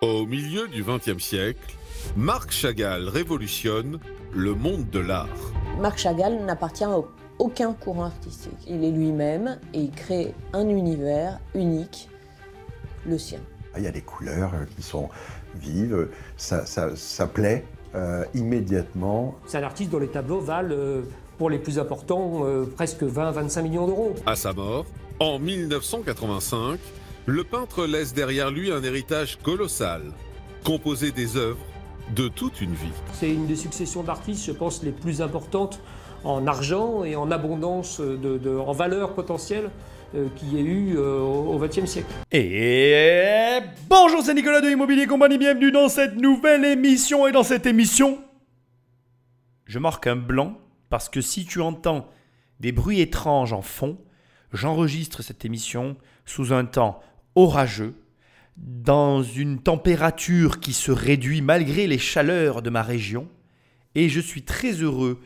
[0.00, 1.74] Au milieu du XXe siècle,
[2.16, 3.98] Marc Chagall révolutionne
[4.32, 5.26] le monde de l'art.
[5.80, 7.00] Marc Chagall n'appartient à
[7.40, 8.58] aucun courant artistique.
[8.68, 12.08] Il est lui-même et il crée un univers unique,
[13.06, 13.40] le sien.
[13.76, 15.08] Il y a des couleurs euh, qui sont
[15.56, 17.64] vives, ça, ça, ça plaît
[17.96, 19.34] euh, immédiatement.
[19.46, 21.02] C'est un artiste dont les tableaux valent, euh,
[21.38, 24.14] pour les plus importants, euh, presque 20-25 millions d'euros.
[24.26, 24.86] À sa mort,
[25.18, 26.78] en 1985,
[27.28, 30.00] le peintre laisse derrière lui un héritage colossal,
[30.64, 31.58] composé des œuvres
[32.16, 32.88] de toute une vie.
[33.12, 35.78] C'est une des successions d'artistes, je pense, les plus importantes
[36.24, 39.68] en argent et en abondance, de, de- en valeur potentielle
[40.14, 42.08] euh, qu'il y ait eu euh, au XXe siècle.
[42.32, 43.58] Et
[43.90, 47.28] bonjour, c'est Nicolas de Immobilier Compagnie, bienvenue dans cette nouvelle émission.
[47.28, 48.20] Et dans cette émission,
[49.66, 50.56] je marque un blanc
[50.88, 52.08] parce que si tu entends
[52.58, 53.98] des bruits étranges en fond,
[54.54, 57.00] j'enregistre cette émission sous un temps
[57.38, 57.94] orageux,
[58.56, 63.28] dans une température qui se réduit malgré les chaleurs de ma région.
[63.94, 65.20] Et je suis très heureux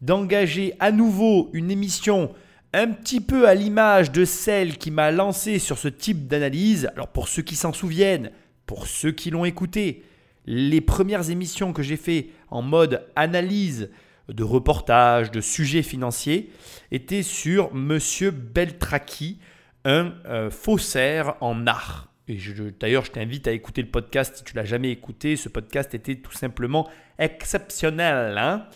[0.00, 2.32] d'engager à nouveau une émission
[2.72, 6.88] un petit peu à l'image de celle qui m'a lancé sur ce type d'analyse.
[6.94, 8.30] Alors pour ceux qui s'en souviennent,
[8.66, 10.04] pour ceux qui l'ont écouté,
[10.46, 13.90] les premières émissions que j'ai fait en mode analyse
[14.28, 16.50] de reportage, de sujets financiers,
[16.92, 19.38] étaient sur Monsieur Beltraki,
[19.86, 22.08] un euh, faussaire en art.
[22.28, 22.38] Et
[22.80, 25.36] d'ailleurs, je t'invite à écouter le podcast si tu l'as jamais écouté.
[25.36, 26.88] Ce podcast était tout simplement
[27.20, 28.36] exceptionnel.
[28.36, 28.66] hein.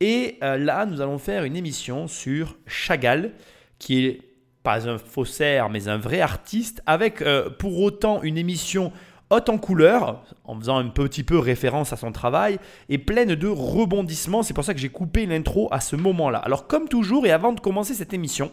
[0.00, 3.32] Et euh, là, nous allons faire une émission sur Chagall,
[3.78, 4.20] qui est
[4.62, 8.92] pas un faussaire, mais un vrai artiste, avec euh, pour autant une émission
[9.30, 12.58] haute en couleur, en faisant un petit peu référence à son travail,
[12.90, 14.42] et pleine de rebondissements.
[14.42, 16.38] C'est pour ça que j'ai coupé l'intro à ce moment-là.
[16.38, 18.52] Alors comme toujours, et avant de commencer cette émission,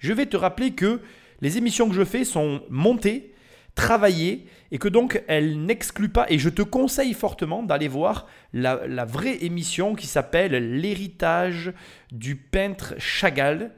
[0.00, 1.00] je vais te rappeler que
[1.40, 3.32] les émissions que je fais sont montées,
[3.74, 9.04] travaillées, et que donc elles n'excluent pas, et je te conseille fortement d'aller voir la,
[9.04, 11.72] vraie émission qui s'appelle L'héritage
[12.10, 13.72] du peintre Chagall.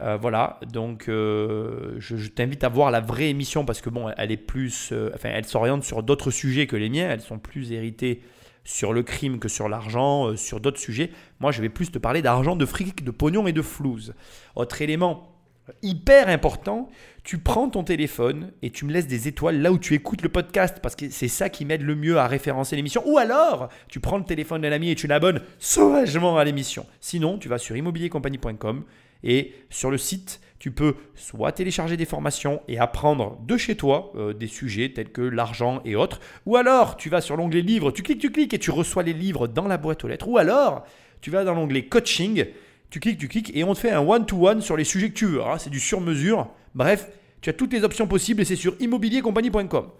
[0.00, 4.32] Euh, voilà, donc euh, je, t'invite à voir la vraie émission parce que bon, elle
[4.32, 7.08] est plus, euh, enfin, elle s'oriente sur d'autres sujets que les miens.
[7.08, 8.20] Elles sont plus héritées
[8.64, 11.10] sur le crime que sur l'argent, sur d'autres sujets.
[11.38, 14.14] Moi, je vais plus te parler d'argent, de fric, de pognon et de flouze.
[14.56, 15.33] Autre élément
[15.82, 16.88] hyper important,
[17.22, 20.28] tu prends ton téléphone et tu me laisses des étoiles là où tu écoutes le
[20.28, 23.02] podcast parce que c'est ça qui m'aide le mieux à référencer l'émission.
[23.06, 26.86] Ou alors, tu prends le téléphone d'un ami et tu l'abonnes sauvagement à l'émission.
[27.00, 28.84] Sinon, tu vas sur immobiliercompagnie.com
[29.22, 34.12] et sur le site, tu peux soit télécharger des formations et apprendre de chez toi
[34.16, 37.90] euh, des sujets tels que l'argent et autres, ou alors tu vas sur l'onglet livres,
[37.90, 40.38] tu cliques, tu cliques et tu reçois les livres dans la boîte aux lettres, ou
[40.38, 40.84] alors
[41.20, 42.46] tu vas dans l'onglet coaching,
[42.90, 45.26] tu cliques, tu cliques et on te fait un one-to-one sur les sujets que tu
[45.26, 45.40] veux.
[45.58, 46.48] C'est du sur-mesure.
[46.74, 49.90] Bref, tu as toutes les options possibles et c'est sur immobiliercompagnie.com.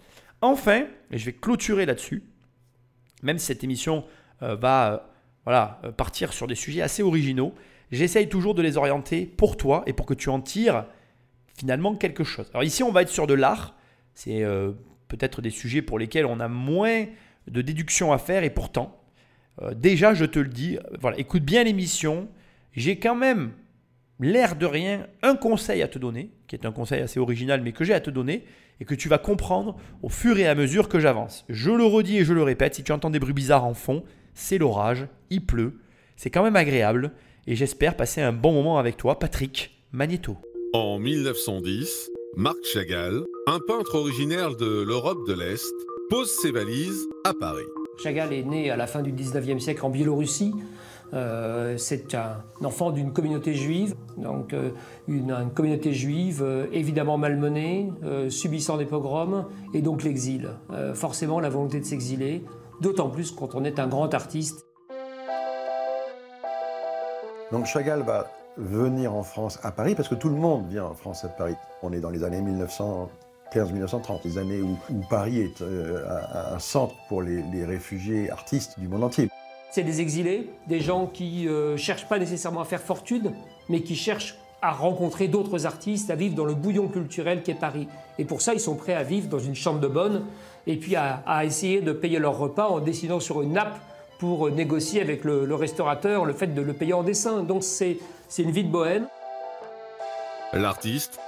[0.41, 2.22] Enfin, et je vais clôturer là-dessus,
[3.22, 4.05] même si cette émission
[4.43, 4.99] euh, va euh,
[5.45, 7.55] voilà, euh, partir sur des sujets assez originaux,
[7.93, 10.87] j'essaye toujours de les orienter pour toi et pour que tu en tires
[11.56, 12.51] finalement quelque chose.
[12.53, 13.75] Alors ici, on va être sur de l'art.
[14.15, 14.45] C'est
[15.09, 17.06] peut-être des sujets pour lesquels on a moins
[17.49, 19.01] de déduction à faire et pourtant,
[19.75, 22.28] déjà, je te le dis, voilà, écoute bien l'émission.
[22.77, 23.53] J'ai quand même
[24.19, 27.73] l'air de rien un conseil à te donner, qui est un conseil assez original, mais
[27.73, 28.45] que j'ai à te donner
[28.81, 31.45] et que tu vas comprendre au fur et à mesure que j'avance.
[31.49, 34.03] Je le redis et je le répète, si tu entends des bruits bizarres en fond,
[34.34, 35.79] c'est l'orage, il pleut,
[36.17, 37.13] c'est quand même agréable
[37.47, 40.37] et j'espère passer un bon moment avec toi, Patrick Magneto.
[40.73, 45.73] En 1910, Marc Chagall, un peintre originaire de l'Europe de l'Est,
[46.11, 47.63] pose ses valises à Paris.
[48.03, 50.53] Chagall est né à la fin du 19e siècle en Biélorussie.
[51.15, 54.71] Euh, c'est un enfant d'une communauté juive, donc euh,
[55.07, 57.93] une, communauté juive euh, évidemment malmenée,
[58.29, 60.51] subissant des pogroms, et donc l'exil.
[60.95, 62.45] Forcément la volonté de s'exiler,
[62.81, 64.67] d'autant plus quand on est un grand artiste.
[67.53, 68.27] Donc Chagall va
[68.57, 71.55] venir en France à Paris parce que tout le monde vient en France à Paris.
[71.83, 72.41] On est dans les années
[73.53, 74.77] 1915-1930, les années où,
[75.09, 79.28] Paris est un, centre pour les réfugiés artistes du monde entier.
[79.74, 83.32] C'est des exilés, des gens qui ne cherchent pas nécessairement à faire fortune,
[83.68, 87.88] mais qui cherchent à rencontrer d'autres artistes, à vivre dans le bouillon culturel qu'est Paris.
[88.21, 90.26] Et pour ça, ils sont prêts à vivre dans une chambre de bonne
[90.68, 93.76] et puis à, à essayer de payer leur repas en dessinant sur une nappe
[94.21, 97.42] pour négocier avec le, le restaurateur le fait de le payer en dessin.
[97.42, 97.98] Donc c'est
[98.28, 99.09] c'est une vie de bohème.
[100.53, 101.18] L'artiste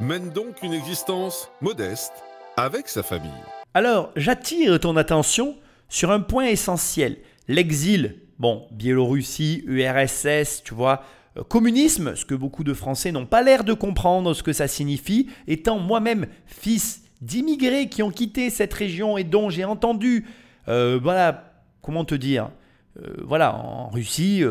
[0.00, 2.14] mène donc une existence modeste
[2.56, 3.30] avec sa famille.
[3.74, 5.54] Alors, j'attire ton attention
[5.88, 7.18] sur un point essentiel.
[7.48, 11.02] L'exil, bon, Biélorussie, URSS, tu vois,
[11.36, 14.68] euh, communisme, ce que beaucoup de Français n'ont pas l'air de comprendre ce que ça
[14.68, 20.26] signifie, étant moi-même fils d'immigrés qui ont quitté cette région et dont j'ai entendu,
[20.68, 22.50] euh, voilà, comment te dire,
[23.00, 24.42] euh, voilà, en Russie,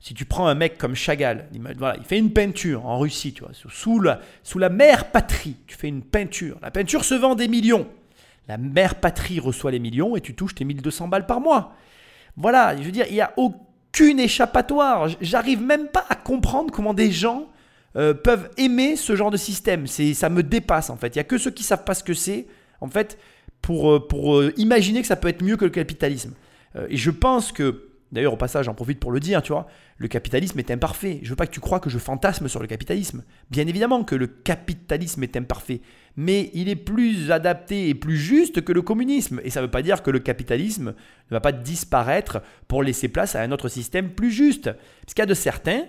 [0.00, 3.32] si tu prends un mec comme Chagall, il, voilà, il fait une peinture en Russie,
[3.32, 6.58] tu vois, sous la, sous la mère patrie, tu fais une peinture.
[6.62, 7.86] La peinture se vend des millions.
[8.48, 11.74] La mère patrie reçoit les millions et tu touches tes 1200 balles par mois.
[12.36, 15.08] Voilà, je veux dire, il n'y a aucune échappatoire.
[15.20, 17.48] J'arrive même pas à comprendre comment des gens
[17.96, 19.86] euh, peuvent aimer ce genre de système.
[19.86, 21.14] C'est, ça me dépasse en fait.
[21.14, 22.46] Il n'y a que ceux qui savent pas ce que c'est,
[22.80, 23.18] en fait,
[23.62, 26.34] pour, euh, pour euh, imaginer que ça peut être mieux que le capitalisme.
[26.88, 29.66] et je pense que, d'ailleurs au passage j'en profite pour le dire, tu vois,
[29.98, 31.20] le capitalisme est imparfait.
[31.22, 33.24] Je veux pas que tu crois que je fantasme sur le capitalisme.
[33.50, 35.82] Bien évidemment que le capitalisme est imparfait
[36.16, 39.40] mais il est plus adapté et plus juste que le communisme.
[39.44, 40.94] Et ça ne veut pas dire que le capitalisme
[41.30, 44.70] ne va pas disparaître pour laisser place à un autre système plus juste.
[45.08, 45.82] Ce qu'il y a de certain,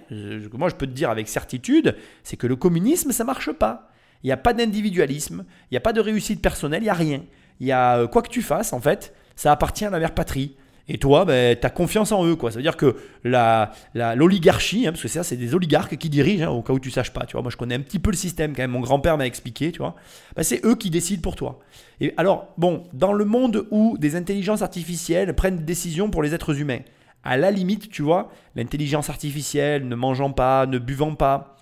[0.54, 3.92] moi je peux te dire avec certitude, c'est que le communisme, ça marche pas.
[4.24, 6.96] Il n'y a pas d'individualisme, il n'y a pas de réussite personnelle, il n'y a
[6.96, 7.24] rien.
[7.60, 10.16] Il y a euh, quoi que tu fasses, en fait, ça appartient à la mère
[10.16, 10.56] patrie.
[10.88, 12.36] Et toi, ben, tu as confiance en eux.
[12.36, 12.52] Quoi.
[12.52, 16.46] Ça veut dire que l'oligarchie, la, hein, parce que ça, c'est des oligarques qui dirigent,
[16.46, 17.26] hein, au cas où tu saches pas.
[17.26, 17.42] Tu vois.
[17.42, 18.72] Moi, je connais un petit peu le système quand même.
[18.72, 19.72] Mon grand-père m'a expliqué.
[19.80, 21.60] Ben, c'est eux qui décident pour toi.
[22.00, 26.36] Et alors, bon, dans le monde où des intelligences artificielles prennent des décisions pour les
[26.36, 26.82] êtres humains,
[27.24, 31.58] à la limite, tu vois, l'intelligence artificielle, ne mangeant pas, ne buvant pas,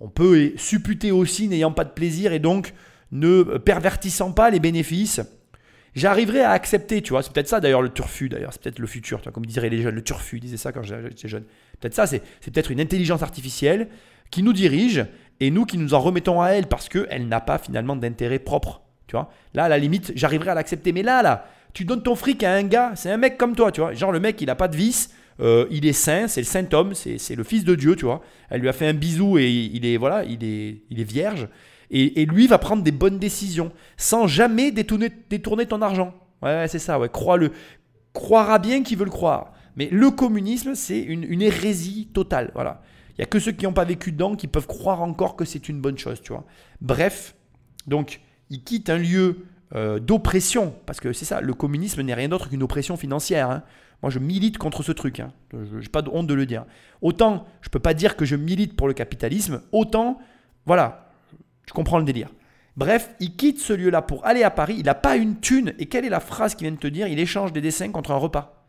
[0.00, 2.74] on peut supputer aussi n'ayant pas de plaisir et donc
[3.12, 5.20] ne pervertissant pas les bénéfices
[5.94, 7.22] j'arriverai à accepter, tu vois.
[7.22, 8.52] C'est peut-être ça d'ailleurs le turfu, d'ailleurs.
[8.52, 9.94] C'est peut-être le futur, tu vois, comme diraient les jeunes.
[9.94, 11.44] Le turfu, ils disaient ça quand j'étais jeune.
[11.80, 12.20] Peut-être ça, c'est
[12.52, 13.88] peut-être une intelligence artificielle
[14.30, 15.06] qui nous dirige
[15.40, 18.82] et nous qui nous en remettons à elle parce qu'elle n'a pas finalement d'intérêt propre.
[19.06, 19.30] Tu vois.
[19.52, 20.92] Là, à la limite, j'arriverai à l'accepter.
[20.92, 23.70] Mais là, là, tu donnes ton fric à un gars, c'est un mec comme toi,
[23.72, 23.92] tu vois.
[23.92, 25.10] Genre, le mec, il n'a pas de vice.
[25.40, 28.22] Euh, il est saint, c'est le saint homme, c'est le fils de Dieu, tu vois.
[28.50, 31.48] Elle lui a fait un bisou et il est voilà, il est, il est vierge.
[31.96, 35.10] Et, lui va prendre des bonnes décisions sans jamais détourner,
[35.66, 36.12] ton argent.
[36.42, 37.08] Ouais, c'est ça, ouais.
[37.08, 37.52] Crois-le.
[38.12, 39.52] Croira bien qui veut le croire.
[39.76, 42.50] Mais le communisme, c'est une, hérésie totale.
[42.54, 42.82] Voilà.
[43.10, 45.44] Il n'y a que ceux qui n'ont pas vécu dedans qui peuvent croire encore que
[45.44, 46.44] c'est une bonne chose, tu vois.
[46.80, 47.36] Bref,
[47.86, 48.20] donc,
[48.50, 52.48] il quitte un lieu euh, d'oppression, parce que c'est ça, le communisme n'est rien d'autre
[52.48, 53.50] qu'une oppression financière.
[53.50, 53.62] Hein.
[54.02, 55.20] Moi, je milite contre ce truc.
[55.20, 55.32] Hein.
[55.52, 56.64] Je n'ai pas de honte de le dire.
[57.02, 60.18] Autant, je ne peux pas dire que je milite pour le capitalisme, autant,
[60.66, 61.03] voilà,
[61.66, 62.30] je comprends le délire.
[62.76, 64.76] Bref, il quitte ce lieu-là pour aller à Paris.
[64.78, 65.74] Il n'a pas une thune.
[65.78, 67.06] Et quelle est la phrase qu'il vient de te dire?
[67.06, 68.66] Il échange des dessins contre un repas.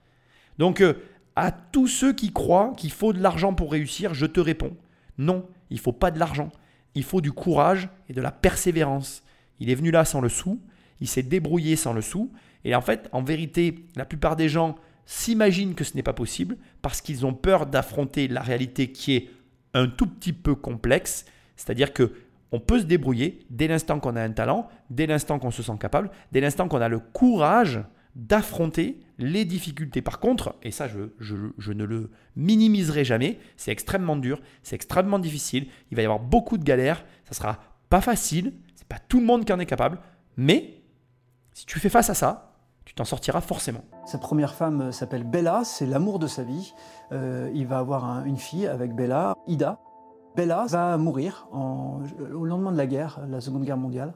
[0.59, 0.94] Donc, euh,
[1.36, 4.77] à tous ceux qui croient qu'il faut de l'argent pour réussir, je te réponds
[5.18, 6.51] non, il faut pas de l'argent.
[6.94, 9.24] Il faut du courage et de la persévérance.
[9.59, 10.62] Il est venu là sans le sou.
[11.01, 12.31] Il s'est débrouillé sans le sou.
[12.63, 14.75] Et en fait, en vérité, la plupart des gens
[15.06, 19.30] s'imaginent que ce n'est pas possible parce qu'ils ont peur d'affronter la réalité qui est
[19.74, 21.25] un tout petit peu complexe.
[21.56, 22.12] C'est-à-dire que
[22.56, 25.78] on peut se débrouiller dès l'instant qu'on a un talent, dès l'instant qu'on se sent
[25.78, 27.84] capable, dès l'instant qu'on a le courage
[28.16, 30.02] d'affronter les difficultés.
[30.02, 35.68] Par contre, et ça je, ne le minimiserai jamais, c'est extrêmement dur, c'est extrêmement difficile,
[35.92, 37.60] il va y avoir beaucoup de galères, ça sera
[37.90, 40.00] pas facile, c'est pas tout le monde qui en est capable,
[40.38, 40.81] mais
[41.54, 42.54] si tu fais face à ça,
[42.86, 43.84] tu t'en sortiras forcément.
[44.06, 46.74] Sa première femme s'appelle Bella, c'est l'amour de sa vie.
[47.12, 49.80] Euh, il va avoir une fille avec Bella, Ida.
[50.35, 54.13] Bella va mourir au lendemain de la guerre, la Seconde Guerre mondiale.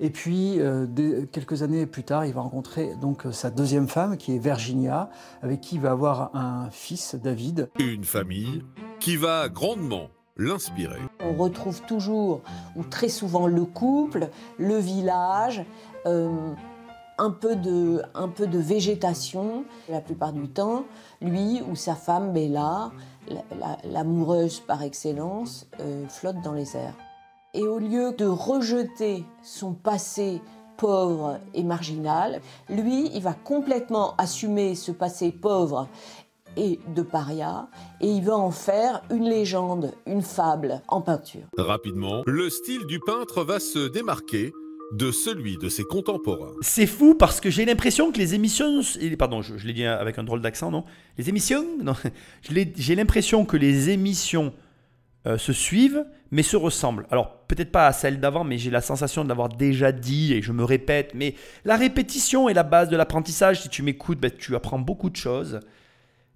[0.00, 0.86] Et puis, euh,
[1.30, 5.10] quelques années plus tard, il va rencontrer donc sa deuxième femme, qui est Virginia,
[5.42, 7.70] avec qui il va avoir un fils, David.
[7.78, 8.64] Une famille
[8.98, 11.00] qui va grandement l'inspirer.
[11.20, 12.40] On retrouve toujours,
[12.74, 15.64] ou très souvent, le couple, le village.
[16.06, 16.54] Euh,
[17.18, 20.86] un peu, de, un peu de végétation la plupart du temps.
[21.20, 22.92] Lui ou sa femme Bella,
[23.84, 26.94] l'amoureuse par excellence, euh, flotte dans les airs.
[27.54, 30.40] Et au lieu de rejeter son passé
[30.76, 35.88] pauvre et marginal, lui, il va complètement assumer ce passé pauvre
[36.56, 37.68] et de paria,
[38.00, 41.46] et il va en faire une légende, une fable en peinture.
[41.56, 44.52] Rapidement, le style du peintre va se démarquer
[44.92, 46.52] de celui de ses contemporains.
[46.62, 48.80] C'est fou parce que j'ai l'impression que les émissions,
[49.18, 50.84] pardon, je, l'ai dit avec un drôle d'accent, non
[51.18, 51.94] Les émissions, non,
[52.76, 54.52] j'ai l'impression que les émissions
[55.26, 57.06] euh, se suivent, mais se ressemblent.
[57.10, 60.42] Alors peut-être pas à celles d'avant, mais j'ai la sensation de l'avoir déjà dit et
[60.42, 61.12] je me répète.
[61.14, 63.62] Mais la répétition est la base de l'apprentissage.
[63.62, 65.60] Si tu m'écoutes, ben, tu apprends beaucoup de choses.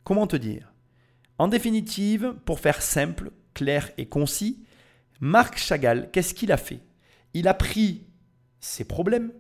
[0.05, 0.73] Comment te dire?
[1.39, 4.65] En définitive, pour faire simple, clair et concis,
[5.21, 6.81] Marc Chagall, qu'est-ce qu'il a fait?
[7.33, 8.07] Il a pris
[8.65, 9.31] ses problèmes.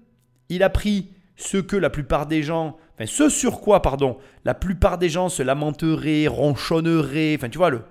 [0.48, 4.54] Il a pris ce que la plupart des gens, enfin ce sur quoi, pardon, la
[4.54, 7.82] plupart des gens se lamenteraient, ronchonneraient, enfin tu vois, le,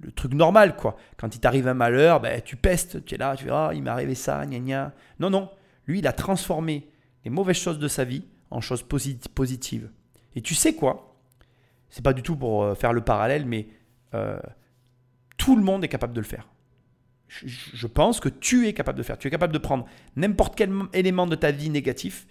[0.00, 0.96] le truc normal quoi.
[1.16, 3.82] Quand il t'arrive un malheur, ben, tu pestes, tu es là, tu dis, ah, il
[3.82, 4.92] m'est arrivé ça, gna gna.
[5.18, 5.50] Non, non,
[5.86, 6.88] Lui, il a transformé
[7.24, 9.90] les mauvaises choses de sa vie en choses positives.
[10.34, 11.16] Et tu sais quoi?
[11.88, 13.68] C'est pas du tout pour euh, faire le parallèle, mais
[14.14, 14.38] euh,
[15.38, 16.46] tout le monde est capable de le faire.
[17.28, 19.18] Je, pense que tu es capable de faire.
[19.18, 22.26] Tu es capable de prendre n'importe quel élément de ta vie négatif.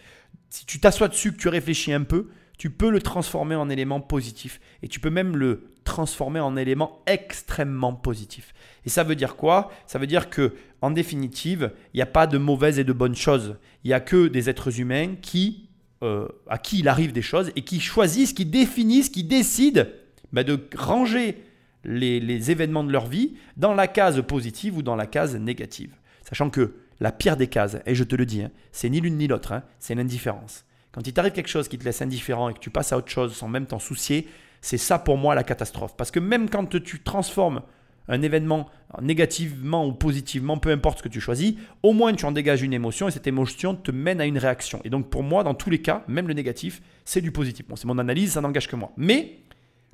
[0.50, 4.00] Si tu t'assois dessus, que tu réfléchis un peu, tu peux le transformer en élément
[4.00, 4.62] positif.
[4.82, 8.54] Et tu peux même le transformer en élément extrêmement positif.
[8.86, 9.72] Et ça veut dire quoi?
[9.86, 13.16] Ça veut dire que, en définitive, il n'y a pas de mauvaises et de bonnes
[13.16, 13.58] choses.
[13.84, 15.70] Il n'y a que des êtres humains qui,
[16.04, 19.84] euh, à qui il arrive des choses et qui choisissent, qui définissent, qui décident
[20.32, 21.44] bah, de ranger
[21.86, 25.96] les, événements de leur vie dans la case positive ou dans la case négative.
[26.28, 29.18] Sachant que la pire des cases, et je te le dis, hein, c'est ni l'une
[29.18, 30.66] ni l'autre, hein, c'est l'indifférence.
[30.92, 33.10] Quand il t'arrive quelque chose qui te laisse indifférent et que tu passes à autre
[33.10, 34.28] chose sans même t'en soucier,
[34.62, 35.96] c'est ça pour moi la catastrophe.
[35.98, 37.62] Parce que même quand tu transformes
[38.08, 38.70] un événement
[39.02, 42.74] négativement ou positivement, peu importe ce que tu choisis, au moins tu en dégages une
[42.74, 44.80] émotion et cette émotion te mène à une réaction.
[44.84, 47.68] Et donc pour moi, dans tous les cas, même le négatif, c'est du positif.
[47.68, 48.92] Bon, c'est mon analyse, ça n'engage que moi.
[48.96, 49.40] Mais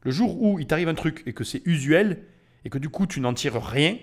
[0.01, 2.23] le jour où il t'arrive un truc et que c'est usuel
[2.65, 3.97] et que du coup tu n'en tires rien,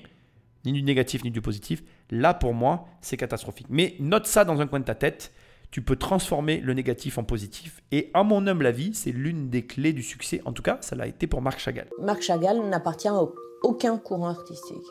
[0.64, 3.66] ni du négatif ni du positif, là pour moi c'est catastrophique.
[3.70, 5.32] Mais note ça dans un coin de ta tête,
[5.70, 7.82] tu peux transformer le négatif en positif.
[7.92, 10.40] Et à mon humble avis, c'est l'une des clés du succès.
[10.44, 11.88] En tout cas, ça l'a été pour Marc Chagall.
[12.00, 13.22] Marc Chagall n'appartient à
[13.62, 14.86] aucun courant artistique.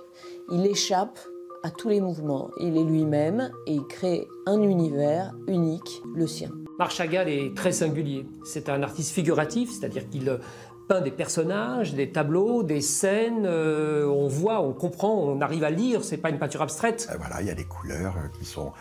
[0.52, 1.18] Il échappe
[1.64, 2.52] à tous les mouvements.
[2.60, 6.52] Il est lui-même et il crée un univers unique, le sien.
[6.78, 8.28] Marc Chagall est très singulier.
[8.46, 10.40] C'est un artiste figuratif, c'est-à-dire qu'il
[10.88, 13.46] peint des personnages, des tableaux, des scènes.
[13.46, 16.04] Euh, on voit, on comprend, on arrive à lire.
[16.04, 17.08] C'est pas une peinture abstraite.
[17.12, 18.72] Euh, voilà, il y a des couleurs euh, qui sont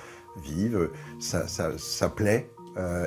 [0.42, 0.90] vives.
[1.18, 2.50] Ça, ça, plaît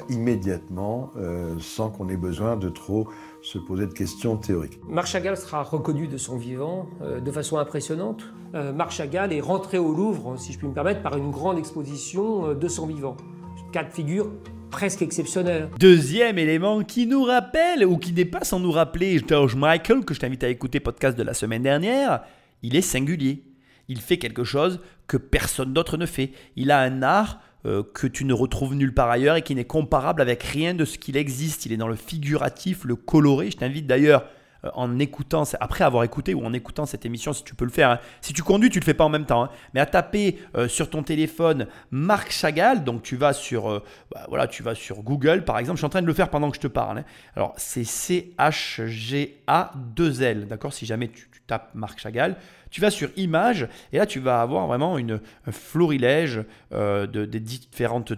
[0.10, 1.12] immédiatement,
[1.60, 3.08] sans qu'on ait besoin de trop
[3.44, 4.82] se poser de questions théoriques.
[4.89, 8.24] Marc Chagall sera reconnu de son vivant de façon impressionnante.
[8.53, 12.56] Marc Chagall est rentré au Louvre, si je puis me permettre, par une grande exposition
[12.56, 13.15] de son vivant.
[13.72, 14.32] Quatre figures
[14.69, 15.69] presque exceptionnel.
[15.79, 20.13] Deuxième élément qui nous rappelle, ou qui n'est pas sans nous rappeler George Michael, que
[20.13, 22.21] je t'invite à écouter podcast de la semaine dernière,
[22.63, 23.43] il est singulier.
[23.88, 26.31] Il fait quelque chose que personne d'autre ne fait.
[26.55, 29.65] Il a un art euh, que tu ne retrouves nulle part ailleurs et qui n'est
[29.65, 31.65] comparable avec rien de ce qu'il existe.
[31.65, 33.51] Il est dans le figuratif, le coloré.
[33.51, 34.25] Je t'invite d'ailleurs
[34.74, 37.92] en écoutant, après avoir écouté ou en écoutant cette émission, si tu peux le faire.
[37.92, 38.00] Hein.
[38.22, 39.50] Si tu conduis, tu le fais pas en même temps, hein.
[39.74, 42.84] mais à taper euh, sur ton téléphone Marc Chagall.
[42.84, 45.78] Donc tu vas sur, euh, bah, voilà, tu vas sur Google par exemple.
[45.78, 47.00] Je suis en train de le faire pendant que je te parle.
[47.00, 47.06] Hein.
[47.36, 50.74] Alors c'est C H G A 2 L, d'accord.
[50.74, 52.36] Si jamais tu, tapes Marc Chagall,
[52.70, 57.39] tu vas sur Images et là tu vas avoir vraiment une, un florilège de, des
[57.39, 58.13] différentes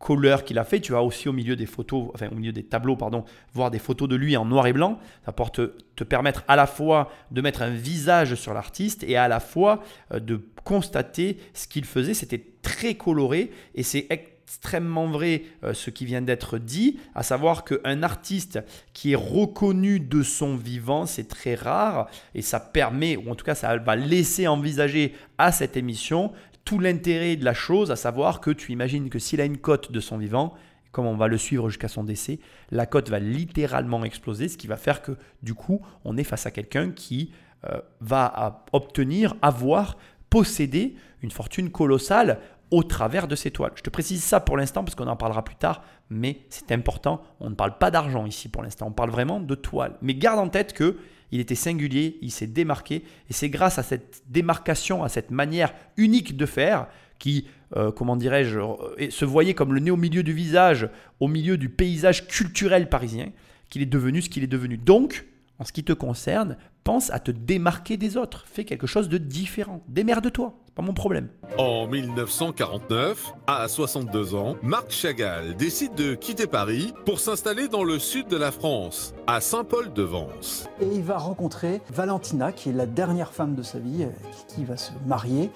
[0.00, 0.80] couleur qu'il a fait.
[0.80, 3.78] Tu vas aussi au milieu des photos, enfin au milieu des tableaux, pardon, voir des
[3.78, 4.98] photos de lui en noir et blanc.
[5.26, 9.28] Ça peut te, permettre à la fois de mettre un visage sur l'artiste et à
[9.28, 12.14] la fois euh, de constater ce qu'il faisait.
[12.14, 17.62] C'était très coloré et c'est extrêmement vrai euh, ce qui vient d'être dit, à savoir
[17.64, 18.58] qu'un artiste
[18.94, 23.44] qui est reconnu de son vivant, c'est très rare et ça permet, ou en tout
[23.44, 26.32] cas ça va laisser envisager à cette émission
[26.78, 30.00] l'intérêt de la chose, à savoir que tu imagines que s'il a une cote de
[30.00, 30.54] son vivant,
[30.92, 34.66] comme on va le suivre jusqu'à son décès, la cote va littéralement exploser, ce qui
[34.66, 35.12] va faire que
[35.42, 37.32] du coup, on est face à quelqu'un qui
[37.66, 39.96] euh, va obtenir, avoir,
[40.30, 43.72] posséder une fortune colossale au travers de ces toiles.
[43.74, 47.20] Je te précise ça pour l'instant parce qu'on en parlera plus tard, mais c'est important.
[47.40, 49.96] On ne parle pas d'argent ici pour l'instant, on parle vraiment de toiles.
[50.02, 50.96] Mais garde en tête que
[51.32, 55.72] il était singulier, il s'est démarqué, et c'est grâce à cette démarcation, à cette manière
[55.96, 57.46] unique de faire, qui,
[57.76, 60.88] euh, comment dirais-je, euh, se voyait comme le nez au milieu du visage,
[61.20, 63.30] au milieu du paysage culturel parisien,
[63.68, 64.76] qu'il est devenu ce qu'il est devenu.
[64.76, 65.26] Donc,
[65.58, 68.46] en ce qui te concerne, pense à te démarquer des autres.
[68.50, 69.84] Fais quelque chose de différent.
[69.88, 71.28] Démerde-toi, pas mon problème.
[71.58, 77.98] En 1949, à 62 ans, Marc Chagall décide de quitter Paris pour s'installer dans le
[77.98, 80.68] sud de la France, à Saint-Paul-de-Vence.
[80.80, 84.64] Et il va rencontrer Valentina, qui est la dernière femme de sa vie, euh, qui
[84.64, 85.50] va se marier,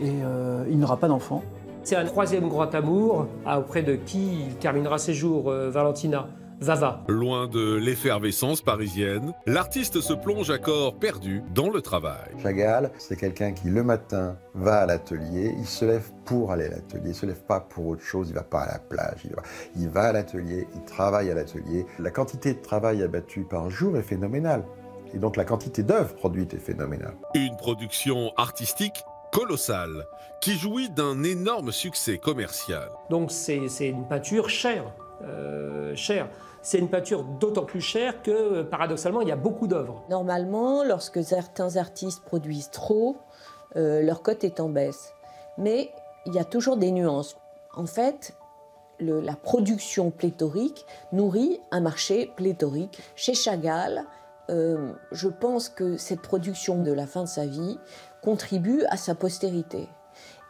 [0.00, 1.42] et euh, il n'aura pas d'enfant.
[1.82, 6.28] C'est un troisième grand amour, auprès de qui il terminera ses jours, euh, Valentina?
[6.60, 7.04] Vava.
[7.06, 12.30] Loin de l'effervescence parisienne, l'artiste se plonge à corps perdu dans le travail.
[12.42, 16.70] Chagall, c'est quelqu'un qui le matin va à l'atelier, il se lève pour aller à
[16.70, 19.34] l'atelier, il se lève pas pour autre chose, il va pas à la plage, il
[19.36, 19.42] va,
[19.76, 21.86] il va à l'atelier, il travaille à l'atelier.
[22.00, 24.64] La quantité de travail abattu par jour est phénoménale.
[25.14, 27.14] Et donc la quantité d'œuvres produites est phénoménale.
[27.34, 30.06] Une production artistique colossale
[30.40, 32.88] qui jouit d'un énorme succès commercial.
[33.10, 34.92] Donc c'est une peinture chère.
[35.22, 36.28] Euh, chère
[36.68, 40.04] c'est une peinture d'autant plus chère que, paradoxalement, il y a beaucoup d'œuvres.
[40.10, 43.16] Normalement, lorsque certains artistes produisent trop,
[43.76, 45.14] euh, leur cote est en baisse.
[45.56, 45.90] Mais
[46.26, 47.36] il y a toujours des nuances.
[47.74, 48.34] en fait,
[49.00, 52.98] la production pléthorique nourrit un marché pléthorique.
[53.14, 54.04] Chez Chagall,
[54.50, 57.78] euh, je pense que cette production de la fin de sa vie
[58.22, 59.88] contribue à sa postérité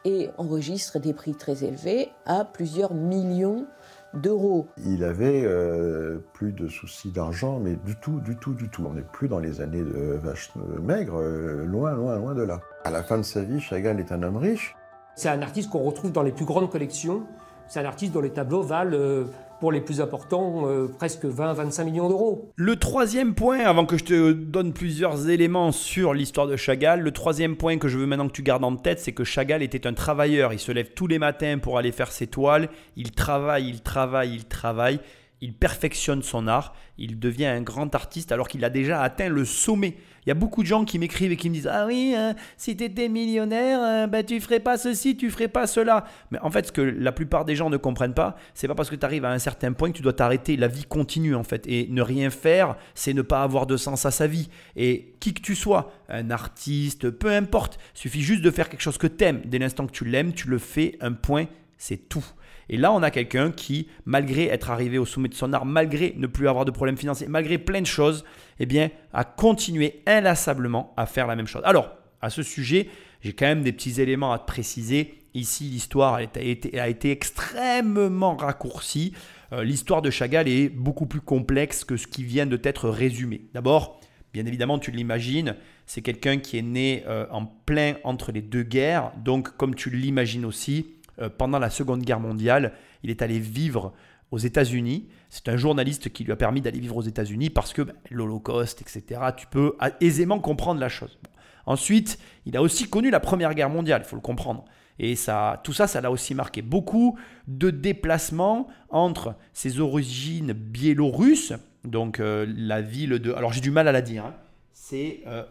[0.05, 3.67] et enregistre des prix très élevés à plusieurs millions
[4.15, 4.69] d'euros.
[4.85, 8.85] Il avait euh, plus de soucis d'argent, mais du tout, du tout, du tout.
[8.89, 10.51] On n'est plus dans les années de vache
[10.83, 12.61] maigre, euh, loin, loin, loin de là.
[12.85, 14.77] À la fin de sa vie, Chagall est un homme riche.
[15.15, 17.25] C'est un artiste qu'on retrouve dans les plus grandes collections.
[17.67, 19.25] C'est un artiste dont les tableaux valent, euh,
[19.61, 22.53] pour les plus importants, euh, presque 20-25 millions d'euros.
[22.57, 27.11] Le troisième point, avant que je te donne plusieurs éléments sur l'histoire de Chagall, le
[27.11, 29.87] troisième point que je veux maintenant que tu gardes en tête, c'est que Chagall était
[29.87, 30.53] un travailleur.
[30.53, 32.69] Il se lève tous les matins pour aller faire ses toiles.
[32.97, 35.01] Il travaille, il travaille, il travaille.
[35.41, 36.75] Il perfectionne son art.
[36.97, 39.97] Il devient un grand artiste alors qu'il a déjà atteint le sommet.
[40.29, 42.77] Y a beaucoup de gens qui m'écrivent et qui me disent Ah oui, hein, si
[42.77, 46.05] tu étais millionnaire, euh, ben, tu ferais pas ceci, tu ferais pas cela.
[46.31, 48.91] Mais en fait, ce que la plupart des gens ne comprennent pas, c'est pas parce
[48.91, 50.59] que tu arrives à un certain point que tu dois t'arrêter.
[50.59, 51.67] La vie continue en fait.
[51.67, 54.51] Et ne rien faire, c'est ne pas avoir de sens à sa vie.
[54.77, 58.99] Et qui que tu sois, un artiste, peu importe, suffit juste de faire quelque chose
[58.99, 59.41] que t'aimes.
[59.47, 61.47] Dès l'instant que tu l'aimes, tu le fais, un point,
[61.79, 62.25] c'est tout.
[62.69, 66.15] Et là, on a quelqu'un qui, malgré être arrivé au sommet de son art, malgré
[66.17, 68.25] ne plus avoir de problèmes financiers, malgré plein de choses,
[68.61, 71.63] eh bien, a continué inlassablement à faire la même chose.
[71.65, 72.89] Alors, à ce sujet,
[73.21, 75.15] j'ai quand même des petits éléments à te préciser.
[75.35, 79.13] Ici, l'histoire a été, a été extrêmement raccourcie.
[79.53, 83.43] Euh, l'histoire de Chagall est beaucoup plus complexe que ce qui vient de t'être résumé.
[83.55, 84.01] D'abord,
[84.33, 88.63] bien évidemment, tu l'imagines, c'est quelqu'un qui est né euh, en plein entre les deux
[88.63, 89.13] guerres.
[89.25, 90.87] Donc, comme tu l'imagines aussi,
[91.21, 92.73] euh, pendant la Seconde Guerre mondiale,
[93.03, 93.93] il est allé vivre
[94.31, 95.09] aux États-Unis.
[95.29, 98.81] C'est un journaliste qui lui a permis d'aller vivre aux États-Unis parce que ben, l'Holocauste,
[98.81, 101.19] etc., tu peux aisément comprendre la chose.
[101.67, 104.65] Ensuite, il a aussi connu la Première Guerre mondiale, il faut le comprendre.
[104.99, 106.63] Et ça, tout ça, ça l'a aussi marqué.
[106.63, 111.53] Beaucoup de déplacements entre ses origines biélorusses,
[111.85, 113.33] donc euh, la ville de...
[113.33, 114.35] Alors j'ai du mal à la dire, hein.
[114.73, 115.45] c'est euh,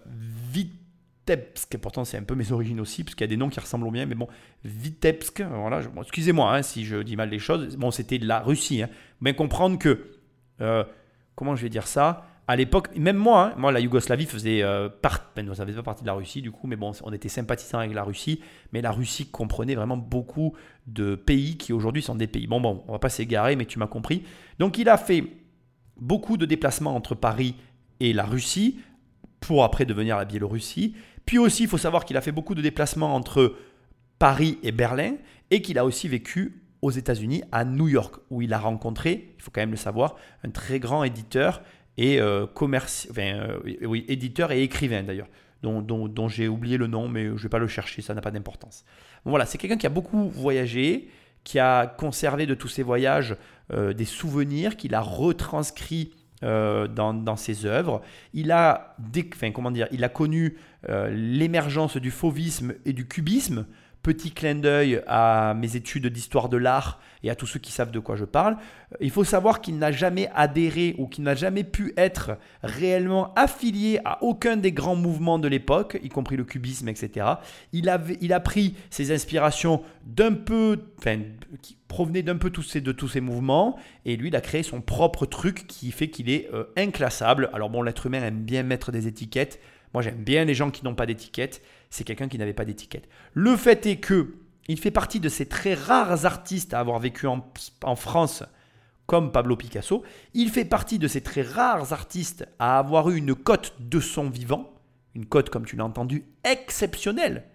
[1.28, 3.60] Vitebsk, pourtant c'est un peu mes origines aussi, parce qu'il y a des noms qui
[3.60, 4.28] ressemblent au mien, mais bon,
[4.64, 8.84] Vitebsk, voilà, excusez-moi hein, si je dis mal les choses, bon c'était de la Russie,
[8.84, 8.90] hein.
[9.22, 10.12] mais comprendre que,
[10.62, 10.84] euh,
[11.36, 14.88] comment je vais dire ça, à l'époque, même moi, hein, moi la Yougoslavie faisait euh,
[14.88, 17.30] part, ben, ça faisait pas partie de la Russie du coup, mais bon, on était
[17.30, 22.16] sympathisants avec la Russie, mais la Russie comprenait vraiment beaucoup de pays qui aujourd'hui sont
[22.16, 22.48] des pays.
[22.48, 24.24] Bon, bon, on va pas s'égarer, mais tu m'as compris.
[24.60, 25.26] Donc il a fait
[25.98, 27.56] beaucoup de déplacements entre Paris
[28.00, 28.80] et la Russie,
[29.40, 30.96] pour après devenir la Biélorussie.
[31.28, 33.56] Puis aussi, il faut savoir qu'il a fait beaucoup de déplacements entre
[34.18, 35.18] Paris et Berlin,
[35.52, 39.44] et qu'il a aussi vécu aux États-Unis, à New York, où il a rencontré, il
[39.44, 41.62] faut quand même le savoir, un très grand éditeur
[41.98, 45.28] et euh, enfin, euh, oui, éditeur et écrivain d'ailleurs,
[45.64, 48.32] dont, j'ai oublié le nom, mais je ne vais pas le chercher, ça n'a pas
[48.32, 48.86] d'importance.
[49.26, 51.10] Voilà, c'est quelqu'un qui a beaucoup voyagé,
[51.44, 53.36] qui a conservé de tous ses voyages
[53.74, 56.12] euh, des souvenirs, qu'il a retranscrits
[56.44, 58.04] euh, dans, ses œuvres.
[58.32, 58.96] Il a,
[59.56, 60.56] comment dire, il a connu
[60.90, 63.66] euh, l'émergence du fauvisme et du cubisme.
[64.04, 67.92] Petit clin d'œil à mes études d'histoire de l'art et à tous ceux qui savent
[67.92, 68.56] de quoi je parle.
[69.02, 74.00] Il faut savoir qu'il n'a jamais adhéré ou qu'il n'a jamais pu être réellement affilié
[74.06, 77.26] à aucun des grands mouvements de l'époque, y compris le cubisme, etc.
[77.74, 81.20] Il, avait, il a pris ses inspirations d'un peu, enfin,
[81.62, 84.64] qui provenaient d'un peu tous ces, de tous ces mouvements, et lui, il a créé
[84.64, 87.50] son propre truc qui fait qu'il est euh, inclassable.
[87.52, 89.60] Alors bon, l'être humain aime bien mettre des étiquettes.
[89.94, 91.62] Moi, j'aime bien les gens qui n'ont pas d'étiquette.
[91.90, 93.08] C'est quelqu'un qui n'avait pas d'étiquette.
[93.34, 94.36] Le fait est que
[94.68, 98.44] il fait partie de ces très rares artistes à avoir vécu en, France,
[99.06, 100.04] comme Pablo Picasso.
[100.34, 104.30] Il fait partie de ces très rares artistes à avoir eu une cote de son
[104.30, 104.74] vivant,
[105.16, 107.46] une cote, comme tu l'as entendu, exceptionnelle.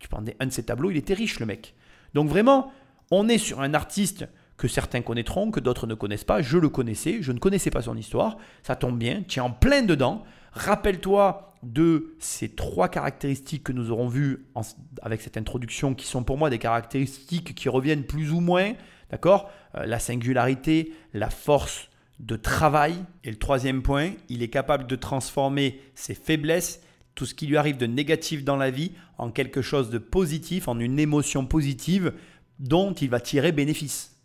[0.00, 1.74] Tu prends un de ses tableaux, il était riche, le mec.
[2.14, 2.72] Donc vraiment,
[3.10, 6.42] on est sur un artiste que certains connaîtront, que d'autres ne connaissent pas.
[6.42, 8.38] Je le connaissais, je ne connaissais pas son histoire.
[8.62, 10.24] Ça tombe bien, tu es en plein dedans.
[10.56, 14.46] Rappelle-toi de ces trois caractéristiques que nous aurons vues
[15.02, 18.72] avec cette introduction, qui sont pour moi des caractéristiques qui reviennent plus ou moins,
[19.10, 19.50] d'accord?
[19.74, 21.90] Euh, La singularité, la force
[22.20, 22.94] de travail.
[23.22, 26.80] Et le troisième point, il est capable de transformer ses faiblesses,
[27.14, 30.68] tout ce qui lui arrive de négatif dans la vie, en quelque chose de positif,
[30.68, 32.14] en une émotion positive
[32.60, 34.16] dont il va tirer bénéfice.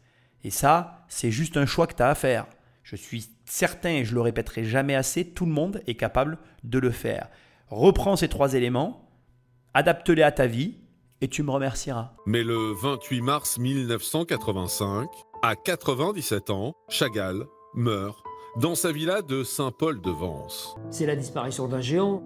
[0.46, 2.48] Et ça, c'est juste un choix que tu as à faire.
[2.84, 6.80] Je suis certain, et je le répéterai jamais assez, tout le monde est capable de
[6.80, 7.30] le faire.
[7.70, 9.08] Reprends ces trois éléments,
[9.74, 10.78] adapte-les à ta vie,
[11.22, 12.13] et tu me remercieras.
[12.26, 15.08] Mais le 28 mars 1985,
[15.44, 18.17] à 97 ans, Chagall meurt
[18.58, 20.76] dans sa villa de Saint-Paul-de-Vence.
[20.89, 22.24] C'est la disparition d'un géant,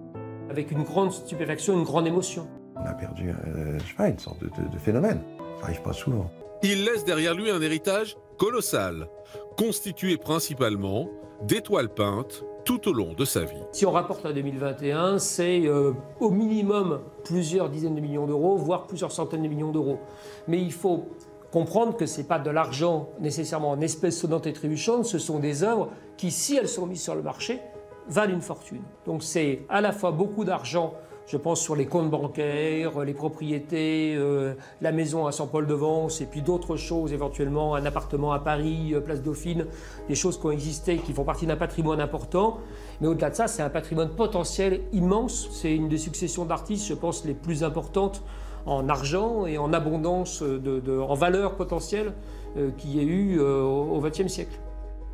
[0.50, 2.48] avec une grande stupéfaction, une grande émotion.
[2.76, 5.22] On a perdu, euh, je sais pas, une sorte de, de- de phénomène.
[5.60, 6.30] Ça arrive pas souvent.
[6.62, 9.08] Il laisse derrière lui un héritage colossal,
[9.56, 11.08] constitué principalement
[11.42, 13.62] d'étoiles peintes tout au long de sa vie.
[13.72, 18.86] Si on rapporte à 2021, c'est euh, au minimum plusieurs dizaines de millions d'euros, voire
[18.86, 20.00] plusieurs centaines de millions d'euros.
[20.48, 21.06] Mais il faut
[21.52, 25.38] comprendre que ce n'est pas de l'argent nécessairement en espèces sonnantes et trébuchantes, ce sont
[25.38, 27.60] des œuvres qui, si elles sont mises sur le marché,
[28.08, 28.82] valent une fortune.
[29.04, 30.94] Donc c'est à la fois beaucoup d'argent
[31.26, 36.40] je pense sur les comptes bancaires, les propriétés, euh, la maison à Saint-Paul-de-Vence et puis
[36.40, 39.66] d'autres choses, éventuellement un appartement à Paris, euh, place Dauphine,
[40.08, 42.58] des choses qui ont existé, qui font partie d'un patrimoine important.
[43.00, 45.48] Mais au-delà de ça, c'est un patrimoine potentiel immense.
[45.50, 48.22] C'est une des successions d'artistes, je pense, les plus importantes
[48.64, 52.12] en argent et en abondance, en valeur potentielle
[52.56, 54.58] euh, qu'il y ait eu au XXe siècle.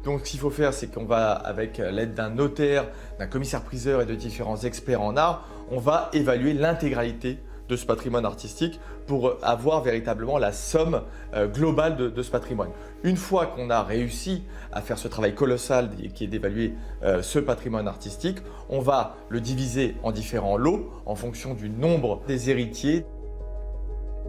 [0.04, 2.86] Donc ce qu'il faut faire, c'est qu'on va, avec l'aide d'un notaire,
[3.18, 8.26] d'un commissaire-priseur et de différents experts en art, on va évaluer l'intégralité de ce patrimoine
[8.26, 11.02] artistique pour avoir véritablement la somme
[11.34, 12.68] euh, globale de, ce patrimoine.
[13.02, 17.38] Une fois qu'on a réussi à faire ce travail colossal qui est d'évaluer euh, ce
[17.38, 23.06] patrimoine artistique, on va le diviser en différents lots en fonction du nombre des héritiers.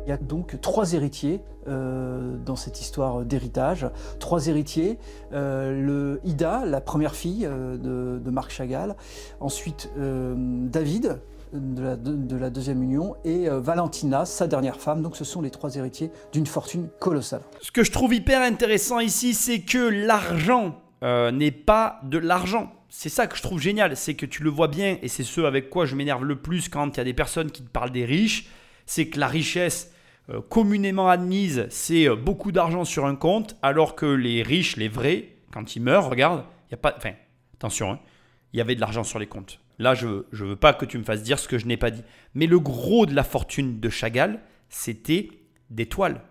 [0.05, 3.89] Il y a donc trois héritiers euh, dans cette histoire d'héritage.
[4.19, 4.97] Trois héritiers.
[5.31, 8.95] le Ida, la première fille de, Marc Chagall.
[9.41, 11.19] Ensuite, David,
[11.53, 15.01] de la, deuxième union, et euh, Valentina, sa dernière femme.
[15.01, 17.41] Donc ce sont les trois héritiers d'une fortune colossale.
[17.61, 22.73] Ce que je trouve hyper intéressant ici, c'est que l'argent euh, n'est pas de l'argent.
[22.89, 25.41] C'est ça que je trouve génial, c'est que tu le vois bien, et c'est ce
[25.41, 27.91] avec quoi je m'énerve le plus quand il y a des personnes qui te parlent
[27.91, 28.47] des riches,
[28.85, 29.91] c'est que la richesse
[30.29, 35.29] euh, communément admise, c'est beaucoup d'argent sur un compte, alors que les riches, les vrais,
[35.51, 36.93] quand ils meurent, regarde, il y a pas...
[36.95, 37.13] Enfin,
[37.55, 37.99] attention, hein,
[38.53, 39.59] il y avait de l'argent sur les comptes.
[39.79, 41.91] Là, je ne veux pas que tu me fasses dire ce que je n'ai pas
[41.91, 42.03] dit.
[42.35, 45.29] Mais le gros de la fortune de Chagall, c'était
[45.69, 46.21] des toiles.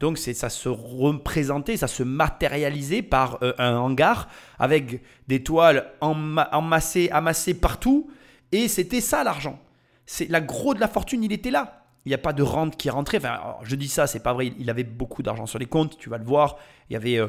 [0.00, 7.10] Donc ça se représentait, ça se matérialisait par euh, un hangar avec des toiles amassées,
[7.10, 8.10] amassées partout.
[8.52, 9.60] Et c'était ça l'argent.
[10.06, 11.84] C'est la gros de la fortune, il était là.
[12.06, 13.18] Il n'y a pas de rente qui rentrait.
[13.18, 14.52] Enfin, je dis ça, c'est pas vrai.
[14.58, 16.56] Il avait beaucoup d'argent sur les comptes, tu vas le voir.
[16.88, 17.26] Il y avait euh,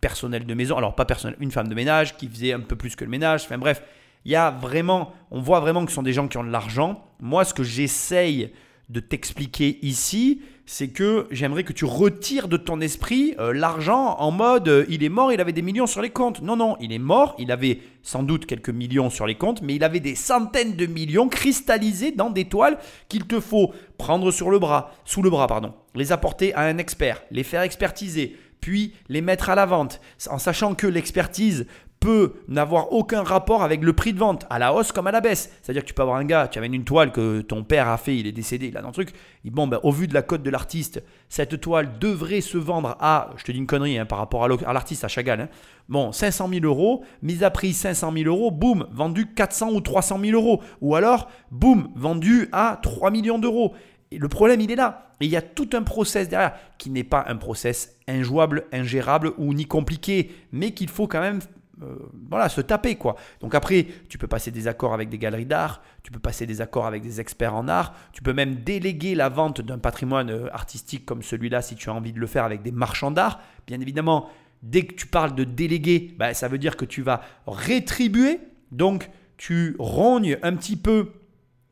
[0.00, 2.94] personnel de maison, alors pas personnel, une femme de ménage qui faisait un peu plus
[2.96, 3.42] que le ménage.
[3.44, 3.82] Enfin bref,
[4.24, 6.50] il y a vraiment, on voit vraiment que ce sont des gens qui ont de
[6.50, 7.04] l'argent.
[7.20, 8.52] Moi, ce que j'essaye
[8.88, 14.30] de t'expliquer ici, c'est que j'aimerais que tu retires de ton esprit euh, l'argent en
[14.30, 16.42] mode euh, il est mort, il avait des millions sur les comptes.
[16.42, 19.74] Non, non, il est mort, il avait sans doute quelques millions sur les comptes, mais
[19.74, 24.50] il avait des centaines de millions cristallisés dans des toiles qu'il te faut prendre sur
[24.50, 28.94] le bras, sous le bras, pardon, les apporter à un expert, les faire expertiser, puis
[29.08, 31.66] les mettre à la vente, en sachant que l'expertise
[32.02, 35.20] peut n'avoir aucun rapport avec le prix de vente, à la hausse comme à la
[35.20, 35.52] baisse.
[35.62, 37.96] C'est-à-dire que tu peux avoir un gars, tu amènes une toile que ton père a
[37.96, 39.12] fait, il est décédé, il a un truc.
[39.44, 43.30] Bon, ben, au vu de la cote de l'artiste, cette toile devrait se vendre à,
[43.36, 45.48] je te dis une connerie hein, par rapport à l'artiste à Chagall, hein.
[45.88, 50.18] bon, 500 000 euros, mise à prix 500 000 euros, boum, vendu 400 ou 300
[50.24, 50.60] 000 euros.
[50.80, 53.74] Ou alors, boum, vendu à 3 millions d'euros.
[54.10, 55.12] Et le problème, il est là.
[55.20, 59.34] Et il y a tout un process derrière qui n'est pas un process injouable, ingérable
[59.38, 61.38] ou ni compliqué, mais qu'il faut quand même
[61.82, 61.96] euh,
[62.30, 63.16] voilà, se taper quoi.
[63.40, 66.60] Donc après, tu peux passer des accords avec des galeries d'art, tu peux passer des
[66.60, 70.54] accords avec des experts en art, tu peux même déléguer la vente d'un patrimoine euh,
[70.54, 73.40] artistique comme celui-là si tu as envie de le faire avec des marchands d'art.
[73.66, 74.28] Bien évidemment,
[74.62, 78.40] dès que tu parles de déléguer, bah, ça veut dire que tu vas rétribuer,
[78.70, 81.10] donc tu rognes un petit peu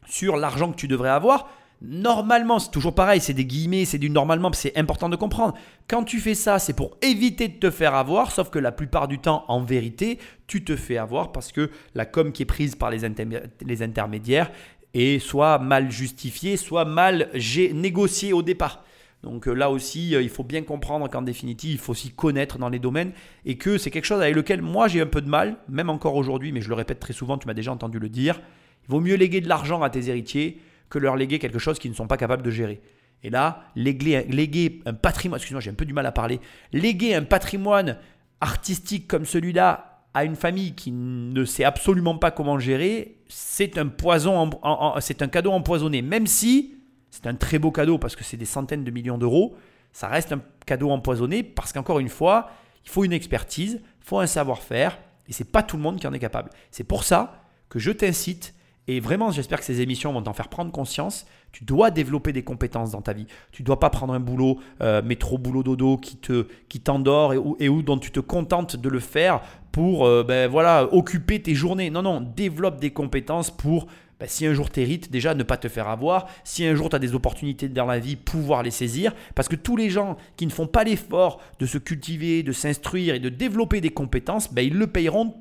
[0.07, 1.49] sur l'argent que tu devrais avoir.
[1.83, 5.55] Normalement, c'est toujours pareil, c'est des guillemets, c'est du normalement, c'est important de comprendre.
[5.88, 9.09] Quand tu fais ça, c'est pour éviter de te faire avoir, sauf que la plupart
[9.09, 12.75] du temps, en vérité, tu te fais avoir parce que la com qui est prise
[12.75, 13.05] par les,
[13.83, 14.51] intermédiaires
[14.93, 17.31] est soit mal justifiée, soit mal
[17.73, 18.85] négociée au départ.
[19.23, 22.59] Donc euh, là aussi, euh, il faut bien comprendre qu'en définitive, il faut s'y connaître
[22.59, 23.12] dans les domaines
[23.45, 26.16] et que c'est quelque chose avec lequel moi j'ai un peu de mal, même encore
[26.16, 28.40] aujourd'hui, mais je le répète très souvent, tu m'as déjà entendu le dire.
[28.85, 30.59] Il vaut mieux léguer de l'argent à tes héritiers
[30.90, 32.83] que leur léguer quelque chose qu'ils ne sont pas capables de gérer.
[33.22, 36.40] Et là, léguer, un patrimoine, excuse-moi, j'ai un peu du mal à parler,
[36.72, 37.98] léguer un patrimoine
[38.40, 43.87] artistique comme celui-là à une famille qui ne sait absolument pas comment gérer, c'est un
[43.87, 44.50] poison,
[44.98, 46.03] c'est un cadeau empoisonné.
[46.03, 46.74] Même si
[47.11, 49.57] c'est un très beau cadeau parce que c'est des centaines de millions d'euros,
[49.92, 52.50] ça reste un cadeau empoisonné parce qu'encore une fois,
[52.85, 54.98] il faut une expertise, il faut un savoir-faire
[55.29, 56.50] et c'est pas tout le monde qui en est capable.
[56.70, 58.55] C'est pour ça que je t'incite
[58.88, 61.27] et vraiment, j'espère que ces émissions vont t'en faire prendre conscience.
[61.53, 63.27] Tu dois développer des compétences dans ta vie.
[63.53, 67.33] Tu ne dois pas prendre un boulot, euh, métro, boulot, dodo, qui te qui t'endort
[67.33, 71.55] et, où dont tu te contentes de le faire pour euh, ben, voilà, occuper tes
[71.55, 71.90] journées.
[71.90, 73.87] Non, non, développe des compétences pour
[74.19, 76.27] ben, si un jour t'hérites, déjà ne pas te faire avoir.
[76.43, 79.14] Si un jour tu as des opportunités dans la vie, pouvoir les saisir.
[79.35, 83.14] Parce que tous les gens qui ne font pas l'effort de se cultiver, de s'instruire
[83.14, 85.35] et de développer des compétences, ben, ils le payeront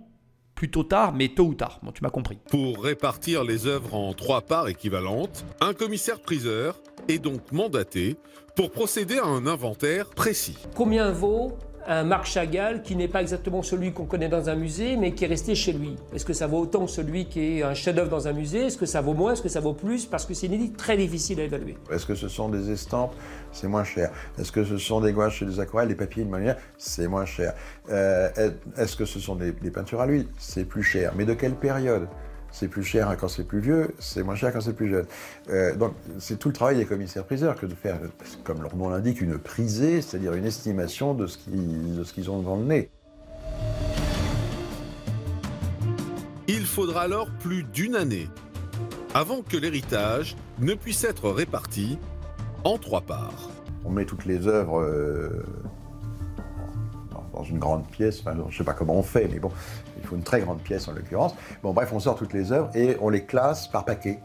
[0.59, 1.79] plutôt tard, mais tôt ou tard.
[1.83, 2.37] Bon, tu m'as compris.
[2.49, 6.75] Pour répartir les œuvres en trois parts équivalentes, un commissaire-priseur
[7.07, 8.17] est donc mandaté
[8.57, 10.57] pour procéder à un inventaire précis.
[10.75, 11.53] Combien vaut
[11.87, 15.23] un Marc Chagall qui n'est pas exactement celui qu'on connaît dans un musée, mais qui
[15.23, 15.95] est resté chez lui?
[16.13, 18.65] Est-ce que ça vaut autant que celui qui est un chef-d'œuvre dans un musée?
[18.65, 19.31] Est-ce que ça vaut moins?
[19.31, 20.05] Est-ce que ça vaut plus?
[20.05, 21.77] Parce que c'est une idée très difficile à évaluer.
[21.89, 23.15] Est-ce que ce sont des estampes
[23.51, 24.11] C'est moins cher.
[24.37, 27.25] Est-ce que ce sont des gouaches et des aquarelles, des papiers de manière C'est moins
[27.25, 27.53] cher.
[27.89, 28.29] Euh,
[28.77, 30.27] Est-ce que ce sont des, peintures à l'huile?
[30.37, 31.13] C'est plus cher.
[31.15, 32.07] Mais de quelle période?
[32.51, 35.05] C'est plus cher quand c'est plus vieux, c'est moins cher quand c'est plus jeune.
[35.51, 37.99] Euh, donc c'est tout le travail des commissaires-priseurs que de faire,
[38.43, 42.63] comme leur nom l'indique, une prisée, c'est-à-dire une estimation de ce qu'ils ont devant le
[42.63, 42.89] nez.
[46.47, 48.27] Il faudra alors plus d'une année
[49.13, 51.99] avant que l'héritage ne puisse être réparti
[52.63, 53.49] en trois parts.
[53.85, 55.43] On met toutes les œuvres euh,
[57.33, 59.49] dans une grande pièce, enfin, je ne sais pas comment on fait, mais bon,
[59.97, 61.33] il faut une très grande pièce en l'occurrence.
[61.63, 64.19] Bon, bref, on sort toutes les œuvres et on les classe par paquet,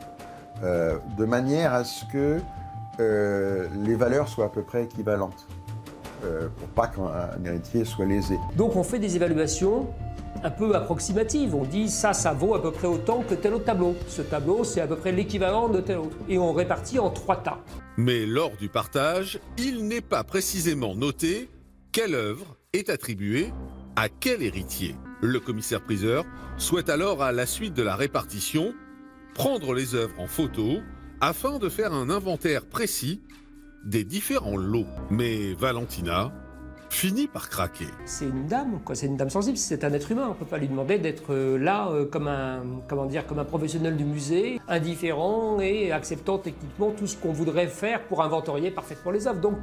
[0.62, 2.40] euh, de manière à ce que
[3.00, 5.46] euh, les valeurs soient à peu près équivalentes,
[6.24, 8.38] euh, pour pas qu'un héritier soit lésé.
[8.56, 9.86] Donc on fait des évaluations
[10.44, 11.54] un peu approximatives.
[11.54, 13.96] On dit ça, ça vaut à peu près autant que tel autre tableau.
[14.06, 16.16] Ce tableau, c'est à peu près l'équivalent de tel autre.
[16.28, 17.64] Et on répartit en trois tas.
[17.96, 21.48] Mais lors du partage, il n'est pas précisément noté
[21.90, 23.52] quelle œuvre est attribuée
[23.96, 24.94] à quel héritier.
[25.22, 26.24] Le commissaire-priseur
[26.58, 28.74] souhaite alors, à la suite de la répartition,
[29.32, 30.80] prendre les œuvres en photo
[31.20, 33.22] afin de faire un inventaire précis
[33.86, 34.86] des différents lots.
[35.10, 36.32] Mais Valentina
[36.94, 37.88] finit par craquer.
[38.04, 38.94] C'est une dame, quoi.
[38.94, 39.56] C'est une dame sensible.
[39.56, 40.28] C'est un être humain.
[40.30, 43.44] On peut pas lui demander d'être euh, là euh, comme un, comment dire, comme un
[43.44, 49.10] professionnel du musée, indifférent et acceptant techniquement tout ce qu'on voudrait faire pour inventorier parfaitement
[49.10, 49.40] les œuvres.
[49.40, 49.58] Donc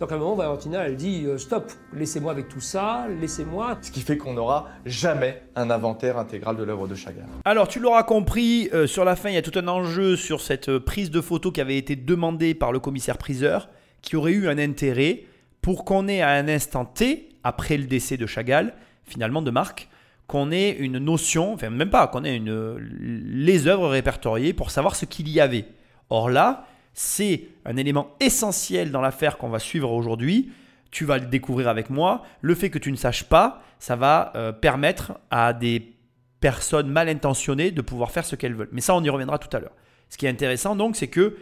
[0.00, 3.78] donc à un moment, Valentina, elle dit euh, stop, laissez-moi avec tout ça, laissez-moi.
[3.82, 7.26] Ce qui fait qu'on n'aura jamais un inventaire intégral de l'œuvre de Chagall.
[7.44, 10.40] Alors tu l'auras compris, euh, sur la fin, il y a tout un enjeu sur
[10.40, 13.68] cette prise de photo qui avait été demandée par le commissaire-priseur,
[14.00, 15.24] qui aurait eu un intérêt
[15.68, 18.72] pour qu'on ait à un instant T, après le décès de Chagall,
[19.04, 19.90] finalement de Marc,
[20.26, 24.96] qu'on ait une notion, enfin même pas, qu'on ait une, les œuvres répertoriées pour savoir
[24.96, 25.66] ce qu'il y avait.
[26.08, 30.50] Or là, c'est un élément essentiel dans l'affaire qu'on va suivre aujourd'hui.
[30.90, 32.22] Tu vas le découvrir avec moi.
[32.40, 35.92] Le fait que tu ne saches pas, ça va euh, permettre à des
[36.40, 38.70] personnes mal intentionnées de pouvoir faire ce qu'elles veulent.
[38.72, 39.76] Mais ça, on y reviendra tout à l'heure.
[40.08, 41.36] Ce qui est intéressant donc, c'est que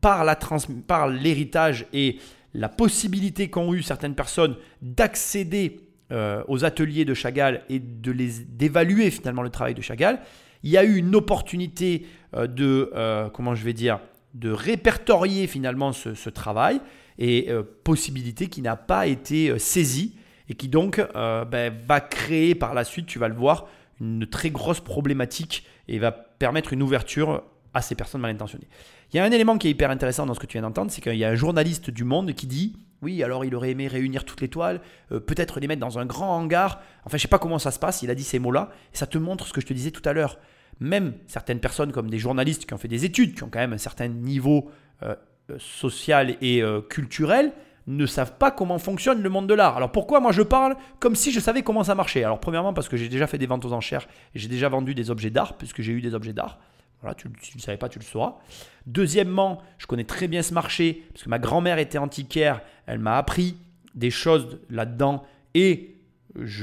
[0.00, 2.18] par, l'héritage et
[2.58, 8.40] la possibilité qu'ont eu certaines personnes d'accéder euh, aux ateliers de Chagall et de les
[8.40, 10.20] d'évaluer finalement le travail de Chagall,
[10.62, 12.90] il y a eu une opportunité euh, de
[13.32, 14.00] comment je vais dire
[14.34, 16.80] de répertorier finalement ce, travail
[17.18, 20.16] et euh, possibilité qui n'a pas été euh, saisie
[20.48, 23.66] et qui donc euh, ben, va créer par la suite, tu vas le voir,
[24.00, 27.42] une très grosse problématique et va permettre une ouverture
[27.74, 28.68] à ces personnes mal intentionnées.
[29.12, 30.90] Il y a un élément qui est hyper intéressant dans ce que tu viens d'entendre,
[30.90, 33.86] c'est qu'il y a un journaliste du Monde qui dit oui, alors il aurait aimé
[33.86, 36.82] réunir toutes les toiles, peut-être les mettre dans un grand hangar.
[37.04, 38.02] Enfin, je sais pas comment ça se passe.
[38.02, 38.70] Il a dit ces mots-là.
[38.92, 40.36] Ça te montre ce que je te disais tout à l'heure
[40.80, 43.72] même certaines personnes comme des journalistes qui ont fait des études, qui ont quand même
[43.72, 44.70] un certain niveau
[45.02, 45.14] euh,
[45.50, 47.52] euh, social et euh, culturel,
[47.86, 49.76] ne savent pas comment fonctionne le monde de l'art.
[49.76, 52.22] Alors pourquoi moi je parle comme si je savais comment ça marchait?
[52.22, 55.10] Alors premièrement parce que j'ai déjà fait des ventes aux enchères j'ai déjà vendu des
[55.10, 56.58] objets d'art, puisque j'ai eu des objets d'art.
[57.00, 58.38] Voilà, tu ne le savais pas, tu le sauras.
[58.86, 63.16] Deuxièmement, je connais très bien ce marché, parce que ma grand-mère était antiquaire, elle m'a
[63.16, 63.56] appris
[63.94, 65.98] des choses là-dedans et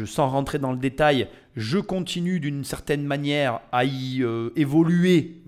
[0.06, 5.41] sans rentrer dans le détail, je continue d'une certaine manière à y euh, évoluer,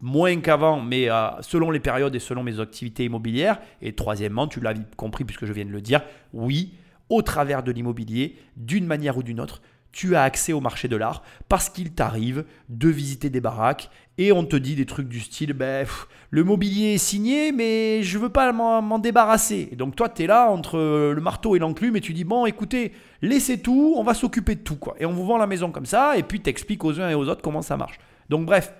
[0.00, 3.60] moins qu'avant, mais euh, selon les périodes et selon mes activités immobilières.
[3.82, 6.74] Et troisièmement, tu l'as compris puisque je viens de le dire, oui,
[7.08, 10.96] au travers de l'immobilier, d'une manière ou d'une autre, tu as accès au marché de
[10.96, 15.20] l'art parce qu'il t'arrive de visiter des baraques et on te dit des trucs du
[15.20, 15.86] style ben,
[16.30, 19.70] le mobilier est signé mais je veux pas m'en débarrasser.
[19.76, 20.78] Donc toi tu es là entre
[21.12, 24.60] le marteau et l'enclume et tu dis bon écoutez, laissez tout, on va s'occuper de
[24.60, 24.94] tout quoi.
[25.00, 27.28] Et on vous vend la maison comme ça et puis t'expliques aux uns et aux
[27.28, 27.98] autres comment ça marche.
[28.28, 28.72] Donc bref,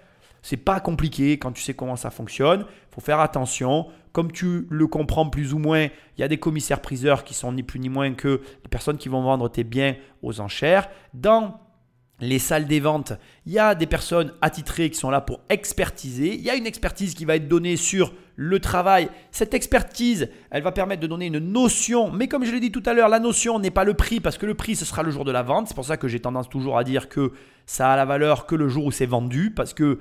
[0.43, 2.65] c'est pas compliqué quand tu sais comment ça fonctionne.
[2.91, 3.87] Faut faire attention.
[4.13, 7.63] Comme tu le comprends plus ou moins, il y a des commissaires-priseurs qui sont ni
[7.63, 10.89] plus ni moins que les personnes qui vont vendre tes biens aux enchères.
[11.15, 11.61] Dans
[12.21, 13.13] les salles des ventes,
[13.47, 16.35] il y a des personnes attitrées qui sont là pour expertiser.
[16.35, 19.09] Il y a une expertise qui va être donnée sur le travail.
[19.31, 22.11] Cette expertise, elle va permettre de donner une notion.
[22.11, 24.39] Mais comme je l'ai dit tout à l'heure, la notion n'est pas le prix parce
[24.39, 25.69] que le prix, ce sera le jour de la vente.
[25.69, 27.33] C'est pour ça que j'ai tendance toujours à dire que
[27.67, 30.01] ça a la valeur que le jour où c'est vendu parce que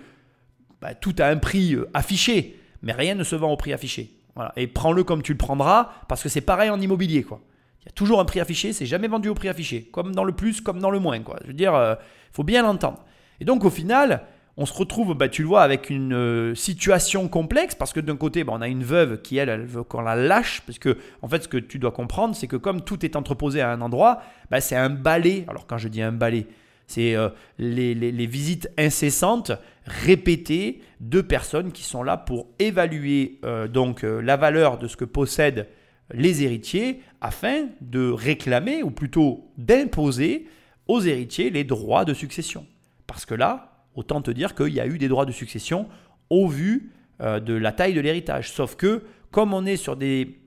[0.81, 4.11] bah, tout a un prix euh, affiché, mais rien ne se vend au prix affiché.
[4.35, 4.53] Voilà.
[4.55, 7.23] Et prends-le comme tu le prendras, parce que c'est pareil en immobilier.
[7.23, 7.41] Quoi.
[7.81, 10.23] Il y a toujours un prix affiché, c'est jamais vendu au prix affiché, comme dans
[10.23, 11.19] le plus, comme dans le moins.
[11.19, 11.37] Quoi.
[11.43, 11.95] Je veux dire, il euh,
[12.31, 13.05] faut bien l'entendre.
[13.39, 14.23] Et donc au final,
[14.61, 18.17] on se retrouve, bah, tu le vois, avec une euh, situation complexe parce que d'un
[18.17, 20.61] côté, bah, on a une veuve qui, elle, elle veut qu'on la lâche.
[20.65, 23.61] Parce que, en fait, ce que tu dois comprendre, c'est que comme tout est entreposé
[23.61, 25.45] à un endroit, bah, c'est un balai.
[25.47, 26.45] Alors, quand je dis un balai,
[26.89, 29.51] c'est euh, les, visites incessantes,
[29.85, 35.05] répétées de personnes qui sont là pour évaluer euh, donc la valeur de ce que
[35.05, 35.67] possèdent
[36.11, 40.47] les héritiers afin de réclamer, ou plutôt d'imposer
[40.87, 42.65] aux héritiers les droits de succession.
[43.05, 45.87] Parce que là, autant te dire qu'il y a eu des droits de succession
[46.29, 48.51] au vu euh, de la taille de l'héritage.
[48.51, 50.39] Sauf que, comme on est sur des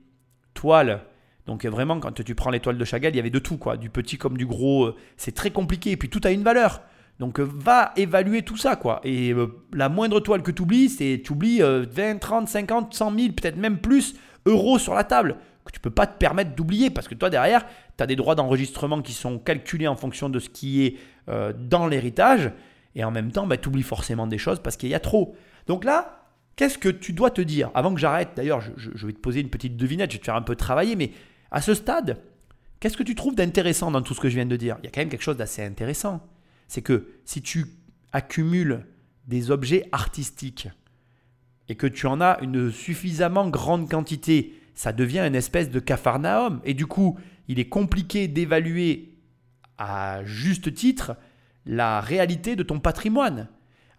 [0.53, 1.01] toiles,
[1.45, 3.77] donc vraiment, quand tu prends les toiles de Chagall, il y avait de tout, quoi,
[3.77, 6.81] du petit comme du gros, euh, c'est très compliqué, et puis tout a une valeur.
[7.19, 9.01] Donc euh, va évaluer tout ça, quoi.
[9.03, 9.33] Et
[9.73, 13.57] la moindre toile que tu oublies, c'est tu oublies 20, 30, 50, 100 000, peut-être
[13.57, 17.15] même plus euros sur la table que tu peux pas te permettre d'oublier parce que
[17.15, 17.65] toi derrière,
[17.97, 20.97] tu as des droits d'enregistrement qui sont calculés en fonction de ce qui est
[21.57, 22.51] dans l'héritage
[22.95, 25.35] et en même temps, bah, tu oublies forcément des choses parce qu'il y a trop.
[25.67, 27.71] Donc là, qu'est-ce que tu dois te dire?
[27.73, 30.35] Avant que j'arrête, d'ailleurs, je, vais te poser une petite devinette, je vais te faire
[30.35, 31.11] un peu travailler, mais
[31.53, 32.17] à ce stade,
[32.79, 34.77] qu'est-ce que tu trouves d'intéressant dans tout ce que je viens de dire?
[34.81, 36.27] Il y a quand même quelque chose d'assez intéressant.
[36.67, 37.67] C'est que si tu
[38.11, 38.85] accumules
[39.27, 40.67] des objets artistiques
[41.69, 46.59] et que tu en as une suffisamment grande quantité, ça devient une espèce de capharnaüm.
[46.65, 49.13] Et du coup, il est compliqué d'évaluer
[49.77, 51.15] à juste titre
[51.67, 53.47] la réalité de ton patrimoine.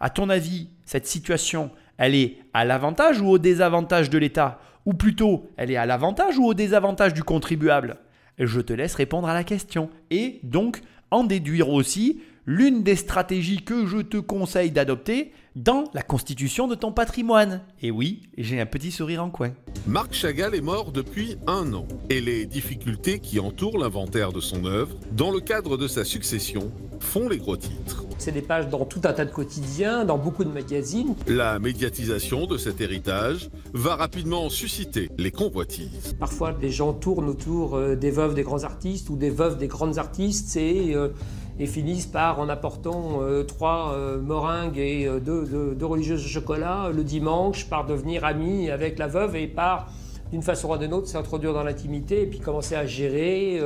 [0.01, 4.61] À ton avis, cette situation, elle est à l'avantage ou au désavantage de l'État?
[4.87, 7.97] Ou plutôt, elle est à l'avantage ou au désavantage du contribuable?
[8.39, 9.91] Je te laisse répondre à la question.
[10.11, 16.03] Et donc, en déduire aussi l'une des stratégies que je te conseille d'adopter dans la
[16.03, 17.63] constitution de ton patrimoine.
[17.81, 19.53] Et oui, j'ai un petit sourire en coin.
[19.87, 24.65] Marc Chagall est mort depuis un an et les difficultés qui entourent l'inventaire de son
[24.65, 28.05] œuvre dans le cadre de sa succession font les gros titres.
[28.19, 31.15] C'est des pages dans tout un tas de quotidiens, dans beaucoup de magazines.
[31.27, 36.15] La médiatisation de cet héritage va rapidement susciter les convoitises.
[36.19, 39.69] Parfois, les gens tournent autour euh, des veuves des grands artistes ou des veuves des
[39.69, 41.09] grandes artistes et, euh,
[41.59, 47.05] et finissent par, en apportant euh, trois meringues et deux, deux, religieuses de chocolat le
[47.05, 49.93] dimanche, par devenir amis avec la veuve et par,
[50.33, 53.61] d'une façon ou d'une autre, s'introduire dans l'intimité et puis commencer à gérer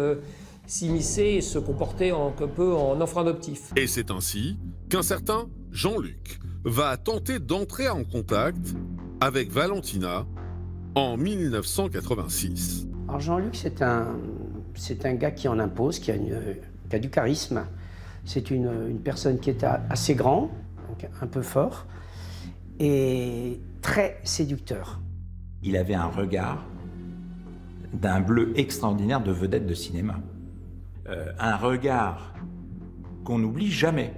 [0.68, 3.72] s'immiscer et se comporter un peu en enfant adoptif.
[3.74, 4.58] Et c'est ainsi
[4.90, 8.74] qu'un certain Jean-Luc va tenter d'entrer en contact
[9.20, 10.26] avec Valentina
[10.94, 12.86] en 1986.
[13.08, 14.08] Alors Jean-Luc, c'est un,
[14.74, 16.38] c'est un gars qui en impose, qui a, une,
[16.90, 17.64] qui a du charisme.
[18.28, 20.50] C'est une, une, personne qui est assez grand,
[20.86, 21.86] donc un peu fort,
[22.78, 25.00] et très séducteur.
[25.62, 26.62] Il avait un regard
[27.94, 30.20] d'un bleu extraordinaire de vedette de cinéma.
[31.08, 32.34] Euh, un regard
[33.24, 34.12] qu'on n'oublie jamais.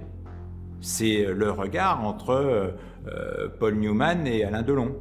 [0.81, 4.97] C'est le regard entre euh, Paul Newman et Alain Delon.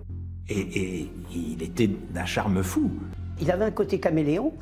[0.49, 2.93] Et, il était d'un charme fou.
[3.41, 4.53] Il avait un côté caméléon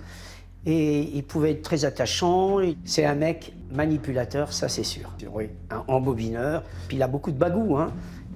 [0.66, 2.58] et il pouvait être très attachant.
[2.84, 5.10] C'est un mec manipulateur, ça c'est sûr.
[5.32, 6.62] Oui, un embobineur.
[6.88, 7.92] Puis il a beaucoup de bagou, hein.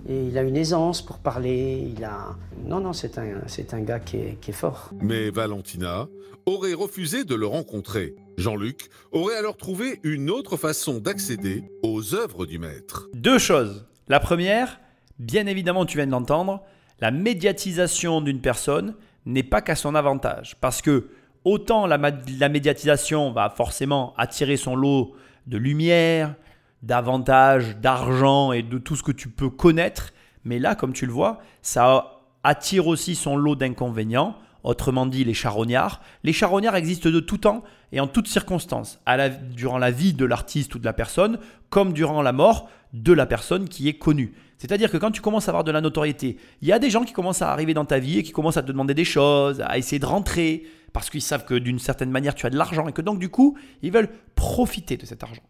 [0.09, 1.93] Et il a une aisance pour parler.
[1.97, 2.37] Il a.
[2.65, 4.91] Non, non, c'est un, c'est un gars qui est, qui est fort.
[5.01, 6.09] Mais Valentina
[6.47, 8.17] aurait refusé de le rencontrer.
[8.37, 13.09] Jean-Luc aurait alors trouvé une autre façon d'accéder aux œuvres du maître.
[13.15, 13.87] Deux choses.
[14.09, 14.81] La première,
[15.21, 16.63] bien évidemment, tu viens de l'entendre,
[17.01, 20.57] la médiatisation d'une personne n'est pas qu'à son avantage.
[20.61, 21.09] Parce que
[21.45, 25.15] autant la, médiatisation va forcément attirer son lot
[25.47, 26.35] de lumière,
[26.83, 30.13] d'avantages, d'argent et de tout ce que tu peux connaître,
[30.45, 35.35] mais là, comme tu le vois, ça attire aussi son lot d'inconvénients autrement dit les
[35.35, 36.01] charognards.
[36.23, 39.01] Les charognards existent de tout temps et en toutes circonstances,
[39.51, 43.27] durant la vie de l'artiste ou de la personne, comme durant la mort de la
[43.27, 44.33] personne qui est connue.
[44.59, 47.05] C'est-à-dire que quand tu commences à avoir de la notoriété, il y a des gens
[47.05, 49.61] qui commencent à arriver dans ta vie et qui commencent à te demander des choses,
[49.61, 52.89] à essayer de rentrer, parce qu'ils savent que d'une certaine manière tu as de l'argent
[52.89, 55.43] et que donc du coup, ils veulent profiter de cet argent.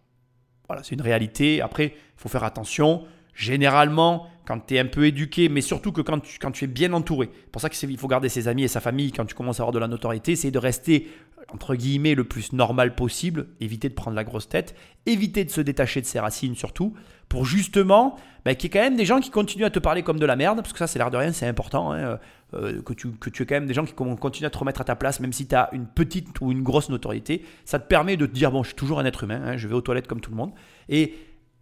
[0.68, 1.60] Voilà, c'est une réalité.
[1.60, 3.04] Après, il faut faire attention.
[3.34, 6.68] Généralement, quand tu es un peu éduqué, mais surtout que quand tu, quand tu es
[6.68, 7.30] bien entouré.
[7.50, 9.72] Pour ça qu'il faut garder ses amis et sa famille quand tu commences à avoir
[9.72, 11.08] de la notoriété, c'est de rester,
[11.52, 14.74] entre guillemets, le plus normal possible, éviter de prendre la grosse tête,
[15.06, 16.94] éviter de se détacher de ses racines surtout,
[17.32, 20.02] pour justement bah, qu'il y ait quand même des gens qui continuent à te parler
[20.02, 22.18] comme de la merde, parce que ça, c'est l'air de rien, c'est important, hein,
[22.52, 24.82] euh, que, tu, que tu aies quand même des gens qui continuent à te remettre
[24.82, 27.42] à ta place, même si tu as une petite ou une grosse notoriété.
[27.64, 29.66] Ça te permet de te dire, bon, je suis toujours un être humain, hein, je
[29.66, 30.52] vais aux toilettes comme tout le monde.
[30.90, 31.14] Et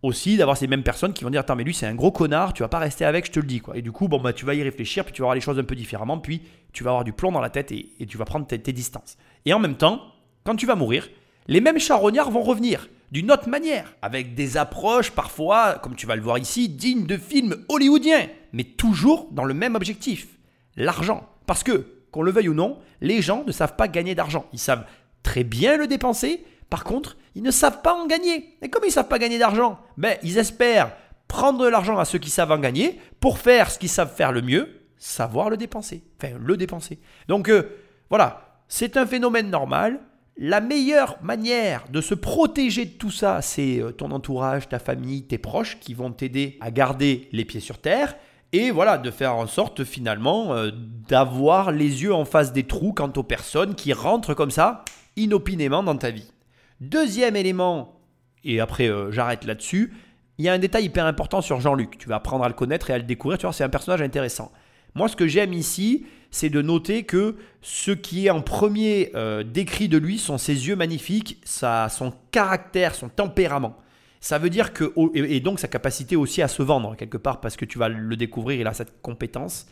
[0.02, 2.54] aussi d'avoir ces mêmes personnes qui vont dire attends mais lui c'est un gros connard,
[2.54, 3.76] tu vas pas rester avec, je te le dis quoi.
[3.76, 5.58] Et du coup bon bah tu vas y réfléchir, puis tu vas voir les choses
[5.58, 6.40] un peu différemment, puis
[6.72, 9.18] tu vas avoir du plomb dans la tête et, tu vas prendre tes, tes, distances.
[9.44, 10.00] Et en même temps,
[10.42, 11.10] quand tu vas mourir,
[11.48, 16.16] les mêmes charognards vont revenir d'une autre manière, avec des approches parfois, comme tu vas
[16.16, 20.28] le voir ici, dignes de films hollywoodiens, mais toujours dans le même objectif,
[20.76, 21.28] l'argent.
[21.46, 24.46] Parce que, qu'on le veuille ou non, les gens ne savent pas gagner d'argent.
[24.52, 24.86] Ils savent
[25.22, 28.56] très bien le dépenser, par contre, ils ne savent pas en gagner.
[28.62, 30.92] Et comme ils ne savent pas gagner d'argent, ben, ils espèrent
[31.26, 34.32] prendre de l'argent à ceux qui savent en gagner pour faire ce qu'ils savent faire
[34.32, 36.04] le mieux, savoir le dépenser.
[36.16, 37.00] Enfin, le dépenser.
[37.28, 37.76] Donc, euh,
[38.08, 40.00] voilà, c'est un phénomène normal.
[40.36, 45.24] La meilleure manière de se protéger de tout ça, c'est euh, ton entourage, ta famille,
[45.24, 48.16] tes proches qui vont t'aider à garder les pieds sur terre
[48.52, 50.70] et voilà, de faire en sorte finalement euh,
[51.08, 54.84] d'avoir les yeux en face des trous quant aux personnes qui rentrent comme ça
[55.16, 56.32] inopinément dans ta vie.
[56.80, 58.00] Deuxième élément,
[58.42, 59.92] et après euh, j'arrête là-dessus,
[60.38, 61.98] il y a un détail hyper important sur Jean-Luc.
[61.98, 63.36] Tu vas apprendre à le connaître et à le découvrir.
[63.36, 64.50] Tu vois, c'est un personnage intéressant.
[64.94, 69.42] Moi, ce que j'aime ici, c'est de noter que ce qui est en premier euh,
[69.42, 73.76] décrit de lui sont ses yeux magnifiques, sa, son caractère, son tempérament.
[74.20, 77.56] Ça veut dire que, et donc sa capacité aussi à se vendre quelque part, parce
[77.56, 79.66] que tu vas le découvrir, il a cette compétence.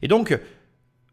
[0.00, 0.38] Et donc,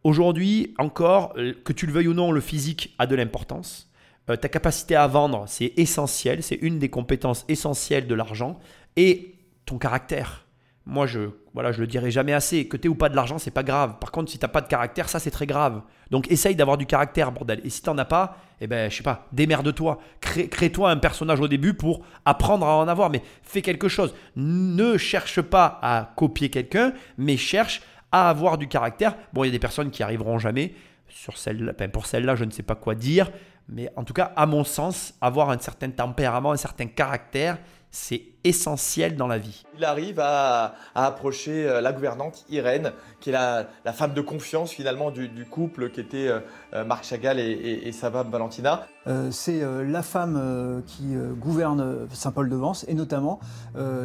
[0.04, 3.92] aujourd'hui, encore, euh, que tu le veuilles ou non, le physique a de l'importance.
[4.30, 8.60] Euh, ta capacité à vendre, c'est essentiel, c'est une des compétences essentielles de l'argent.
[8.96, 9.36] Et
[9.66, 10.47] ton caractère.
[10.88, 12.68] Moi, je voilà, je le dirai jamais assez.
[12.68, 13.96] Que tu ou pas de l'argent, c'est pas grave.
[14.00, 15.82] Par contre, si tu n'as pas de caractère, ça c'est très grave.
[16.12, 17.60] Donc essaye d'avoir du caractère, bordel.
[17.66, 20.00] Et si tu n'en as pas, eh ben, je sais pas, démerde-toi.
[20.22, 23.10] Crée-toi un personnage au début pour apprendre à en avoir.
[23.10, 24.14] Mais fais quelque chose.
[24.36, 27.82] Ne cherche pas à copier quelqu'un, mais cherche
[28.12, 29.16] à avoir du caractère.
[29.34, 30.74] Bon, il y a des personnes qui arriveront jamais.
[31.10, 33.32] Sur celle, pour celle-là, je ne sais pas quoi dire.
[33.68, 37.58] Mais en tout cas, à mon sens, avoir un certain tempérament, un certain caractère,
[37.98, 39.64] c'est essentiel dans la vie.
[39.78, 45.10] Il arrive à, approcher euh, la gouvernante Irène, qui est la, femme de confiance finalement
[45.10, 46.40] du, couple qui était euh,
[46.74, 48.86] euh, Marc Chagall et, sa femme Valentina.
[49.32, 53.40] c'est la femme qui gouverne Saint-Paul-de-Vence et notamment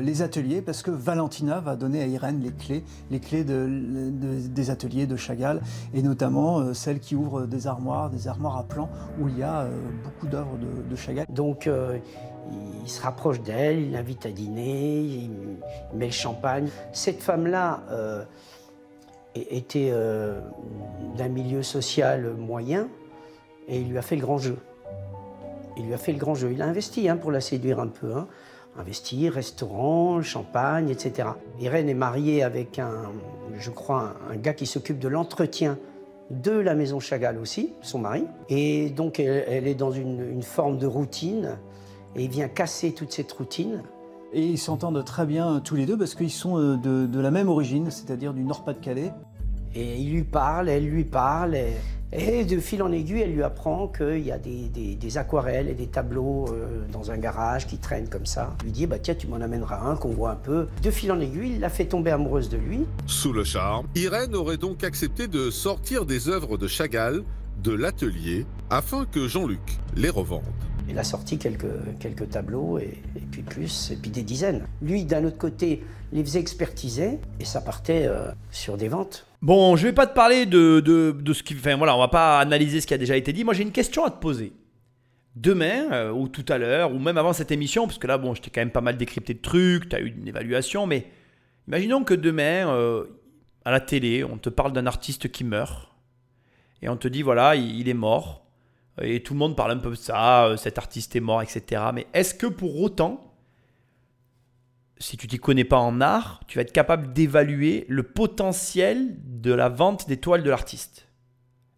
[0.01, 5.07] les ateliers parce que Valentina va donner à Irène les clés, les clés des ateliers
[5.07, 5.61] de Chagall
[5.93, 8.89] et notamment celle qui ouvre des armoires, des armoires à plan
[9.21, 9.67] où il y a
[10.05, 11.27] beaucoup d'œuvres de, de, Chagall.
[11.29, 11.69] Donc
[12.83, 15.31] il se rapproche d'elle, il l'invite à dîner, il
[15.95, 16.69] met le champagne.
[16.93, 18.25] Cette femme-là euh,
[19.35, 20.41] était euh,
[21.17, 22.89] d'un milieu social moyen
[23.69, 24.57] et il lui a fait le grand jeu.
[25.77, 26.51] Il lui a fait le grand jeu.
[26.53, 28.15] Il a investi hein, pour la séduire un peu.
[28.15, 28.27] Hein.
[28.77, 31.29] Investi, restaurant, champagne, etc.
[31.61, 33.13] Irène est mariée avec un,
[33.59, 35.79] je crois, un, gars qui s'occupe de l'entretien
[36.31, 38.25] de la maison Chagall aussi, son mari.
[38.49, 41.59] Et donc elle, est dans une forme de routine
[42.17, 43.83] et il vient casser toute cette routine.
[44.33, 47.49] Et ils s'entendent très bien tous les deux parce qu'ils sont euh, de, la même
[47.49, 49.13] origine, c'est-à-dire du Nord-Pas-de-Calais.
[49.75, 51.57] Et il lui parle, elle lui parle,
[52.13, 55.87] et, de fil en aiguille, elle lui apprend qu'il y a des, aquarelles et des
[55.87, 58.55] tableaux euh, dans un garage qui traînent comme ça.
[58.61, 60.67] Il lui dit, bah tiens, tu m'en amèneras un, qu'on voit un peu.
[60.83, 62.81] De fil en aiguille, il l'a fait tomber amoureuse de lui.
[63.07, 67.23] Sous le charme, Irène aurait donc accepté de sortir des œuvres de Chagall
[67.63, 70.43] de l'atelier afin que Jean-Luc les revende.
[70.93, 71.65] Il a sorti quelques,
[72.01, 74.67] quelques tableaux et, puis plus, et puis des dizaines.
[74.83, 75.83] Lui, d'un autre côté,
[76.13, 79.27] les faisait expertiser et ça partait euh, sur des ventes.
[79.41, 81.55] Bon, je vais pas te parler de, de, ce qui.
[81.55, 83.43] Enfin voilà, on va pas analyser ce qui a déjà été dit.
[83.43, 84.53] Moi, j'ai une question à te poser.
[85.35, 88.35] Demain, euh, ou tout à l'heure, ou même avant cette émission, parce que là, bon,
[88.35, 91.07] je t'ai quand même pas mal décrypté de trucs, tu as eu une évaluation, mais
[91.69, 93.07] imaginons que demain, euh,
[93.65, 95.89] à la télé, on te parle d'un artiste qui meurt,
[96.83, 98.42] et on te dit, voilà, il est mort
[99.01, 101.83] et tout le monde parle un peu de ça, euh, cet artiste est mort, etc.
[101.95, 103.35] Mais est-ce que pour autant,
[104.99, 109.53] si tu t'y connais pas en art, tu vas être capable d'évaluer le potentiel de
[109.53, 111.09] la vente des toiles de l'artiste?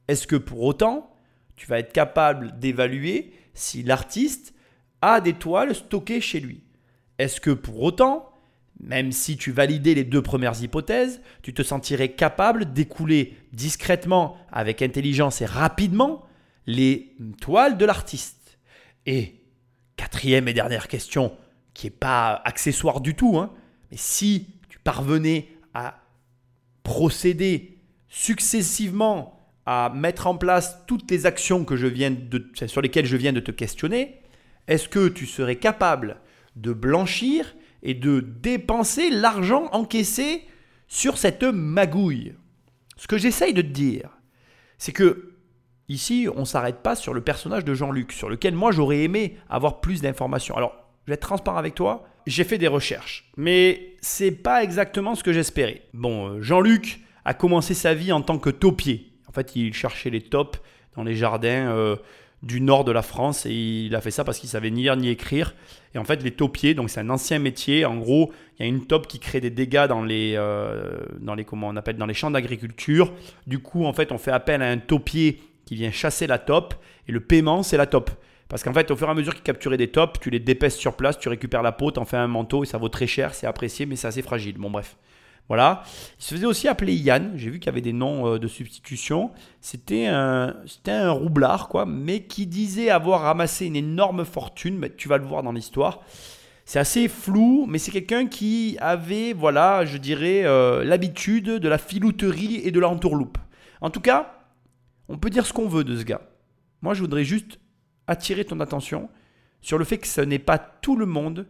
[0.09, 1.15] Est-ce que pour autant,
[1.57, 4.55] tu vas être capable d'évaluer si l'artiste
[5.01, 6.65] a des toiles stockées chez lui?
[7.19, 8.29] Est-ce que pour autant,
[8.81, 14.83] même si tu validais les deux premières hypothèses, tu te sentirais capable d'écouler discrètement, avec
[14.83, 16.25] intelligence et rapidement
[16.67, 18.59] les toiles de l'artiste.
[19.07, 19.43] Et
[19.97, 21.37] quatrième et dernière question,
[21.75, 23.53] qui n'est pas accessoire du tout, hein,
[23.91, 26.01] mais si tu parvenais à
[26.83, 33.07] procéder successivement à mettre en place toutes les actions que je viens de, sur lesquelles
[33.07, 34.21] je viens de te questionner,
[34.69, 36.21] est-ce que tu serais capable
[36.57, 40.43] de blanchir et de dépenser l'argent encaissé
[40.87, 42.35] sur cette magouille?
[42.97, 44.11] Ce que j'essaye de te dire,
[44.79, 45.34] c'est que
[45.89, 49.37] Ici, on ne s'arrête pas sur le personnage de Jean-Luc, sur lequel moi j'aurais aimé
[49.51, 50.57] avoir plus d'informations.
[50.57, 50.75] Alors,
[51.05, 52.05] je vais être transparent avec toi.
[52.27, 55.83] j'ai fait des recherches, mais c'est pas exactement ce que j'espérais.
[55.93, 59.13] Bon, euh, Jean-Luc a commencé sa vie en tant que taupier.
[59.29, 60.57] En fait, il cherchait les taupes
[60.97, 61.97] dans les jardins euh,
[62.43, 64.97] du nord de la France et il a fait ça parce qu'il savait ni lire
[64.97, 65.55] ni écrire.
[65.95, 67.85] Et en fait, les taupiers, donc c'est un ancien métier.
[67.85, 71.35] En gros, il y a une taupe qui crée des dégâts dans les, euh, dans
[71.35, 73.13] les comment on appelle dans les champs d'agriculture.
[73.47, 76.75] Du coup, en fait, on fait appel à un taupier qui vient chasser la taupe
[77.09, 78.11] et le paiement, c'est la taupe.
[78.49, 80.77] Parce qu'en fait, au fur et à mesure qu'il capturait des tops, tu les dépèces
[80.77, 83.35] sur place, tu récupères la peau, t'en fais un manteau et ça vaut très cher,
[83.35, 84.59] c'est apprécié, mais c'est assez fragile.
[84.59, 84.97] Bon, bref.
[85.49, 85.83] Voilà.
[86.19, 87.33] Il se faisait aussi appeler Yann.
[87.37, 89.31] J'ai vu qu'il y avait des noms euh, de substitution.
[89.61, 94.79] C'était un, c'était un roublard, quoi, mais qui disait avoir ramassé une énorme fortune.
[94.79, 96.01] Mais tu vas le voir dans l'histoire.
[96.65, 101.77] C'est assez flou, mais c'est quelqu'un qui avait, voilà, je dirais, euh, l'habitude de la
[101.77, 103.37] filouterie et de l'entourloupe.
[103.83, 104.34] En tout cas,
[105.09, 106.23] on peut dire ce qu'on veut de ce gars.
[106.83, 107.59] Moi, je voudrais juste
[108.07, 109.09] attirer ton attention
[109.61, 111.47] sur le fait que ce n'est pas tout le monde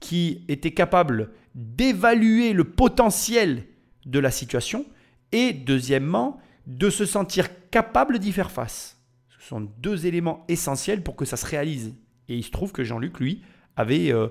[0.00, 3.64] qui était capable d'évaluer le potentiel
[4.06, 4.84] de la situation
[5.32, 9.00] et deuxièmement de se sentir capable d'y faire face.
[9.28, 11.94] Ce sont deux éléments essentiels pour que ça se réalise.
[12.28, 13.42] Et il se trouve que Jean-Luc, lui,
[13.76, 14.28] avait euh,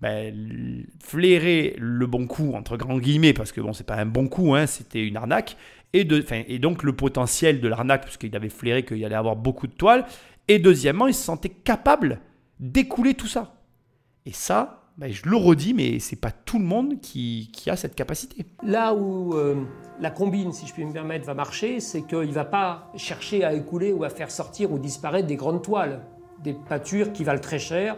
[0.00, 4.28] ben, flairé le bon coup, entre grands guillemets, parce que bon, c'est pas un bon
[4.28, 5.56] coup, hein, c'était une arnaque,
[5.92, 10.04] et, donc le potentiel de l'arnaque, puisqu'il avait flairé qu'il allait avoir beaucoup de toiles,
[10.48, 12.20] et deuxièmement, il se sentait capable
[12.58, 13.54] d'écouler tout ça.
[14.26, 17.94] Et ça, ben, je le redis, mais c'est pas tout le monde qui, a cette
[17.94, 18.44] capacité.
[18.62, 19.64] Là où euh,
[20.00, 23.44] la combine, si je puis me permettre, va marcher, c'est qu'il ne va pas chercher
[23.44, 26.00] à écouler ou à faire sortir ou disparaître des grandes toiles,
[26.42, 27.96] des pâtures qui valent très cher,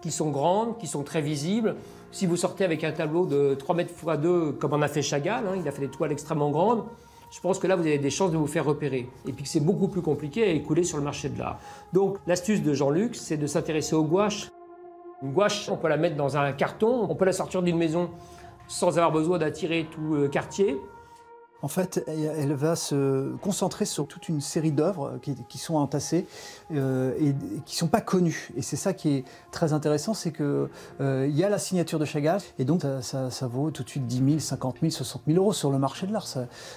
[0.00, 1.76] qui sont grandes, qui sont très visibles.
[2.10, 5.02] Si vous sortez avec un tableau de 3 mètres x 2, comme en a fait
[5.02, 6.84] Chagall, hein, il a fait des toiles extrêmement grandes,
[7.32, 9.08] je pense que là, vous avez des chances de vous faire repérer.
[9.26, 11.58] Et puis que c'est beaucoup plus compliqué à écouler sur le marché de l'art.
[11.94, 14.50] Donc, l'astuce de Jean-Luc, c'est de s'intéresser aux gouaches.
[15.22, 18.10] Une gouache, on peut la mettre dans un carton, on peut la sortir d'une maison
[18.68, 20.76] sans avoir besoin d'attirer tout le quartier.
[21.62, 26.26] En fait, elle va se concentrer sur toute une série d'œuvres qui, sont entassées
[26.74, 27.34] euh, et
[27.64, 28.50] qui ne sont pas connues.
[28.56, 30.66] Et c'est ça qui est très intéressant, c'est qu'il
[31.00, 34.16] euh, y a la signature de Chagall, et donc ça, vaut tout de suite 10
[34.16, 36.26] 000, 50 000, 60 000 euros sur le marché de l'art.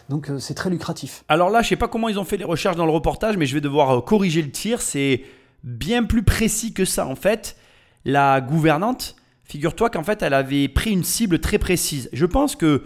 [0.09, 1.23] Donc euh, c'est très lucratif.
[1.29, 3.37] Alors là, je ne sais pas comment ils ont fait les recherches dans le reportage,
[3.37, 4.81] mais je vais devoir corriger le tir.
[4.81, 5.23] C'est
[5.63, 7.07] bien plus précis que ça.
[7.07, 7.57] En fait,
[8.05, 9.15] la gouvernante,
[9.45, 12.07] figure-toi qu'en fait, elle avait pris une cible très précise.
[12.13, 12.83] Je pense que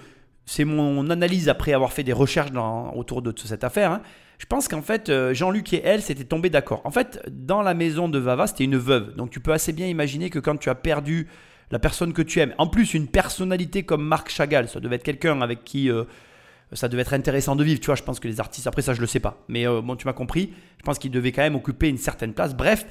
[0.49, 2.49] c'est mon analyse après avoir fait des recherches
[2.95, 3.91] autour de, cette affaire.
[3.91, 4.01] Hein.
[4.39, 6.81] Je pense qu'en fait, euh, Jean-Luc et elle s'étaient tombés d'accord.
[6.85, 9.13] En fait, dans la maison de Vava, c'était une veuve.
[9.15, 11.27] Donc tu peux assez bien imaginer que quand tu as perdu
[11.69, 15.03] la personne que tu aimes, en plus une personnalité comme Marc Chagall, ça devait être
[15.03, 16.05] quelqu'un avec qui euh,
[16.73, 17.79] ça devait être intéressant de vivre.
[17.79, 19.37] Tu vois, je pense que les artistes, après ça, je le sais pas.
[19.49, 20.53] Mais euh, bon, tu m'as compris.
[20.79, 22.55] Je pense qu'il devait quand même occuper une certaine place.
[22.55, 22.87] Bref,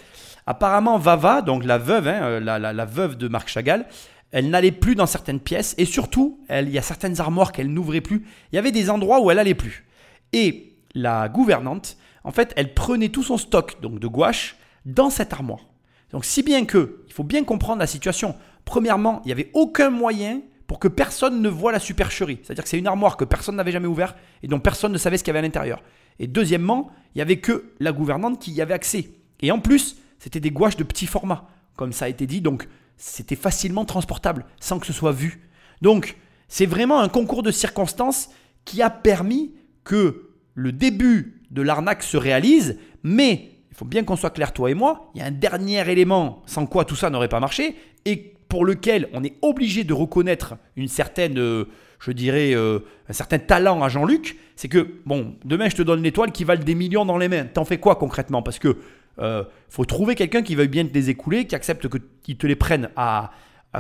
[0.47, 3.85] apparemment, Vava, donc la veuve, hein, la, la, veuve de Marc Chagall,
[4.31, 8.01] elle n'allait plus dans certaines pièces et surtout, il y a certaines armoires qu'elle n'ouvrait
[8.01, 8.27] plus.
[8.53, 9.87] Il y avait des endroits où elle allait plus.
[10.33, 15.33] Et la gouvernante, en fait, elle prenait tout son stock donc de gouache dans cette
[15.33, 15.67] armoire.
[16.11, 18.35] Donc si bien que, il faut bien comprendre la situation.
[18.65, 22.39] Premièrement, il n'y avait aucun moyen pour que personne ne voit la supercherie.
[22.43, 25.17] C'est-à-dire que c'est une armoire que personne n'avait jamais ouverte et dont personne ne savait
[25.17, 25.83] ce qu'il y avait à l'intérieur.
[26.19, 29.11] Et deuxièmement, il n'y avait que la gouvernante qui y avait accès.
[29.41, 32.43] Et en plus, c'était des gouaches de petit format, comme ça a été dit.
[32.43, 32.69] Donc
[32.99, 35.49] c'était facilement transportable sans que ce soit vu.
[35.81, 36.17] Donc,
[36.49, 38.29] c'est vraiment un concours de circonstances
[38.65, 44.17] qui a permis que le début de l'arnaque se réalise, mais il faut bien qu'on
[44.17, 47.11] soit clair, toi et moi, il y a un dernier élément sans quoi tout ça
[47.11, 51.67] n'aurait pas marché, et pour lequel on est obligé de reconnaître une certaine, euh,
[52.01, 56.01] je dirais, euh, un certain talent à Jean-Luc, c'est que, bon, demain je te donne
[56.01, 57.45] une étoile qui valent des millions dans les mains.
[57.45, 58.43] T'en fais quoi concrètement?
[58.43, 58.79] Parce que
[59.21, 61.89] euh, faut trouver quelqu'un qui veuille bien te les écouler, qui accepte
[62.23, 63.33] qu'ils te les prennent à,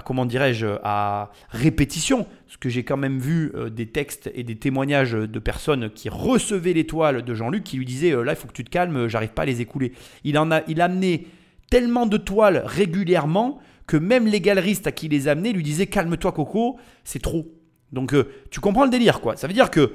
[0.05, 2.26] comment dirais-je, à répétition.
[2.47, 6.09] Parce que j'ai quand même vu euh, des textes et des témoignages de personnes qui
[6.09, 9.09] recevaient l'étoile de Jean-Luc, qui lui disaient euh, là, il faut que tu te calmes,
[9.09, 9.93] j'arrive pas à les écouler.
[10.24, 11.26] Il en a, il amené
[11.70, 15.86] tellement de toiles régulièrement que même les galeristes à qui il les amenait lui disaient
[15.86, 17.47] calme-toi Coco, c'est trop.
[17.93, 18.14] Donc
[18.51, 19.36] tu comprends le délire quoi.
[19.36, 19.95] Ça veut dire que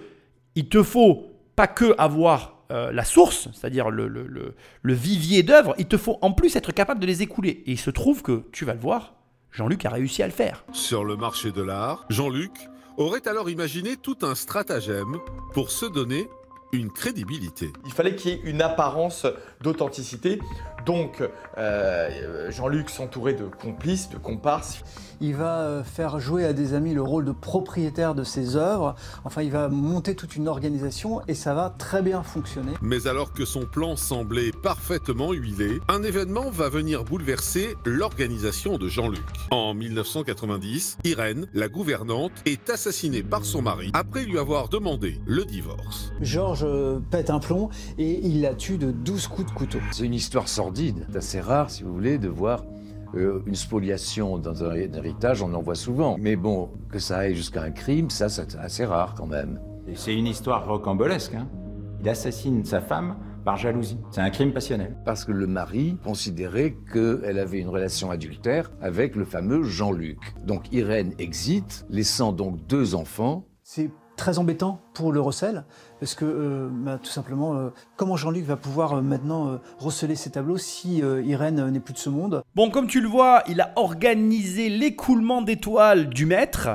[0.55, 5.85] il te faut pas que avoir euh, la source, c'est-à-dire le, le, vivier d'œuvres, il
[5.85, 7.61] te faut en plus être capable de les écouler.
[7.67, 9.13] Et il se trouve que, tu vas le voir,
[9.51, 10.65] Jean-Luc a réussi à le faire.
[10.73, 12.51] Sur le marché de l'art, Jean-Luc
[12.97, 15.17] aurait alors imaginé tout un stratagème
[15.53, 16.27] pour se donner
[16.71, 17.71] une crédibilité.
[17.85, 19.27] Il fallait qu'il y ait une apparence
[19.63, 20.39] d'authenticité.
[20.85, 21.23] Donc
[21.57, 24.83] euh, Jean-Luc s'entourait de complices, de comparses.
[25.21, 28.95] Il va euh, faire jouer à des amis le rôle de propriétaire de ses œuvres.
[29.23, 32.73] Enfin, il va monter toute une organisation et ça va très bien fonctionner.
[32.81, 38.89] Mais alors que son plan semblait parfaitement huilé, un événement va venir bouleverser l'organisation de
[38.89, 39.23] Jean-Luc.
[39.51, 45.45] En 1990, Irène, la gouvernante, est assassinée par son mari après lui avoir demandé le
[45.45, 46.11] divorce.
[46.19, 49.79] Georges euh, pète un plomb et il la tue de 12 coups de couteau.
[49.91, 51.05] C'est une histoire sordide.
[51.11, 52.63] C'est assez rare, si vous voulez, de voir
[53.15, 56.17] euh, une spoliation dans un héritage, on en voit souvent.
[56.19, 59.59] Mais bon, que ça aille jusqu'à un crime, ça, c'est assez rare quand même.
[59.87, 61.35] Et c'est une histoire rocambolesque.
[61.35, 61.47] Hein.
[62.01, 63.97] Il assassine sa femme par jalousie.
[64.11, 64.97] C'est un crime passionnel.
[65.05, 70.19] Parce que le mari considérait qu'elle avait une relation adultère avec le fameux Jean-Luc.
[70.45, 73.45] Donc Irène exit, laissant donc deux enfants.
[73.63, 75.65] C'est très embêtant pour le recel,
[76.03, 80.31] parce que euh, bah, tout simplement, euh, comment Jean-Luc va pouvoir euh, maintenant receler ses
[80.31, 82.43] tableaux si Irène n'est plus de ce monde?
[82.55, 86.67] Bon, comme tu le vois, il a organisé l'écoulement d'étoiles du maître.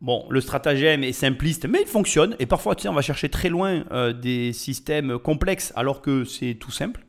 [0.00, 2.36] Bon, le stratagème est simpliste, mais il fonctionne.
[2.38, 3.84] Et parfois, tu sais, on va chercher très loin
[4.22, 7.04] des systèmes complexes alors que c'est tout simple.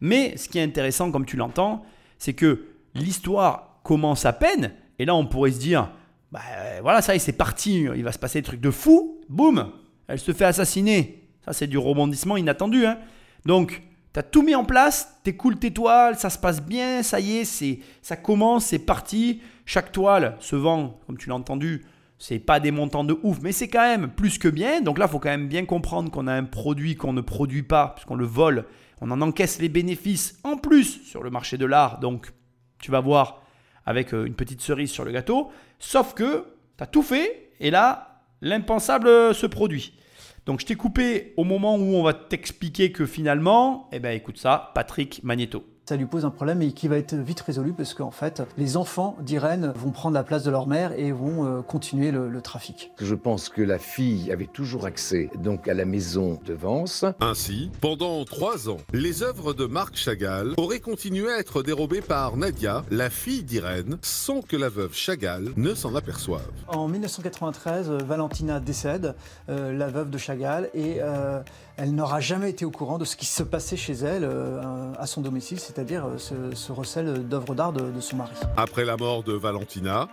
[0.00, 1.84] Mais ce qui est intéressant, comme tu l'entends,
[2.18, 2.64] c'est que
[2.96, 4.72] l'histoire commence à peine.
[4.98, 5.88] Et là, on pourrait se dire,
[6.32, 6.40] bah
[6.82, 7.86] voilà, ça y est, c'est parti.
[7.94, 9.20] Il va se passer des trucs de fou.
[9.28, 9.70] Boum,
[10.08, 11.22] elle se fait assassiner.
[11.44, 12.86] Ça, c'est du rebondissement inattendu.
[12.86, 12.98] Hein.
[13.44, 13.82] Donc,
[14.12, 17.38] tu as tout mis en place, t'écoules tes toiles, ça se passe bien, ça y
[17.38, 19.42] est, c'est, ça commence, c'est parti.
[19.64, 21.84] Chaque toile se vend, comme tu l'as entendu,
[22.18, 24.80] c'est pas des montants de ouf, mais c'est quand même plus que bien.
[24.80, 27.88] Donc là, faut quand même bien comprendre qu'on a un produit qu'on ne produit pas,
[27.94, 28.64] puisqu'on le vole.
[29.00, 32.00] On en encaisse les bénéfices en plus sur le marché de l'art.
[32.00, 32.32] Donc,
[32.78, 33.42] tu vas voir
[33.84, 35.50] avec euh, une petite cerise sur le gâteau.
[35.78, 36.46] Sauf que
[36.78, 39.98] tu as tout fait et là, l'impensable se produit.
[40.46, 44.38] Donc je t'ai coupé au moment où on va t'expliquer que finalement, eh ben écoute
[44.38, 47.94] ça, Patrick Magneto ça lui pose un problème et qui va être vite résolu parce
[47.94, 51.62] qu'en fait, les enfants d'Irène vont prendre la place de leur mère et vont euh,
[51.62, 52.92] continuer le, trafic.
[53.00, 57.04] Je pense que la fille avait toujours accès donc à la maison de Vence.
[57.20, 62.36] Ainsi, pendant trois ans, les œuvres de Marc Chagall auraient continué à être dérobées par
[62.36, 66.50] Nadia, la fille d'Irène, sans que la veuve Chagall ne s'en aperçoive.
[66.68, 69.14] En 1993, Valentina décède,
[69.48, 71.40] euh, la veuve de Chagall, et euh,
[71.76, 75.06] elle n'aura jamais été au courant de ce qui se passait chez elle euh, à
[75.06, 78.32] son domicile, c'est-à-dire euh, ce, recel d'œuvres d'art de, son mari.
[78.56, 80.08] Après la mort de Valentina,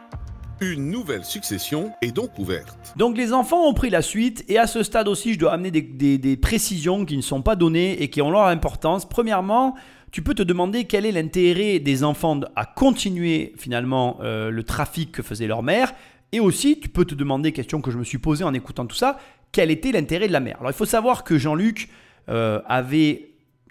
[0.59, 2.93] une nouvelle succession est donc ouverte.
[2.97, 5.71] Donc les enfants ont pris la suite et à ce stade aussi je dois amener
[5.71, 9.07] des, précisions qui ne sont pas données et qui ont leur importance.
[9.07, 9.75] Premièrement,
[10.11, 15.13] tu peux te demander quel est l'intérêt des enfants à continuer finalement euh, le trafic
[15.13, 15.93] que faisait leur mère.
[16.33, 18.97] Et aussi, tu peux te demander, question que je me suis posée en écoutant tout
[18.97, 19.17] ça,
[19.53, 20.57] quel était l'intérêt de la mère?
[20.59, 21.89] Alors il faut savoir que Jean-Luc
[22.27, 23.29] euh, avait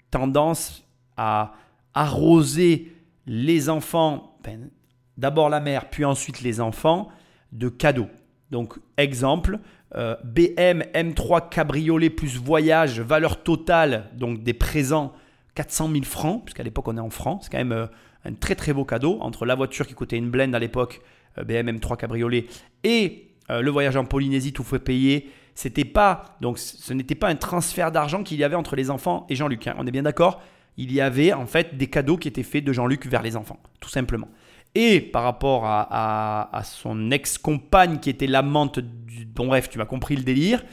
[0.09, 0.83] tendance
[1.17, 1.53] à
[1.93, 2.93] arroser
[3.25, 4.69] les enfants, ben,
[5.17, 7.09] d'abord la mère, puis ensuite les enfants,
[7.51, 8.09] de cadeaux.
[8.51, 9.59] Donc exemple,
[9.95, 15.13] euh, BM M3 cabriolet plus voyage, valeur totale, donc des présents
[15.55, 17.85] 400 000 francs, puisqu'à l'époque on est en francs, c'est quand même euh,
[18.25, 21.01] un très très beau cadeau, entre la voiture qui coûtait une blende à l'époque,
[21.37, 22.45] BM M3 cabriolet,
[22.83, 27.35] et le voyage en Polynésie tout fait payer, c'était pas donc ce n'était pas un
[27.35, 29.67] transfert d'argent qu'il y avait entre les enfants et Jean-Luc.
[29.67, 29.75] Hein.
[29.77, 30.41] on est bien d'accord?
[30.77, 33.59] Il y avait en fait des cadeaux qui étaient faits de Jean-Luc vers les enfants,
[33.79, 34.29] tout simplement.
[34.75, 39.25] Et par rapport à, son ex-compagne qui était l'amante du...
[39.25, 40.63] Bon bref, tu m'as compris le délire.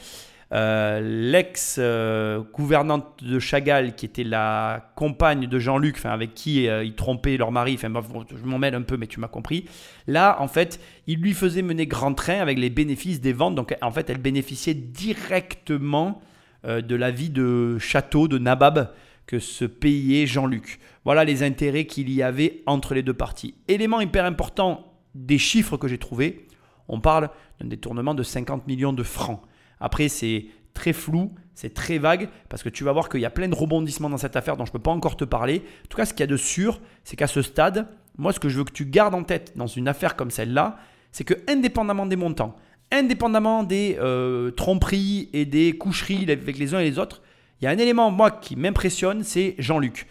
[0.52, 7.36] Euh, l'ex-gouvernante de Chagall, qui était la compagne de Jean-Luc, avec qui euh, il trompait
[7.36, 7.88] leur mari, enfin,
[8.30, 9.66] je m'en mêle un peu, mais tu m'as compris.
[10.08, 13.54] Là, en fait, il lui faisait mener grand train avec les bénéfices des ventes.
[13.54, 16.20] Donc, en fait, elle bénéficiait directement
[16.64, 18.90] euh, de la vie de château de Nabab
[19.26, 20.80] que se payait Jean-Luc.
[21.04, 23.54] Voilà les intérêts qu'il y avait entre les deux parties.
[23.68, 26.46] Élément hyper important des chiffres que j'ai trouvés,
[26.88, 29.40] on parle d'un détournement de 50 millions de francs.
[29.78, 33.30] Après, c'est très flou, c'est très vague, parce que tu vas voir qu'il y a
[33.30, 35.62] plein de rebondissements dans cette affaire dont je ne peux pas encore te parler.
[35.84, 38.40] En tout cas, ce qu'il y a de sûr, c'est qu'à ce stade, moi, ce
[38.40, 40.78] que je veux que tu gardes en tête dans une affaire comme celle-là,
[41.12, 42.56] c'est que indépendamment des montants,
[42.92, 47.22] indépendamment des euh, tromperies et des coucheries avec les uns et les autres,
[47.60, 50.06] il y a un élément, moi, qui m'impressionne, c'est Jean-Luc.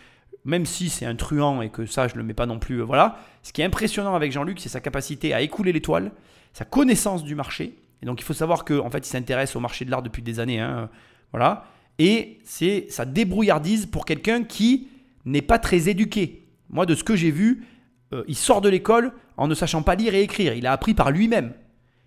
[0.45, 2.81] Même si c'est un truand et que ça, je ne le mets pas non plus,
[2.81, 3.17] euh, voilà.
[3.43, 6.11] Ce qui est impressionnant avec Jean-Luc, c'est sa capacité à écouler l'étoile,
[6.53, 9.59] sa connaissance du marché, et donc il faut savoir qu'en en fait, il s'intéresse au
[9.59, 10.59] marché de l'art depuis des années.
[10.59, 10.89] Hein,
[11.31, 11.65] voilà.
[11.97, 14.87] Et c'est sa débrouillardise pour quelqu'un qui
[15.25, 16.47] n'est pas très éduqué.
[16.69, 17.65] Moi, de ce que j'ai vu,
[18.13, 20.53] euh, il sort de l'école en ne sachant pas lire et écrire.
[20.53, 21.53] Il a appris par lui-même.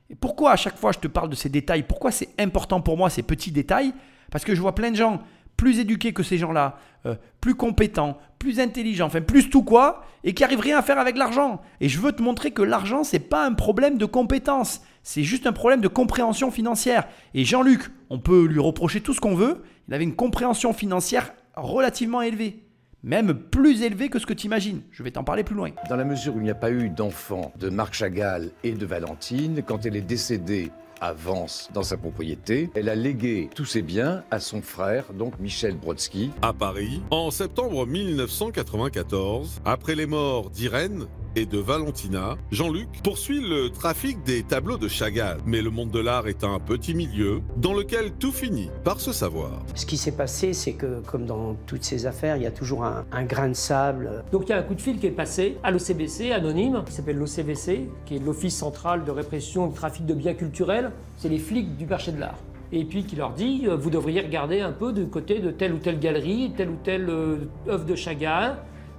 [0.08, 2.96] Et pourquoi à chaque fois je te parle de ces détails Pourquoi c'est important pour
[2.96, 3.92] moi ces petits détails?
[4.32, 5.22] Parce que je vois plein de gens
[5.56, 6.76] plus éduqués que ces gens-là,
[7.06, 10.98] euh, plus compétents, plus intelligents, enfin plus tout quoi, et qui arrivent rien à faire
[10.98, 11.60] avec l'argent.
[11.80, 15.46] Et je veux te montrer que l'argent, c'est pas un problème de compétence, c'est juste
[15.46, 17.06] un problème de compréhension financière.
[17.34, 21.32] Et Jean-Luc, on peut lui reprocher tout ce qu'on veut, il avait une compréhension financière
[21.54, 22.64] relativement élevée.
[23.04, 24.80] Même plus élevée que ce que tu imagines.
[24.92, 25.70] Je vais t'en parler plus loin.
[25.88, 28.86] Dans la mesure où il n'y a pas eu d'enfant de Marc Chagall et de
[28.86, 30.70] Valentine, quand elle est décédée
[31.02, 32.70] avance dans sa propriété.
[32.74, 36.30] Elle a légué tous ses biens à son frère, donc Michel Brodsky.
[36.40, 43.70] À Paris, en septembre 1994, après les morts d'Irène, et de Valentina, Jean-Luc poursuit le
[43.70, 45.38] trafic des tableaux de Chagall.
[45.46, 49.12] Mais le monde de l'art est un petit milieu dans lequel tout finit par se
[49.12, 49.62] savoir.
[49.74, 52.84] Ce qui s'est passé, c'est que, comme dans toutes ces affaires, il y a toujours
[52.84, 54.24] un, un grain de sable.
[54.32, 56.92] Donc il y a un coup de fil qui est passé à l'OCBC, anonyme, qui
[56.92, 60.91] s'appelle l'OCVC, qui est l'Office central de répression du trafic de biens culturels.
[61.16, 62.38] C'est les flics du marché de l'art
[62.72, 65.74] et puis qui leur dit euh, vous devriez regarder un peu du côté de telle
[65.74, 67.36] ou telle galerie, telle ou telle euh,
[67.68, 68.56] œuvre de Chagall,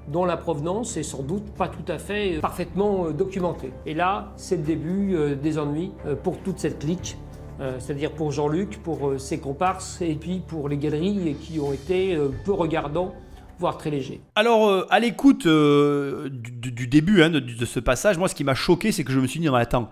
[0.08, 3.72] dont la provenance est sans doute pas tout à fait euh, parfaitement documentée.
[3.86, 5.92] Et là, c'est le début des ennuis
[6.24, 7.18] pour toute cette clique,
[7.80, 12.52] c'est-à-dire pour Jean-Luc, pour ses comparses et puis pour les galeries qui ont été peu
[12.52, 13.14] regardants,
[13.60, 14.20] voire très légers.
[14.36, 19.06] Alors, à l'écoute du, début hein, de, ce passage, moi, ce qui m'a choqué, c'est
[19.06, 19.90] que je me suis dit, mais attends,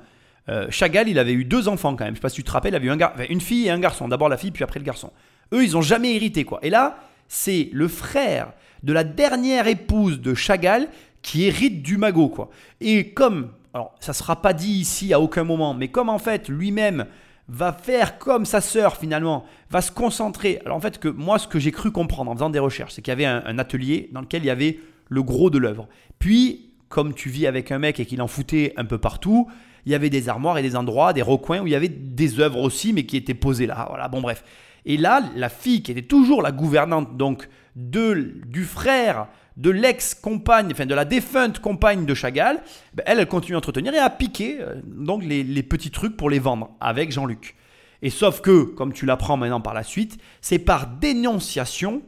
[0.51, 2.13] euh, Chagall, il avait eu deux enfants quand même.
[2.13, 4.07] Je sais pas si tu te rappelles, il avait eu une fille et un garçon.
[4.07, 5.11] D'abord la fille, puis après le garçon.
[5.53, 6.59] Eux, ils ont jamais hérité, quoi.
[6.61, 6.97] Et là,
[7.27, 10.87] c'est le frère de la dernière épouse de Chagall
[11.21, 12.49] qui hérite du magot, quoi.
[12.81, 16.49] Et comme, alors, ça sera pas dit ici à aucun moment, mais comme en fait,
[16.49, 17.05] lui-même
[17.47, 20.59] va faire comme sa sœur finalement, va se concentrer.
[20.65, 23.01] Alors en fait, que moi, ce que j'ai cru comprendre en faisant des recherches, c'est
[23.01, 24.79] qu'il y avait un, un atelier dans lequel il y avait
[25.09, 25.87] le gros de l'œuvre.
[26.19, 29.49] Puis, comme tu vis avec un mec et qu'il en foutait un peu partout,
[29.85, 32.39] il y avait des armoires et des endroits, des recoins où il y avait des
[32.39, 33.85] œuvres aussi, mais qui étaient posées là.
[33.89, 34.43] Voilà, bon bref.
[34.85, 39.27] Et là, la fille qui était toujours la gouvernante donc de, du frère
[39.57, 42.61] de l'ex-compagne, enfin de la défunte compagne de Chagall,
[42.93, 46.15] ben, elle, elle continue à entretenir et à piquer euh, donc les, les petits trucs
[46.15, 47.55] pour les vendre avec Jean-Luc.
[48.01, 52.01] Et sauf que, comme tu l'apprends maintenant par la suite, c'est par dénonciation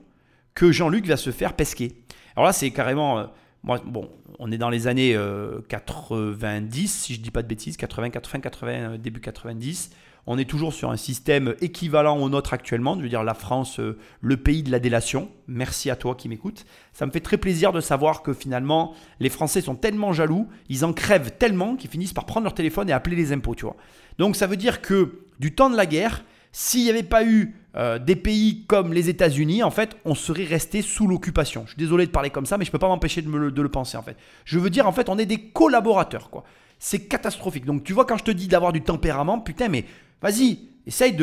[0.56, 1.92] que Jean-Luc va se faire pesquer.
[2.36, 3.28] Alors là, c'est carrément.
[3.64, 4.10] Euh, moi, bon,
[4.40, 8.40] on est dans les années euh, 90, si je dis pas de bêtises, 80, 80,
[8.40, 9.92] 80, euh, début 90.
[10.26, 13.80] On est toujours sur un système équivalent au nôtre actuellement, je veux dire la France,
[13.80, 15.30] euh, le pays de la délation.
[15.48, 16.66] Merci à toi qui m'écoutes.
[16.94, 20.86] Ça me fait très plaisir de savoir que finalement, les Français sont tellement jaloux, ils
[20.86, 23.76] en crèvent tellement qu'ils finissent par prendre leur téléphone et appeler les impôts, tu vois.
[24.18, 26.24] Donc ça veut dire que du temps de la guerre,
[26.54, 30.44] s'il n'y avait pas eu euh, des pays comme les États-Unis, en fait, on serait
[30.44, 31.64] resté sous l'occupation.
[31.66, 33.98] Je suis désolé de parler comme ça, mais je peux pas m'empêcher de, le, penser,
[33.98, 34.16] en fait.
[34.46, 36.44] Je veux dire, en fait, on est des collaborateurs, quoi.
[36.78, 37.66] C'est catastrophique.
[37.66, 39.86] Donc, tu vois, quand je te dis d'avoir du tempérament, putain, mais
[40.22, 41.18] vas-y, essaye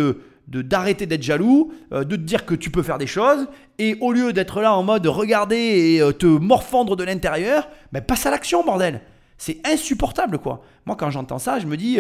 [0.48, 3.46] d'arrêter d'être jaloux, euh, de te dire que tu peux faire des choses,
[3.78, 7.68] et au lieu d'être là en mode regarder et euh, te morfondre de l'intérieur,
[8.08, 9.00] passe à l'action, bordel.
[9.38, 10.64] C'est insupportable, quoi.
[10.86, 11.98] Moi, quand j'entends ça, je me dis,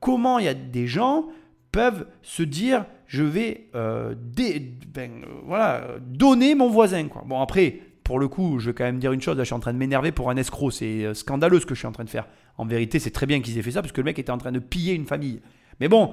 [0.00, 1.26] comment il y a des gens
[1.72, 7.08] peuvent se dire je vais euh, dé- ben, euh, voilà, donner mon voisin.
[7.08, 7.24] Quoi.
[7.26, 9.54] Bon, après, pour le coup, je vais quand même dire une chose là, je suis
[9.54, 10.70] en train de m'énerver pour un escroc.
[10.70, 12.26] C'est euh, scandaleux ce que je suis en train de faire.
[12.56, 14.38] En vérité, c'est très bien qu'ils aient fait ça parce que le mec était en
[14.38, 15.40] train de piller une famille.
[15.80, 16.12] Mais bon,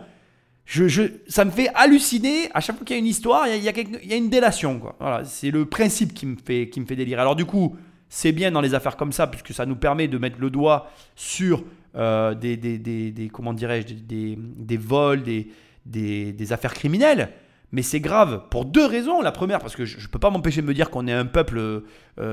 [0.66, 2.50] je, je- ça me fait halluciner.
[2.54, 4.30] À chaque fois qu'il y a une histoire, il y a, il y a une
[4.30, 4.80] délation.
[4.80, 4.96] Quoi.
[5.00, 7.22] Voilà, c'est le principe qui me, fait, qui me fait délirer.
[7.22, 7.76] Alors, du coup,
[8.10, 10.90] c'est bien dans les affaires comme ça, puisque ça nous permet de mettre le doigt
[11.16, 11.64] sur
[11.98, 17.30] euh, des, des, des- comment dirais-je, des, vols, des, affaires criminelles.
[17.72, 19.22] Mais c'est grave pour deux raisons.
[19.22, 21.26] La première, parce que je ne peux pas m'empêcher de me dire qu'on est un
[21.26, 21.82] peuple euh,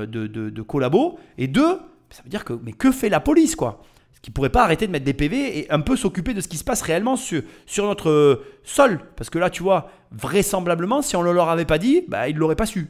[0.05, 1.19] de, de, de collabos.
[1.37, 3.81] Et deux, ça veut dire que, mais que fait la police, quoi?
[4.21, 6.57] Qui pourrait pas arrêter de mettre des PV et un peu s'occuper de ce qui
[6.57, 8.99] se passe réellement sur, sur notre euh, sol.
[9.17, 12.33] Parce que là, tu vois, vraisemblablement, si on ne leur avait pas dit, bah, ils
[12.33, 12.87] ne l'auraient pas su.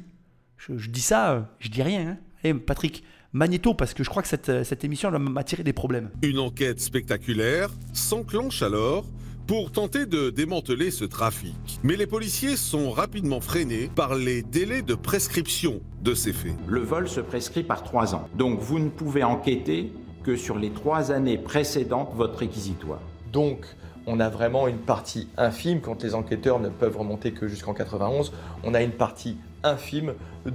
[0.58, 2.08] Je, dis ça, je dis rien.
[2.12, 2.18] Hein.
[2.46, 3.04] Eh, Patrick,
[3.36, 6.10] magnéto, parce que je crois que cette, euh, cette émission va m'attirer des problèmes.
[6.24, 9.06] Une enquête spectaculaire s'enclenche alors
[9.46, 11.54] pour tenter de démanteler ce trafic.
[11.84, 16.56] Mais les policiers sont rapidement freinés par les délais de prescription de ces faits.
[16.66, 18.28] Le vol se prescrit par trois ans.
[18.36, 19.92] Donc vous ne pouvez enquêter
[20.24, 23.02] que sur les trois années précédentes votre réquisitoire.
[23.32, 23.66] Donc,
[24.08, 28.32] on a vraiment une partie infime, quand les enquêteurs ne peuvent remonter que jusqu'en 91,
[28.64, 30.14] on a une partie infime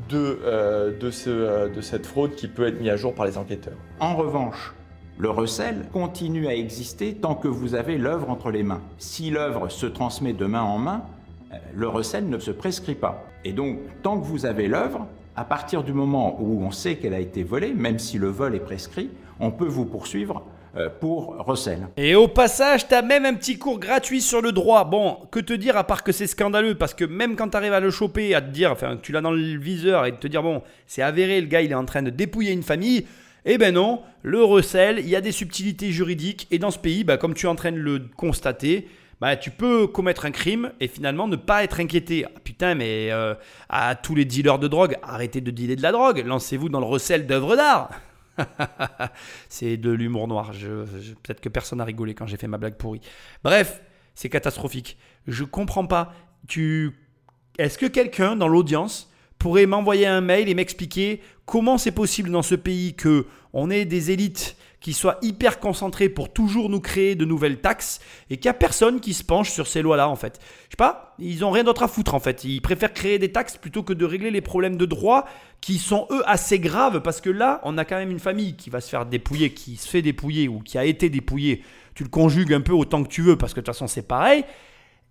[0.09, 3.27] de, euh, de, ce, euh, de cette fraude qui peut être mise à jour par
[3.27, 3.77] les enquêteurs.
[3.99, 4.75] En revanche,
[5.19, 8.81] le recel continue à exister tant que vous avez l'œuvre entre les mains.
[8.99, 11.03] Si l'œuvre se transmet de main en main,
[11.53, 13.25] euh, le recel ne se prescrit pas.
[13.45, 15.07] Et donc, tant que vous avez l'œuvre,
[15.37, 18.55] à partir du moment où on sait qu'elle a été volée, même si le vol
[18.55, 20.60] est prescrit, on peut vous poursuivre euh,
[21.01, 21.89] pour recel.
[21.97, 24.85] Et au passage, t'as même un petit cours gratuit sur le droit.
[24.85, 26.75] Bon, que te dire à part que c'est scandaleux?
[26.75, 29.33] Parce que même quand t'arrives à le choper, à te dire, enfin, tu l'as dans
[29.33, 32.11] le viseur et te dire, bon, c'est avéré, le gars il est en train de
[32.11, 33.07] dépouiller une famille.
[33.47, 37.05] Eh ben non, le recel, il y a des subtilités juridiques et dans ce pays,
[37.05, 38.87] bah, comme tu es en train de le constater,
[39.21, 42.27] bah, tu peux commettre un crime et finalement ne pas être inquiété.
[42.27, 43.35] Ah, putain, mais euh,
[43.69, 46.87] à tous les dealers de drogue, arrêtez de dealer de la drogue, lancez-vous dans le
[46.87, 47.91] recel d'œuvres d'art.
[49.49, 50.53] c'est de l'humour noir.
[50.53, 53.01] Peut-être que personne n'a rigolé quand j'ai fait ma blague pourrie.
[53.45, 53.83] Bref,
[54.15, 54.99] c'est catastrophique.
[55.27, 56.13] Je comprends pas.
[56.49, 56.93] Tu...
[57.59, 62.43] Est-ce que quelqu'un dans l'audience pourrait m'envoyer un mail et m'expliquer comment c'est possible dans
[62.43, 67.15] ce pays que on ait des élites qui soient hyper concentrées pour toujours nous créer
[67.15, 68.01] de nouvelles taxes
[68.31, 70.41] et qu'il n'y a personne qui se penche sur ces lois-là en fait.
[70.69, 72.45] Je sais pas, ils ont rien d'autre à foutre en fait.
[72.45, 75.27] Ils préfèrent créer des taxes plutôt que de régler les problèmes de droit
[75.61, 78.71] qui sont eux assez graves parce que là, on a quand même une famille qui
[78.71, 81.63] va se faire dépouiller, qui se fait dépouiller ou qui a été dépouillée.
[81.95, 84.07] Tu le conjugues un peu autant que tu veux parce que de toute façon c'est
[84.09, 84.45] pareil.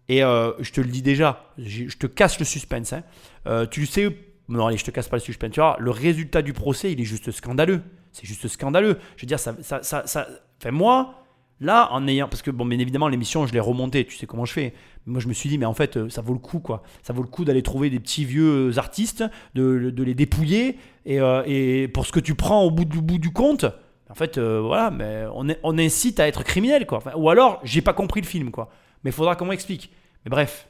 [0.07, 2.93] Et euh, je te le dis déjà, je te casse le suspense.
[2.93, 3.03] Hein.
[3.45, 4.09] Euh, tu sais,
[4.47, 5.51] non allez, je te casse pas le suspense.
[5.51, 7.83] Tu vois, le résultat du procès, il est juste scandaleux.
[8.11, 8.97] C'est juste scandaleux.
[9.17, 10.27] Je veux dire, ça, ça, ça, ça
[10.59, 11.23] fait moi,
[11.61, 14.45] là, en ayant, parce que bon, bien évidemment, l'émission, je l'ai remontée, tu sais comment
[14.45, 14.73] je fais.
[15.05, 16.83] Moi, je me suis dit, mais en fait, euh, ça vaut le coup, quoi.
[17.03, 19.23] Ça vaut le coup d'aller trouver des petits vieux artistes,
[19.55, 23.17] de, les dépouiller, et, euh, et, pour ce que tu prends au bout du, bout
[23.17, 23.65] du compte,
[24.09, 27.01] en fait, euh, voilà, mais on, incite à être criminel, quoi.
[27.15, 28.69] ou alors, j'ai pas compris le film, quoi.
[29.03, 29.91] Mais faudra qu'on m'explique.
[30.25, 30.67] Mais bref,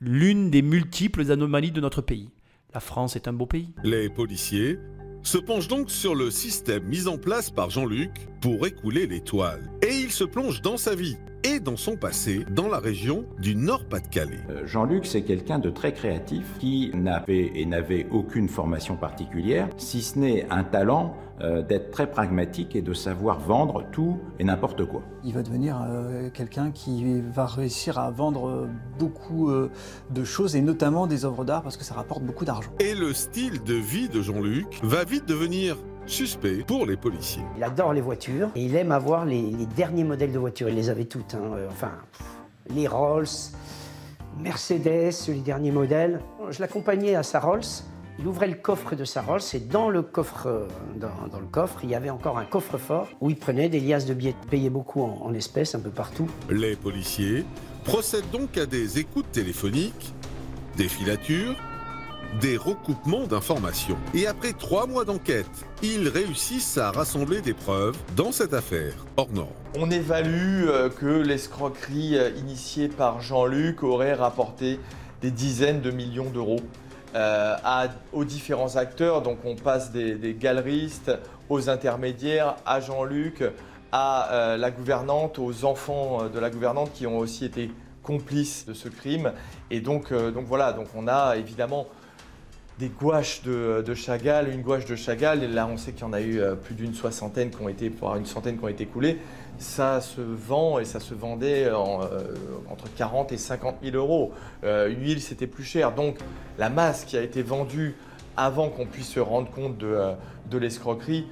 [0.00, 2.30] l'une des multiples anomalies de notre pays.
[2.74, 3.72] La France est un beau pays.
[3.84, 4.78] Les policiers
[5.26, 8.10] se penche donc sur le système mis en place par Jean-Luc
[8.40, 9.75] pour écouler l'étoile.
[9.86, 13.54] Et il se plonge dans sa vie et dans son passé dans la région du
[13.54, 14.40] Nord-Pas-de-Calais.
[14.50, 20.02] Euh, Jean-Luc, c'est quelqu'un de très créatif qui n'avait et n'avait aucune formation particulière, si
[20.02, 24.86] ce n'est un talent euh, d'être très pragmatique et de savoir vendre tout et n'importe
[24.86, 25.02] quoi.
[25.22, 28.68] Il va devenir euh, quelqu'un qui va réussir à vendre euh,
[28.98, 29.52] beaucoup
[30.10, 32.70] de choses et notamment des œuvres d'art parce que ça rapporte beaucoup d'argent.
[32.80, 35.76] Et le style de vie de Jean-Luc va vite devenir
[36.06, 37.42] suspect pour les policiers.
[37.56, 40.68] Il adore les voitures et il aime avoir les, derniers modèles de voitures.
[40.68, 41.56] Il les avait toutes, hein.
[41.68, 41.92] enfin
[42.74, 43.26] les Rolls,
[44.38, 46.20] Mercedes, les derniers modèles.
[46.50, 47.62] Je l'accompagnais à sa Rolls
[48.18, 51.80] il ouvrait le coffre de sa Rolls et dans le coffre, euh, dans, le coffre,
[51.82, 55.02] il y avait encore un coffre-fort où il prenait des liasses de billets, payait beaucoup
[55.02, 56.28] en, en espèces un peu partout.
[56.50, 57.44] Les policiers
[57.84, 60.14] procèdent donc à des écoutes téléphoniques,
[60.76, 61.56] des filatures,
[62.40, 63.96] des recoupements d'informations.
[64.14, 65.46] Et après trois mois d'enquête,
[65.82, 68.94] ils réussissent à rassembler des preuves dans cette affaire
[69.32, 69.48] norme.
[69.74, 74.78] On évalue euh, que l'escroquerie euh, initiée par Jean-Luc aurait rapporté
[75.22, 76.60] des dizaines de millions d'euros
[77.14, 77.56] euh,
[78.12, 79.22] aux différents acteurs.
[79.22, 81.12] Donc on passe des, galeristes
[81.48, 83.42] aux intermédiaires, à Jean-Luc,
[83.92, 87.70] à la gouvernante, aux enfants de la gouvernante qui ont aussi été
[88.02, 89.32] complices de ce crime.
[89.70, 91.86] Et donc, donc voilà, donc on a évidemment
[92.78, 96.12] des gouaches de, Chagall, une gouache de Chagall, et là on sait qu'il y en
[96.12, 99.18] a eu plus d'une soixantaine qui ont été, voire une centaine qui ont été coulées
[99.58, 101.76] ça se vend et ça se vendait euh,
[102.70, 104.32] entre 40 et 50 000 euros.
[104.64, 105.92] Euh, huile, c'était plus cher.
[105.92, 106.18] Donc
[106.58, 107.94] la masse qui a été vendue
[108.36, 110.14] avant qu'on puisse se rendre compte de, euh,
[110.52, 111.26] l'escroquerie,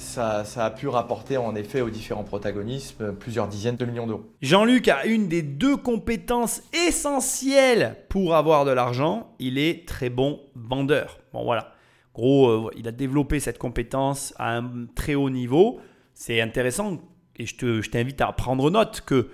[0.00, 4.24] ça, a pu rapporter en effet aux différents protagonistes plusieurs dizaines de millions d'euros.
[4.42, 9.34] Jean-Luc a une des deux compétences essentielles pour avoir de l'argent.
[9.38, 11.18] Il est très bon vendeur.
[11.32, 11.74] Bon voilà.
[12.14, 15.80] Gros, il a développé cette compétence à un très haut niveau.
[16.14, 16.98] C'est intéressant
[17.36, 19.28] et je t'invite à prendre note que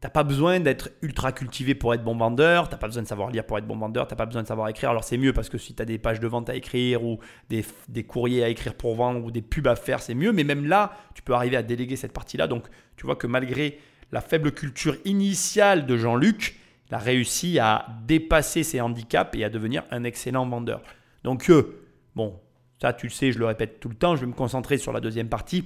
[0.00, 3.02] tu n'as pas besoin d'être ultra cultivé pour être bon vendeur, tu n'as pas besoin
[3.02, 4.90] de savoir lire pour être bon vendeur, tu n'as pas besoin de savoir écrire.
[4.90, 7.18] Alors c'est mieux parce que si tu as des pages de vente à écrire ou
[7.48, 10.32] des, des, courriers à écrire pour vendre ou des pubs à faire, c'est mieux.
[10.32, 12.46] Mais même là, tu peux arriver à déléguer cette partie-là.
[12.46, 12.66] Donc
[12.96, 13.78] tu vois que malgré
[14.12, 16.56] la faible culture initiale de Jean-Luc,
[16.88, 20.82] il a réussi à dépasser ses handicaps et à devenir un excellent vendeur.
[21.24, 21.82] Donc euh,
[22.14, 22.38] bon,
[22.80, 24.92] ça tu le sais, je le répète tout le temps, je vais me concentrer sur
[24.92, 25.64] la deuxième partie.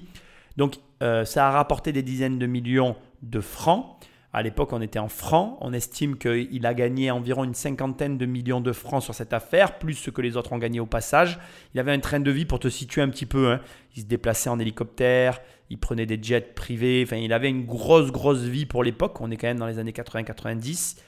[0.56, 3.98] Donc euh, ça a rapporté des dizaines de millions de francs.
[4.32, 5.58] À l'époque, on était en francs.
[5.60, 9.78] On estime qu'il a gagné environ une cinquantaine de millions de francs sur cette affaire,
[9.78, 11.38] plus ce que les autres ont gagné au passage.
[11.74, 13.50] Il avait un train de vie pour te situer un petit peu.
[13.50, 13.60] Hein.
[13.96, 17.02] Il se déplaçait en hélicoptère, il prenait des jets privés.
[17.04, 19.20] Enfin, il avait une grosse, grosse vie pour l'époque.
[19.20, 20.98] On est quand même dans les années 80-90.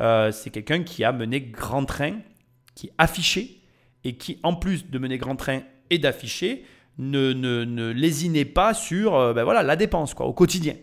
[0.00, 2.18] Euh, c'est quelqu'un qui a mené grand train,
[2.74, 3.48] qui affichait
[4.02, 5.60] et qui, en plus de mener grand train
[5.90, 6.64] et d'afficher,
[6.98, 10.74] ne, ne, lésinez pas sur euh, ben voilà, la dépense quoi, au quotidien.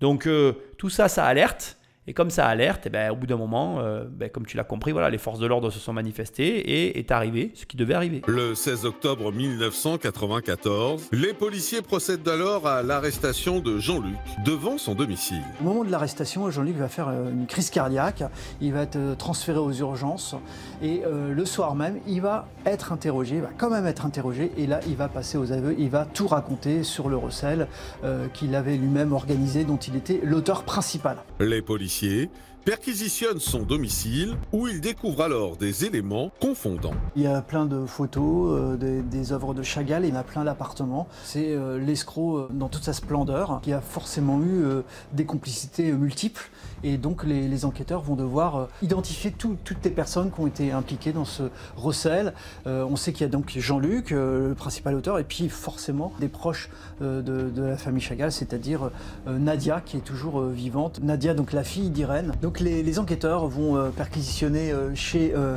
[0.00, 1.77] Donc euh, tout ça, ça alerte.
[2.08, 4.64] Et comme ça alerte, eh ben, au bout d'un moment, euh, ben, comme tu l'as
[4.64, 7.92] compris, voilà, les forces de l'ordre se sont manifestées et est arrivé ce qui devait
[7.92, 8.22] arriver.
[8.26, 15.42] Le 16 octobre 1994, les policiers procèdent alors à l'arrestation de Jean-Luc devant son domicile.
[15.60, 18.24] Au moment de l'arrestation, Jean-Luc va faire euh, une crise cardiaque,
[18.62, 20.34] il va être euh, transféré aux urgences
[20.80, 24.52] et euh, le soir même, il va être interrogé, il va quand même être interrogé
[24.56, 27.66] et là, il va passer aux aveux, il va tout raconter sur le recel
[28.04, 31.16] euh, qu'il avait lui-même organisé, dont il était l'auteur principal.
[31.40, 32.30] Les policiers policiers
[32.64, 36.94] perquisitionnent son domicile où ils découvrent alors des éléments confondants.
[37.16, 40.22] Il y a plein de photos, euh, des, œuvres de Chagall, il y en a
[40.22, 41.08] plein l'appartement.
[41.24, 44.64] C'est euh, l'escroc euh, dans toute sa splendeur qui a forcément eu
[45.12, 46.50] des complicités multiples.
[46.84, 51.12] Et donc les, enquêteurs vont devoir identifier tout- toutes les personnes qui ont été impliquées
[51.12, 51.44] dans ce
[51.76, 52.34] recel.
[52.66, 56.70] On sait qu'il y a donc Jean-Luc, le principal auteur, et puis forcément des proches
[57.00, 58.90] de, la famille Chagall, c'est-à-dire
[59.26, 61.00] Nadia qui est toujours vivante.
[61.02, 62.32] Nadia, donc la fille d'Irène.
[62.60, 65.56] Les, les enquêteurs vont euh, perquisitionner euh, chez euh,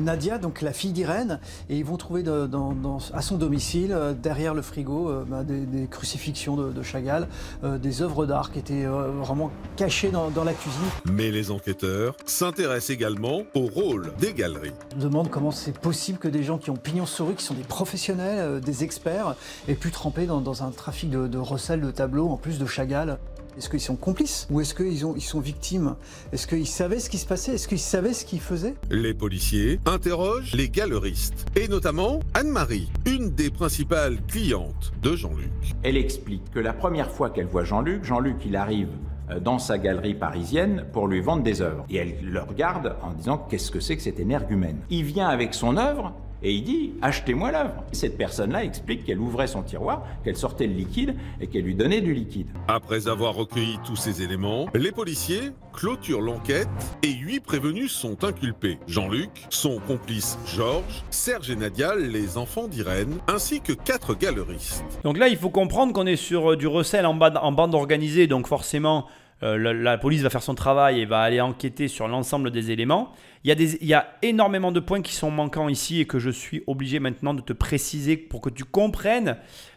[0.00, 3.96] Nadia, donc la fille d'Irène, et ils vont trouver de- dans- dans- à son domicile,
[4.22, 7.26] derrière le frigo, bah, des, des crucifixions de, de Chagall,
[7.64, 10.80] des œuvres d'art qui étaient vraiment cachées dans, dans la cuisine.
[11.12, 14.72] Mais les enquêteurs s'intéressent également au rôle des galeries.
[14.96, 17.54] Me demande comment c'est possible que des gens qui ont pignon sur rue, qui sont
[17.54, 19.34] des professionnels, des experts,
[19.66, 22.66] aient pu tremper dans, dans un trafic de, de recel de tableaux, en plus de
[22.66, 23.18] Chagall.
[23.58, 25.96] Est-ce qu'ils sont complices Ou est-ce qu'ils ont- ils sont victimes?
[26.32, 27.54] Est-ce qu'ils savaient ce qui se passait?
[27.54, 28.76] Est-ce qu'ils savaient ce qu'ils faisaient?
[28.88, 35.50] Les policiers interrogent les galeristes, et notamment Anne-Marie, une des principales clientes de Jean-Luc.
[35.82, 38.90] Elle explique que la première fois qu'elle voit Jean-Luc, Jean-Luc, il arrive
[39.30, 41.84] euh, dans sa galerie parisienne pour lui vendre des œuvres.
[41.90, 44.78] Et elle le regarde en disant qu'est-ce que c'est que cet énergumène?
[44.88, 47.84] Il vient avec son œuvre et il dit achetez-moi l'œuvre.
[47.92, 52.00] Cette personne-là explique qu'elle ouvrait son tiroir, qu'elle sortait le liquide et qu'elle lui donnait
[52.00, 52.48] du liquide.
[52.68, 56.68] Après avoir recueilli tous ces éléments, les policiers clôturent l'enquête
[57.02, 58.78] et huit prévenus sont inculpés.
[58.86, 64.84] Jean-Luc, son complice Georges, Serge et Nadia, les enfants d'Irène, ainsi que quatre galeristes.
[65.04, 67.74] Donc là, il faut comprendre qu'on est sur euh, du recel en, bande- en bande
[67.74, 69.06] organisée, donc forcément,
[69.42, 73.12] euh, la, police va faire son travail et va aller enquêter sur l'ensemble des éléments.
[73.44, 76.98] Il y, a énormément de points qui sont manquants ici et que je suis obligé
[76.98, 79.36] maintenant de te préciser pour que tu comprennes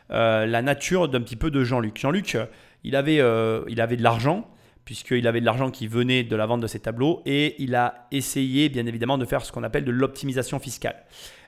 [0.09, 1.99] euh, la nature d'un petit peu de Jean-Luc.
[1.99, 2.37] Jean-Luc,
[2.83, 4.49] il avait, euh, il avait de l'argent,
[4.83, 8.07] puisqu'il avait de l'argent qui venait de la vente de ses tableaux, et il a
[8.11, 10.95] essayé, bien évidemment, de faire ce qu'on appelle de l'optimisation fiscale.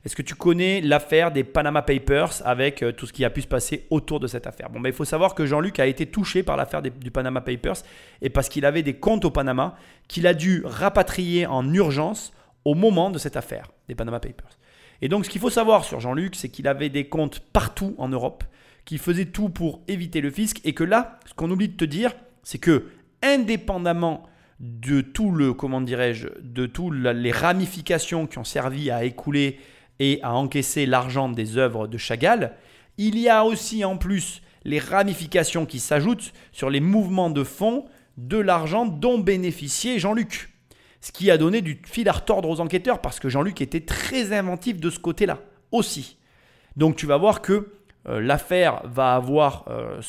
[0.05, 3.41] Est-ce que tu connais l'affaire des Panama Papers avec euh, tout ce qui a pu
[3.41, 4.69] se passer autour de cette affaire?
[4.69, 7.77] Bon, ben, il faut savoir que Jean-Luc a été touché par l'affaire du Panama Papers
[8.21, 9.77] et parce qu'il avait des comptes au Panama
[10.09, 12.33] qu'il a dû rapatrier en urgence
[12.65, 14.57] au moment de cette affaire des Panama Papers.
[15.01, 18.09] Et donc, ce qu'il faut savoir sur Jean-Luc, c'est qu'il avait des comptes partout en
[18.09, 18.43] Europe,
[18.83, 21.85] qu'il faisait tout pour éviter le fisc et que là, ce qu'on oublie de te
[21.85, 22.87] dire, c'est que
[23.21, 24.27] indépendamment
[24.59, 29.59] de tout le, comment dirais-je, de toutes les ramifications qui ont servi à écouler
[29.99, 32.53] et à encaisser l'argent des œuvres de Chagall,
[32.97, 37.85] il y a aussi en plus les ramifications qui s'ajoutent sur les mouvements de fonds
[38.17, 40.53] de l'argent dont bénéficiait Jean-Luc.
[41.01, 44.31] Ce qui a donné du fil à retordre aux enquêteurs parce que Jean-Luc était très
[44.31, 45.39] inventif de ce côté-là
[45.71, 46.17] aussi.
[46.77, 47.73] Donc tu vas voir que
[48.07, 50.01] euh, l'affaire va avoir euh,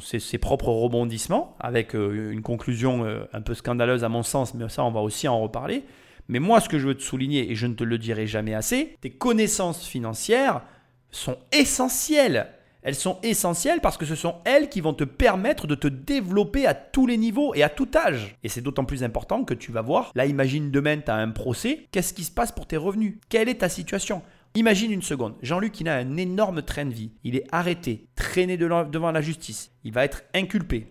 [0.00, 4.84] ses, propres rebondissements avec euh, une conclusion un peu scandaleuse à mon sens, mais ça
[4.84, 5.84] on va aussi en reparler.
[6.28, 8.54] Mais moi ce que je veux te souligner, et je ne te le dirai jamais
[8.54, 10.62] assez, tes connaissances financières
[11.10, 12.48] sont essentielles.
[12.82, 16.66] Elles sont essentielles parce que ce sont elles qui vont te permettre de te développer
[16.66, 18.36] à tous les niveaux et à tout âge.
[18.42, 21.30] Et c'est d'autant plus important que tu vas voir, là imagine demain tu as un
[21.30, 23.14] procès, qu'est-ce qui se passe pour tes revenus?
[23.30, 24.20] Quelle est ta situation?
[24.54, 28.56] Imagine une seconde, Jean-Luc il a un énorme train de vie, il est arrêté, traîné
[28.56, 30.86] devant la justice, il va être inculpé.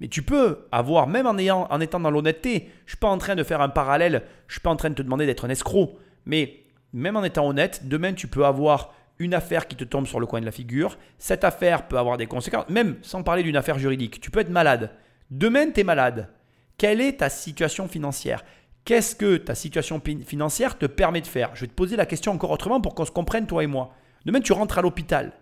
[0.00, 1.36] Mais tu peux avoir, même en,
[1.80, 4.70] étant dans l'honnêteté, je suis pas en train de faire un parallèle, je suis pas
[4.70, 6.60] en train de te demander d'être un escroc, mais
[6.92, 10.26] même en étant honnête, demain tu peux avoir une affaire qui te tombe sur le
[10.26, 13.78] coin de la figure, cette affaire peut avoir des conséquences, même sans parler d'une affaire
[13.78, 14.92] juridique, tu peux être malade.
[15.30, 16.28] Demain tu es malade.
[16.76, 18.44] Quelle est ta situation financière?
[18.84, 21.50] Qu'est-ce que ta situation financière te permet de faire?
[21.54, 23.92] Je vais te poser la question encore autrement pour qu'on se comprenne, toi et moi.
[24.24, 25.32] Demain, tu rentres à l'hôpital.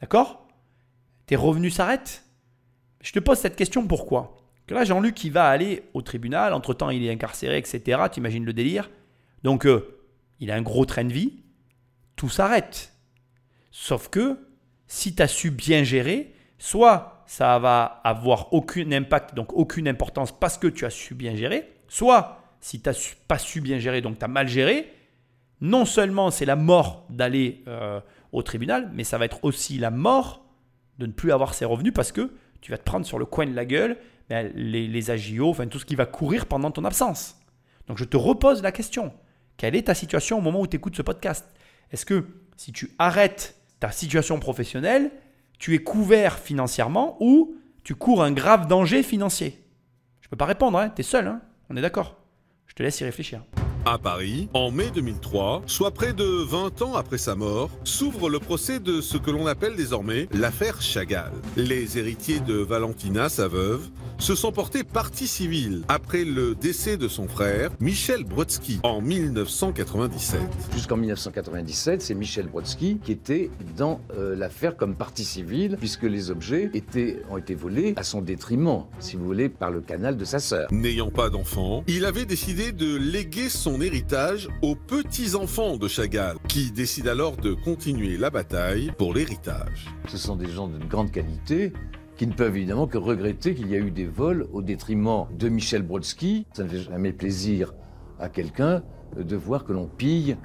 [0.00, 0.46] D'accord?
[1.26, 2.24] Tes revenus s'arrêtent
[3.02, 4.36] Je te pose cette question pourquoi?
[4.66, 6.54] Que là, Jean-Luc, il va aller au tribunal.
[6.54, 8.02] Entre-temps, il est incarcéré, etc.
[8.12, 8.90] Tu imagines le délire?
[9.42, 9.98] Donc, euh,
[10.40, 11.42] il a un gros train de vie.
[12.16, 12.94] Tout s'arrête.
[13.72, 14.38] Sauf que,
[14.86, 20.32] si tu as su bien gérer, soit ça va avoir aucun impact, donc aucune importance
[20.38, 24.00] parce que tu as su bien gérer, soit si tu n'as pas su bien gérer,
[24.00, 24.92] donc tu as mal géré,
[25.60, 28.00] non seulement c'est la mort d'aller euh,
[28.32, 30.44] au tribunal, mais ça va être aussi la mort
[30.98, 32.30] de ne plus avoir ses revenus parce que
[32.62, 33.98] tu vas te prendre sur le coin de la gueule,
[34.30, 37.36] ben, les, agios, enfin tout ce qui va courir pendant ton absence.
[37.88, 39.12] Donc je te repose la question.
[39.58, 41.46] Quelle est ta situation au moment où tu écoutes ce podcast?
[41.90, 42.24] Est-ce que
[42.56, 45.10] si tu arrêtes ta situation professionnelle,
[45.58, 49.58] tu es couvert financièrement ou tu cours un grave danger financier?
[50.20, 52.16] Je ne peux pas répondre, hein, tu es seul, hein on est d'accord.
[52.66, 53.42] Je te laisse y réfléchir.
[53.84, 58.38] À Paris, en mai 2003, soit près de 20 ans après sa mort, s'ouvre le
[58.38, 61.32] procès de ce que l'on appelle désormais l'affaire Chagall.
[61.56, 63.88] Les héritiers de Valentina, sa veuve,
[64.18, 70.40] se sont portés partie civile après le décès de son frère, Michel Brodsky, en 1997.
[70.74, 76.30] Jusqu'en 1997, c'est Michel Brodsky qui était dans euh, l'affaire comme partie civile, puisque les
[76.30, 80.24] objets étaient, ont été volés à son détriment, si vous voulez, par le canal de
[80.24, 80.68] sa sœur.
[80.70, 86.70] N'ayant pas d'enfant, il avait décidé de léguer son héritage aux petits-enfants de Chagall, qui
[86.70, 89.86] décident alors de continuer la bataille pour l'héritage.
[90.08, 91.72] Ce sont des gens d'une grande qualité
[92.16, 95.48] qui ne peuvent évidemment que regretter qu'il y a eu des vols au détriment de
[95.48, 96.46] Michel Brodsky.
[96.52, 97.74] Ça ne fait jamais plaisir
[98.18, 98.82] à quelqu'un
[99.16, 100.36] de voir que l'on pille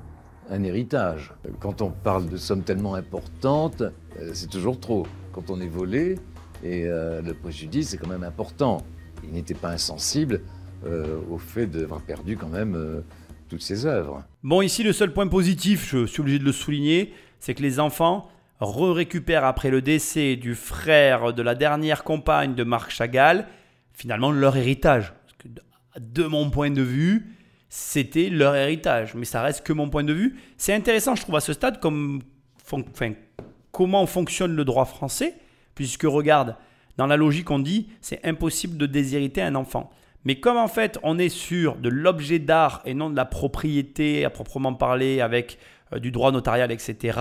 [0.49, 1.33] un héritage.
[1.59, 5.05] Quand on parle de sommes tellement importantes, euh, c'est toujours trop.
[5.33, 6.15] Quand on est volé,
[6.63, 8.83] et euh, le préjudice est quand même important.
[9.23, 10.41] Il n'était pas insensible
[10.85, 13.01] euh, au fait d'avoir perdu quand même euh,
[13.49, 14.23] toutes ses œuvres.
[14.43, 17.79] Bon, ici, le seul point positif, je suis obligé de le souligner, c'est que les
[17.79, 18.29] enfants
[18.59, 23.47] re-récupèrent après le décès du frère de la dernière compagne de Marc Chagall,
[23.93, 25.13] finalement leur héritage.
[25.99, 27.37] De mon point de vue,
[27.69, 29.15] c'était leur héritage.
[29.15, 30.39] Mais ça reste que mon point de vue.
[30.57, 32.21] C'est intéressant, je trouve, à ce stade, comme,
[33.71, 35.35] comment fonctionne le droit français,
[35.75, 36.55] puisque regarde,
[36.97, 39.91] dans la logique, on dit c'est impossible de déshériter un enfant.
[40.25, 44.25] Mais comme en fait on est sur de l'objet d'art et non de la propriété
[44.25, 45.59] à proprement parler avec
[45.93, 47.19] euh, du droit notarial, etc.,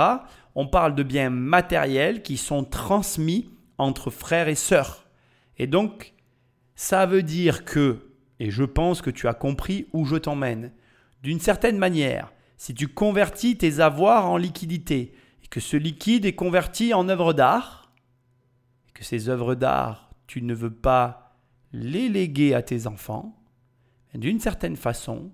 [0.56, 5.06] on parle de biens matériels qui sont transmis entre frères et sœurs.
[5.58, 6.14] Et donc,
[6.74, 10.72] ça veut dire que, et je pense que tu as compris où je t'emmène,
[11.22, 15.12] d'une certaine manière, si tu convertis tes avoirs en liquidité
[15.44, 17.92] et que ce liquide est converti en œuvre d'art,
[18.88, 21.36] et que ces œuvres d'art, tu ne veux pas
[21.72, 23.36] les léguer à tes enfants,
[24.14, 25.30] d'une certaine façon,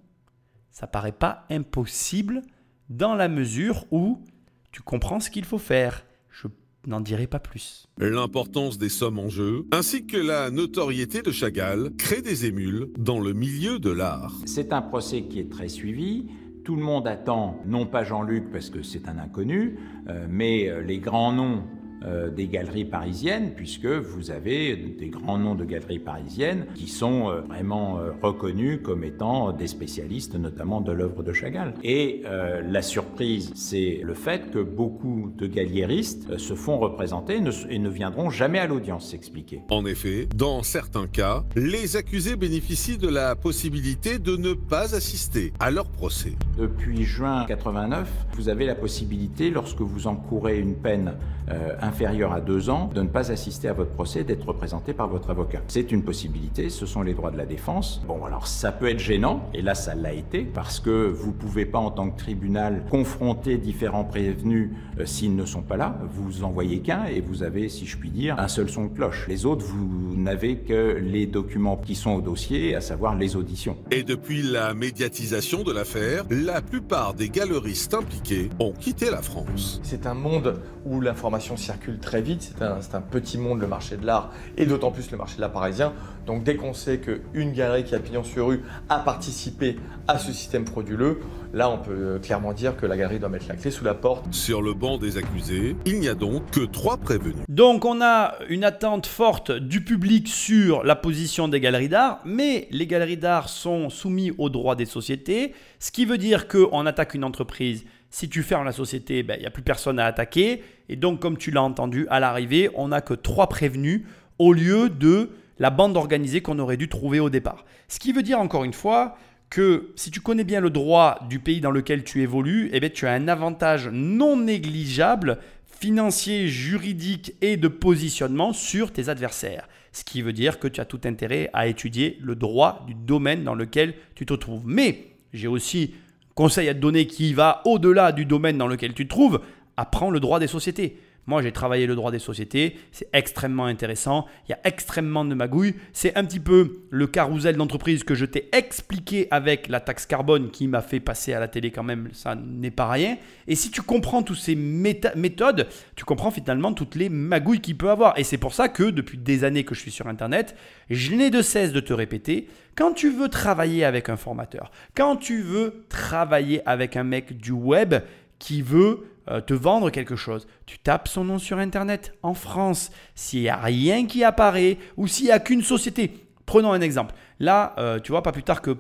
[0.73, 2.43] ça paraît pas impossible
[2.89, 4.25] dans la mesure où
[4.73, 6.05] tu comprends ce qu'il faut faire.
[6.31, 6.49] Je
[6.87, 7.87] n'en dirai pas plus.
[7.99, 13.21] L'importance des sommes en jeu, ainsi que la notoriété de Chagall, créent des émules dans
[13.21, 14.35] le milieu de l'art.
[14.47, 16.27] C'est un procès qui est très suivi.
[16.65, 20.81] Tout le monde attend, non pas Jean-Luc parce que c'est un inconnu, euh, mais euh,
[20.81, 21.65] les grands noms
[22.05, 27.29] euh, des galeries parisiennes, puisque vous avez des grands noms de galeries parisiennes qui sont
[27.29, 31.75] euh, vraiment euh, reconnus comme étant des spécialistes, notamment de l'œuvre de Chagall.
[31.83, 37.51] Et la surprise, c'est le fait que beaucoup de galliéristes se font représenter et ne,
[37.69, 39.61] et ne viendront jamais à l'audience s'expliquer.
[39.71, 45.53] En effet, dans certains cas, les accusés bénéficient de la possibilité de ne pas assister
[45.61, 46.33] à leur procès.
[46.59, 51.15] Depuis juin 89, vous avez la possibilité, lorsque vous encourez une peine
[51.51, 55.09] euh, inférieure à deux ans, de ne pas assister à votre procès, d'être représenté par
[55.09, 55.61] votre avocat.
[55.69, 58.01] C'est une possibilité, ce sont les droits de la défense.
[58.09, 61.37] Bon, alors ça peut être gênant, et là ça l'a été, parce que vous ne
[61.37, 65.99] pouvez pas en tant que tribunal confronter différents prévenus euh, s'ils ne sont pas là.
[66.15, 69.27] Vous envoyez qu'un, et vous avez, si je puis dire, un seul son de cloche.
[69.29, 73.77] Les autres, vous n'avez que les documents qui sont au dossier, à savoir les auditions.
[73.91, 79.79] Et depuis la médiatisation de l'affaire, la plupart des galeristes impliqués ont quitté la France.
[79.83, 84.07] C'est un monde où l'information circule très vite, c'est un, petit monde le marché de
[84.07, 85.93] l'art, et d'autant plus le marché de l'art parisien.
[86.27, 89.77] Donc dès qu'on sait qu'une galerie qui a pignon sur rue a participé
[90.07, 91.19] à ce système frauduleux,
[91.53, 93.95] là on peut euh, clairement dire que la galerie doit mettre la clé sous la
[93.95, 94.33] porte.
[94.33, 97.45] Sur le banc des accusés, il n'y a donc que trois prévenus.
[97.49, 102.69] Donc on a une attente forte du public sur la position des galeries d'art, mais
[102.71, 107.15] les galeries d'art sont soumis au droit des sociétés, ce qui veut dire qu'on attaque
[107.15, 107.85] une entreprise.
[108.13, 110.63] Si tu fermes la société, ben, il n'y a plus personne à attaquer.
[110.91, 114.03] Et donc, comme tu l'as entendu, à l'arrivée, on n'a que trois prévenus
[114.39, 117.65] au lieu de la bande organisée qu'on aurait dû trouver au départ.
[117.89, 119.17] Ce qui veut dire encore une fois
[119.49, 122.91] que si tu connais bien le droit du pays dans lequel tu évolues, eh bien,
[122.91, 129.69] tu as un avantage non négligeable financier, juridique et de positionnement sur tes adversaires.
[129.93, 133.43] Ce qui veut dire que tu as tout intérêt à étudier le droit du domaine
[133.43, 134.67] dans lequel tu te trouves.
[134.67, 135.95] Mais j'ai aussi
[136.35, 139.41] conseil à te donner qui va au-delà du domaine dans lequel tu te trouves.
[139.77, 140.99] Apprends le droit des sociétés.
[141.27, 145.35] Moi, j'ai travaillé le droit des sociétés, c'est extrêmement intéressant, il y a extrêmement de
[145.35, 145.75] magouilles.
[145.93, 150.51] C'est un petit peu le carrousel d'entreprise que je t'ai expliqué avec la taxe carbone
[150.51, 153.19] qui m'a fait passer à la télé quand même, ça n'est pas rien.
[153.47, 157.91] Et si tu comprends toutes ces méthodes, tu comprends finalement toutes les magouilles qu'il peut
[157.91, 158.19] avoir.
[158.19, 160.57] Et c'est pour ça que depuis des années que je suis sur Internet,
[160.91, 165.17] je n'ai de cesse de te répéter, quand tu veux travailler avec un formateur, quand
[165.17, 167.95] tu veux travailler avec un mec du web
[168.39, 169.07] qui veut
[169.47, 172.91] te vendre quelque chose, tu tapes son nom sur Internet en France.
[173.15, 177.15] S'il n'y a rien qui apparaît ou s'il n'y a qu'une société, prenons un exemple.
[177.41, 178.77] Là, euh, tu vois, pas plus tard que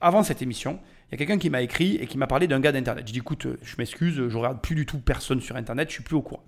[0.00, 2.60] avant cette émission, il y a quelqu'un qui m'a écrit et qui m'a parlé d'un
[2.60, 3.06] gars d'Internet.
[3.06, 5.94] Je dis écoute, euh, je m'excuse, je regarde plus du tout personne sur Internet, je
[5.94, 6.42] suis plus au courant.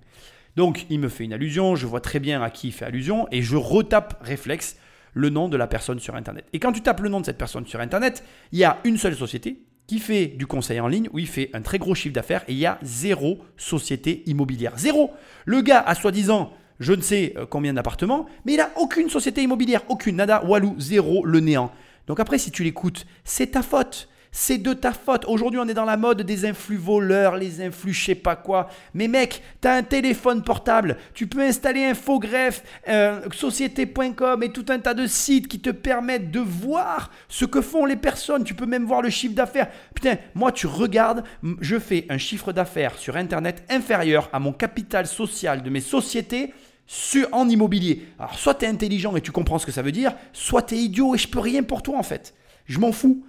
[0.56, 3.26] Donc il me fait une allusion, je vois très bien à qui il fait allusion
[3.32, 4.76] et je retape réflexe
[5.12, 6.46] le nom de la personne sur Internet.
[6.52, 8.96] Et quand tu tapes le nom de cette personne sur Internet, il y a une
[8.96, 12.14] seule société qui fait du conseil en ligne où il fait un très gros chiffre
[12.14, 14.72] d'affaires et il y a zéro société immobilière.
[14.76, 15.10] Zéro.
[15.44, 19.42] Le gars a soi-disant je ne sais euh, combien d'appartements, mais il n'a aucune société
[19.42, 21.70] immobilière, aucune, nada, walou, zéro, le néant.
[22.06, 25.24] Donc après, si tu l'écoutes, c'est ta faute c'est de ta faute.
[25.28, 28.68] Aujourd'hui, on est dans la mode des influx voleurs, les influx je sais pas quoi.
[28.92, 34.64] Mais mec, tu as un téléphone portable, tu peux installer Infogreffe, euh, société.com et tout
[34.70, 38.42] un tas de sites qui te permettent de voir ce que font les personnes.
[38.42, 39.68] Tu peux même voir le chiffre d'affaires.
[39.94, 41.22] Putain, moi, tu regardes,
[41.60, 46.52] je fais un chiffre d'affaires sur Internet inférieur à mon capital social de mes sociétés
[46.88, 48.08] sur, en immobilier.
[48.18, 50.74] Alors, soit tu es intelligent et tu comprends ce que ça veut dire, soit tu
[50.74, 52.34] es idiot et je peux rien pour toi en fait.
[52.66, 53.24] Je m'en fous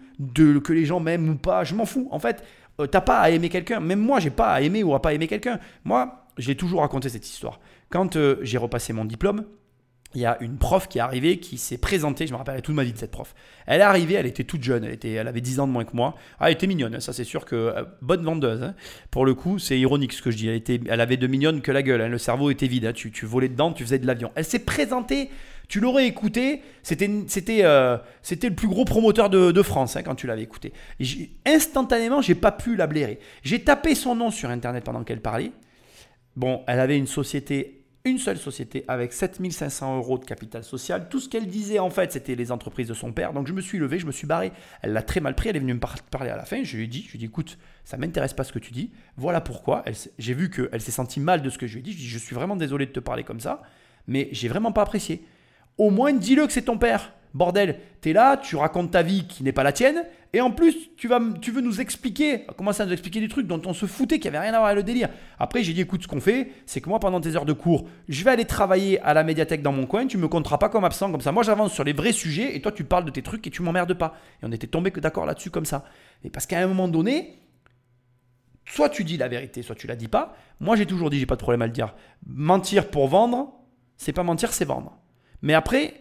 [0.62, 2.08] que les gens m'aiment ou pas, je m'en fous.
[2.12, 2.44] En fait,
[2.80, 3.80] euh, t'as pas à aimer quelqu'un.
[3.80, 5.60] Même moi, j'ai pas à aimer ou à pas aimer quelqu'un.
[5.84, 7.60] Moi, j'ai toujours raconté cette histoire.
[7.90, 9.46] Quand euh, j'ai repassé mon diplôme,
[10.16, 12.76] il y a une prof qui est arrivée, qui s'est présentée, je me rappelle toute
[12.76, 13.36] ma vie de cette prof.
[13.68, 15.86] Elle est arrivée, elle était toute jeune, elle, était, elle avait 10 ans de moins
[15.86, 16.16] que moi.
[16.40, 18.64] Ah, elle était mignonne, ça c'est sûr que euh, bonne vendeuse.
[18.64, 18.76] Hein.
[19.12, 20.48] Pour le coup, c'est ironique ce que je dis.
[20.48, 22.08] Elle, était, elle avait de mignonne que la gueule, hein.
[22.08, 22.86] le cerveau était vide.
[22.86, 22.94] Hein.
[22.94, 24.32] Tu, tu volais dedans, tu faisais de l'avion.
[24.36, 25.30] Elle s'est présentée
[25.68, 27.10] tu l'aurais écouté, c'était,
[27.64, 27.98] euh,
[28.30, 30.74] le plus gros promoteur de, France quand tu l'avais écouté.
[31.00, 33.20] Et instantanément, j'ai pas pu la blairer.
[33.44, 35.52] J'ai tapé son nom sur Internet pendant qu'elle parlait.
[36.36, 41.08] Bon, elle avait une société, une seule société avec 7500 euros de capital social.
[41.10, 43.34] Tout ce qu'elle disait, en fait, c'était les entreprises de son père.
[43.34, 44.52] Donc je me suis levé, je me suis barré.
[44.82, 45.80] Elle l'a très mal pris, elle est venue me
[46.12, 46.64] parler à la fin.
[46.64, 48.72] Je lui ai dit, je lui ai dit écoute, ça m'intéresse pas ce que tu
[48.72, 48.92] dis.
[49.18, 49.84] Voilà pourquoi.
[50.18, 51.92] j'ai vu qu'elle s'est sentie mal de ce que je lui ai dit.
[51.92, 53.64] Je lui ai dit, je suis vraiment désolé de te parler comme ça,
[54.08, 55.26] mais j'ai vraiment pas apprécié
[55.78, 57.14] au moins dis-le que c'est ton père.
[57.34, 60.04] Bordel, t'es là, tu racontes ta vie qui n'est pas la tienne,
[60.36, 63.72] et en plus, tu, veux nous expliquer, commencer à nous expliquer des trucs dont on
[63.72, 65.08] se foutait, qui avait rien à voir avec le délire.
[65.40, 67.88] Après, j'ai dit, écoute, ce qu'on fait, c'est que moi, pendant tes heures de cours,
[68.10, 70.84] je vais aller travailler à la médiathèque dans mon coin, tu me compteras pas comme
[70.84, 71.32] absent, comme ça.
[71.32, 73.62] Moi, j'avance sur les vrais sujets, et toi, tu parles de tes trucs et tu
[73.62, 74.18] m'emmerdes pas.
[74.44, 75.86] Et on était tombé d'accord là-dessus comme ça.
[76.26, 77.40] Et parce qu'à un moment donné,
[78.66, 80.36] soit tu dis la vérité, soit tu la dis pas.
[80.60, 81.96] Moi, j'ai toujours dit, j'ai pas de problème à le dire.
[82.28, 83.54] Mentir pour vendre,
[83.96, 84.98] c'est pas mentir, c'est vendre.
[85.42, 85.94] Mais après,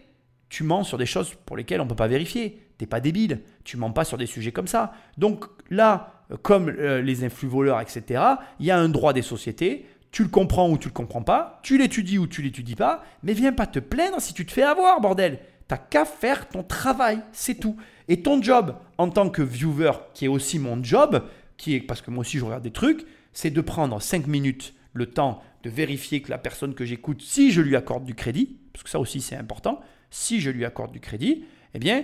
[0.49, 2.64] tu mens sur des choses pour lesquelles on peut pas vérifier.
[2.77, 3.41] T'es pas débile.
[3.63, 4.93] Tu mens pas sur des sujets comme ça.
[5.17, 8.21] Donc là, comme euh, les influx voleurs, etc.,
[8.59, 9.85] il y a un droit des sociétés.
[10.11, 11.59] Tu le comprends ou tu le comprends pas.
[11.63, 13.03] Tu l'étudies ou tu l'étudies pas.
[13.23, 15.39] Mais viens pas te plaindre si tu te fais avoir, bordel.
[15.67, 17.75] T'as qu'à faire ton travail, c'est tout.
[18.07, 21.23] Et ton job en tant que viewer, qui est aussi mon job,
[21.57, 24.73] qui est parce que moi aussi je regarde des trucs, c'est de prendre 5 minutes
[24.93, 28.57] le temps de vérifier que la personne que j'écoute, si je lui accorde du crédit,
[28.71, 29.81] parce que ça aussi c'est important,
[30.11, 32.03] si je lui accorde du crédit, eh bien,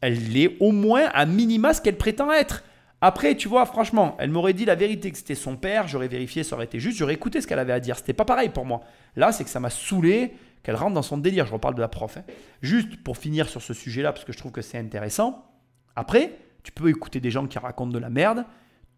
[0.00, 2.64] elle est au moins à minima ce qu'elle prétend être.
[3.00, 6.42] Après, tu vois, franchement, elle m'aurait dit la vérité que c'était son père, j'aurais vérifié,
[6.42, 7.96] ça aurait été juste, j'aurais écouté ce qu'elle avait à dire.
[7.96, 8.80] C'était pas pareil pour moi.
[9.14, 10.34] Là, c'est que ça m'a saoulé
[10.64, 11.46] qu'elle rentre dans son délire.
[11.46, 12.16] Je reparle de la prof.
[12.16, 12.24] Hein.
[12.60, 15.46] Juste pour finir sur ce sujet-là, parce que je trouve que c'est intéressant.
[15.94, 18.44] Après, tu peux écouter des gens qui racontent de la merde,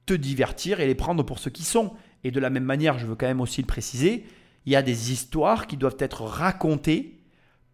[0.07, 1.93] te divertir et les prendre pour ce qu'ils sont.
[2.25, 4.25] Et de la même manière, je veux quand même aussi le préciser,
[4.67, 7.21] il y a des histoires qui doivent être racontées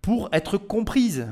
[0.02, 1.28] pour être comprises.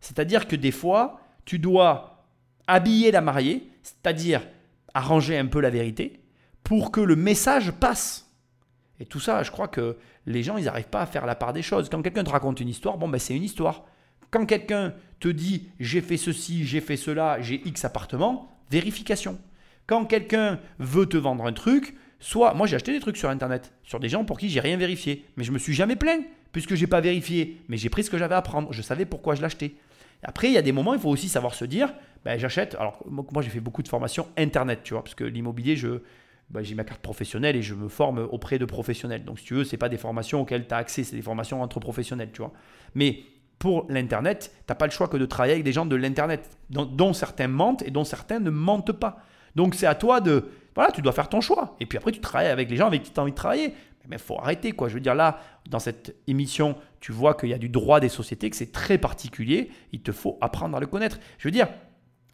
[0.00, 1.20] C'est-à-dire que des fois,
[1.50, 2.28] tu dois
[2.68, 4.46] habiller la mariée, c'est-à-dire
[4.94, 6.20] arranger un peu la vérité,
[6.62, 8.30] pour que le message passe.
[9.00, 9.96] Et tout ça, je crois que
[10.26, 11.88] les gens, ils n'arrivent pas à faire la part des choses.
[11.88, 13.82] Quand quelqu'un te raconte une histoire, bon, ben c'est une histoire.
[14.30, 19.36] Quand quelqu'un te dit j'ai fait ceci, j'ai fait cela, j'ai X appartements, vérification.
[19.88, 23.72] Quand quelqu'un veut te vendre un truc, Soit, moi j'ai acheté des trucs sur internet,
[23.82, 26.22] sur des gens pour qui j'ai rien vérifié, mais je me suis jamais plaint,
[26.52, 29.34] puisque j'ai pas vérifié, mais j'ai pris ce que j'avais à prendre, je savais pourquoi
[29.34, 29.74] je l'achetais.
[30.22, 31.92] Après, il y a des moments, il faut aussi savoir se dire,
[32.24, 32.74] ben, j'achète.
[32.74, 36.02] Alors, moi, j'ai fait beaucoup de formations internet, tu vois, parce que l'immobilier, je,
[36.50, 39.24] ben, j'ai ma carte professionnelle et je me forme auprès de professionnels.
[39.24, 41.62] Donc, si tu veux, c'est pas des formations auxquelles tu as accès, c'est des formations
[41.62, 42.52] entre professionnels, tu vois.
[42.94, 43.20] Mais
[43.58, 46.58] pour l'internet, tu n'as pas le choix que de travailler avec des gens de l'internet,
[46.70, 49.22] dont certains mentent et dont certains ne mentent pas.
[49.56, 51.76] Donc, c'est à toi de voilà, tu dois faire ton choix.
[51.80, 53.74] Et puis après, tu travailles avec les gens avec qui tu as envie de travailler.
[54.08, 54.88] Mais il faut arrêter, quoi.
[54.88, 58.08] Je veux dire, là, dans cette émission, tu vois qu'il y a du droit des
[58.08, 59.70] sociétés, que c'est très particulier.
[59.92, 61.18] Il te faut apprendre à le connaître.
[61.38, 61.68] Je veux dire,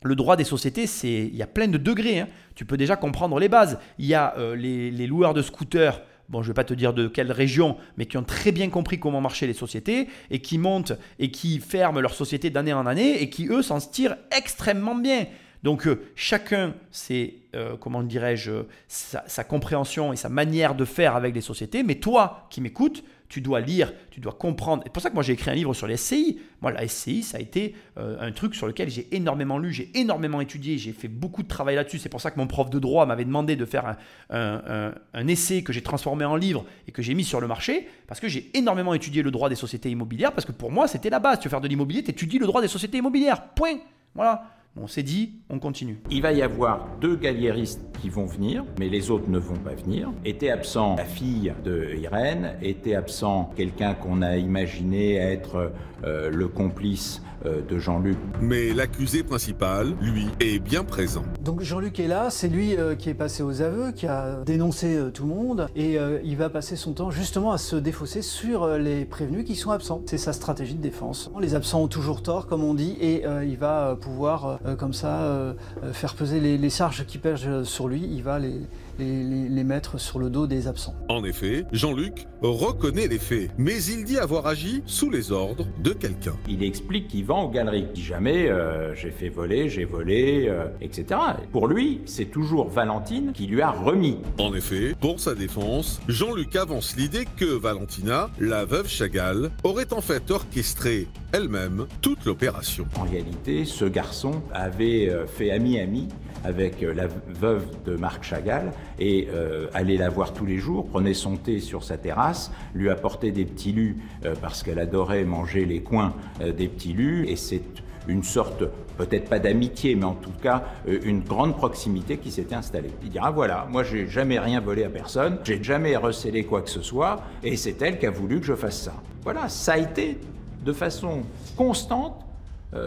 [0.03, 2.21] le droit des sociétés, c'est il y a plein de degrés.
[2.21, 2.29] hein.
[2.55, 3.79] Tu peux déjà comprendre les bases.
[3.99, 6.01] Il y a euh, les, les loueurs de scooters.
[6.29, 8.69] Bon, je ne vais pas te dire de quelle région, mais qui ont très bien
[8.69, 12.87] compris comment marchaient les sociétés et qui montent et qui ferment leur société d'année en
[12.87, 15.27] année et qui, eux, s'en tirent extrêmement bien.
[15.67, 18.53] Donc, euh, chacun, c'est, euh, comment dirais-je,
[18.87, 21.83] sa, compréhension et sa manière de faire avec les sociétés.
[21.83, 24.85] Mais toi qui m'écoutes, tu dois lire, tu dois comprendre.
[24.87, 26.39] C'est pour ça que moi j'ai écrit un livre sur les SCI.
[26.63, 29.91] Moi, la SCI, ça a été euh, un truc sur lequel j'ai énormément lu, j'ai
[29.99, 31.99] énormément étudié, j'ai fait beaucoup de travail là-dessus.
[31.99, 33.97] C'est pour ça que mon prof de droit m'avait demandé de faire
[34.31, 37.89] un- un essai que j'ai transformé en livre et que j'ai mis sur le marché,
[38.07, 41.11] parce que j'ai énormément étudié le droit des sociétés immobilières, parce que pour moi, c'était
[41.11, 41.41] la base.
[41.41, 43.49] Tu veux faire de l'immobilier, tu étudies le droit des sociétés immobilières.
[43.49, 43.79] Point.
[44.15, 44.45] Voilà.
[44.78, 45.98] On s'est dit, on continue.
[46.11, 49.74] Il va y avoir deux galliéristes qui vont venir, mais les autres ne vont pas
[49.74, 50.12] venir.
[50.27, 55.73] Était absent la fille de Irène, était absent quelqu'un qu'on a imaginé être
[56.05, 57.23] euh, le complice
[57.68, 58.16] de Jean-Luc.
[58.40, 61.24] Mais l'accusé principal, lui, est bien présent.
[61.43, 64.97] Donc Jean-Luc est là, c'est lui euh, qui est passé aux aveux, qui a dénoncé
[64.97, 68.23] euh, tout le monde, et euh, il va passer son temps justement à se défausser
[68.23, 70.02] sur euh, les prévenus qui sont absents.
[70.06, 71.31] C'est sa stratégie de défense.
[71.40, 74.74] Les absents ont toujours tort, comme on dit, et euh, il va euh, pouvoir euh,
[74.74, 75.52] comme ça euh,
[75.82, 78.60] euh, faire peser les, les charges qui pèsent euh, sur lui, il va les,
[78.98, 80.94] les- les- les mettre sur le dos des absents.
[81.09, 85.90] En effet, Jean-Luc reconnaît les faits, mais il dit avoir agi sous les ordres de
[85.93, 86.35] quelqu'un.
[86.48, 87.86] Il explique qu'il vend aux galeries.
[87.89, 91.20] Il dit jamais euh, j'ai fait voler, j'ai volé, euh, etc.
[91.52, 94.18] Pour lui, c'est toujours Valentine qui lui a remis.
[94.39, 100.01] En effet, pour sa défense, Jean-Luc avance l'idée que Valentina, la veuve Chagall, aurait en
[100.01, 102.86] fait orchestré elle-même toute l'opération.
[102.98, 106.09] En réalité, ce garçon avait euh, fait ami-ami
[106.47, 110.86] avec euh, la veuve de Marc Chagall et euh, allait la voir tous les jours,
[110.86, 115.24] prenait son thé sur sa terrasse, lui apportait des petits lus euh, parce qu'elle adorait
[115.24, 117.62] manger les coins euh, des petits lus et c'est
[118.09, 118.62] une sorte,
[118.97, 122.93] peut-être pas d'amitié, mais en tout cas une grande proximité qui s'était installée.
[123.02, 126.70] Il dira voilà, moi j'ai jamais rien volé à personne, j'ai jamais recélé quoi que
[126.70, 128.94] ce soit et c'est elle qui a voulu que je fasse ça.
[129.24, 130.18] Voilà, ça a été
[130.64, 131.23] de façon
[131.56, 132.24] constante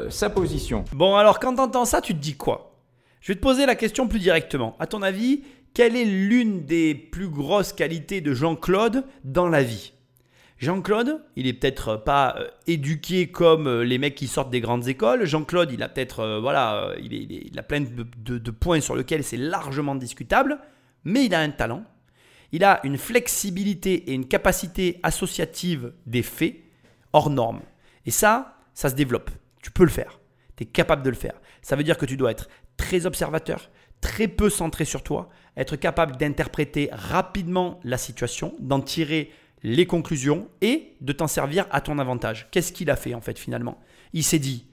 [0.10, 0.86] sa position.
[0.94, 2.69] Bon, alors quand t'entends ça, tu te dis quoi?
[3.22, 4.76] Je vais te poser la question plus directement.
[4.80, 5.44] À ton avis,
[5.74, 9.94] quelle est l'une des plus grosses qualités de Jean-Claude dans la vie?
[10.58, 14.90] Jean-Claude, il est peut-être pas euh, éduqué comme euh, les mecs qui sortent des grandes
[14.90, 15.26] écoles.
[15.26, 18.96] Jean-Claude, il a peut-être, euh, voilà, euh, il, est- a plein de, de- points sur
[18.98, 20.60] lesquels c'est largement discutable,
[21.06, 21.86] mais il a un talent.
[22.52, 26.56] Il a une flexibilité et une capacité associative des faits
[27.14, 27.62] hors norme.
[28.06, 29.30] Et ça, ça se développe.
[29.64, 30.20] Tu peux le faire.
[30.58, 31.40] Tu es capable de le faire.
[31.62, 32.50] Ça veut dire que tu dois être
[32.80, 33.70] très observateur,
[34.00, 39.32] très peu centré sur toi, être capable d'interpréter rapidement la situation, d'en tirer
[39.64, 42.48] les conclusions et de t'en servir à ton avantage.
[42.52, 43.78] Qu'est-ce qu'il a fait en fait finalement?
[44.14, 44.66] Il s'est dit,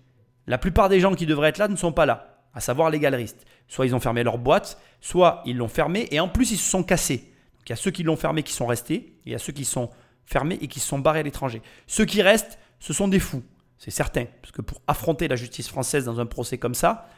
[0.46, 3.00] la plupart des gens qui devraient être là ne sont pas là, à savoir les
[3.00, 3.44] galeristes.
[3.66, 6.70] Soit ils ont fermé leur boîte, soit ils l'ont fermé et en plus ils se
[6.70, 7.32] sont cassés.
[7.58, 9.38] Donc il y a ceux qui l'ont fermé qui sont restés, et il y a
[9.38, 9.90] ceux qui sont
[10.24, 11.60] fermés et qui se sont barrés à l'étranger.
[11.88, 13.42] Ceux qui restent, ce sont des fous,
[13.78, 14.26] c'est certain.
[14.40, 17.08] Parce que pour affronter la justice française dans un procès comme ça,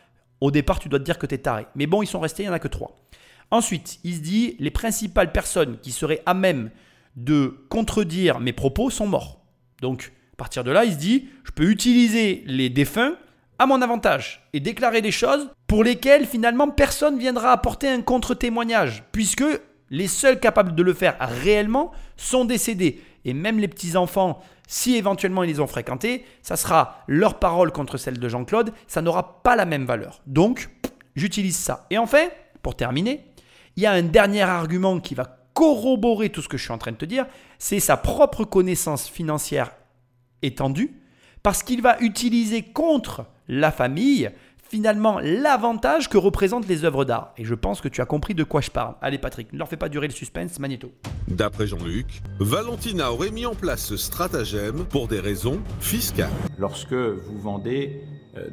[0.40, 1.66] au départ tu dois te dire que tu taré.
[1.74, 2.96] Mais bon, ils sont restés, il n'y en a que trois.
[3.50, 6.70] Ensuite, il se dit, les principales personnes qui seraient à même
[7.16, 9.40] de contredire mes propos sont morts.
[9.80, 13.16] Donc, à partir de là, il se dit, je peux utiliser les défunts
[13.58, 19.02] à mon avantage et déclarer des choses pour lesquelles finalement personne viendra apporter un contre-témoignage,
[19.12, 19.44] puisque
[19.90, 23.02] les seuls capables de le faire réellement sont décédés.
[23.24, 27.96] Et même les petits-enfants, si éventuellement ils les ont fréquentés, ça sera leur parole contre
[27.96, 30.20] celle de Jean-Claude, ça n'aura pas la même valeur.
[30.26, 30.68] Donc,
[31.16, 31.86] j'utilise ça.
[31.90, 32.28] Et enfin,
[32.62, 33.24] pour terminer,
[33.76, 36.78] il y a un dernier argument qui va corroborer tout ce que je suis en
[36.78, 37.26] train de te dire,
[37.58, 39.72] c'est sa propre connaissance financière
[40.42, 41.00] étendue,
[41.42, 44.30] parce qu'il va utiliser contre la famille
[44.68, 47.32] finalement l'avantage que représentent les œuvres d'art.
[47.36, 48.94] Et je pense que tu as compris de quoi je parle.
[49.00, 50.92] Allez Patrick, ne leur fais pas durer le suspense, Magneto.
[51.28, 56.28] D'après Jean-Luc, Valentina aurait mis en place ce stratagème pour des raisons fiscales.
[56.58, 58.02] Lorsque vous vendez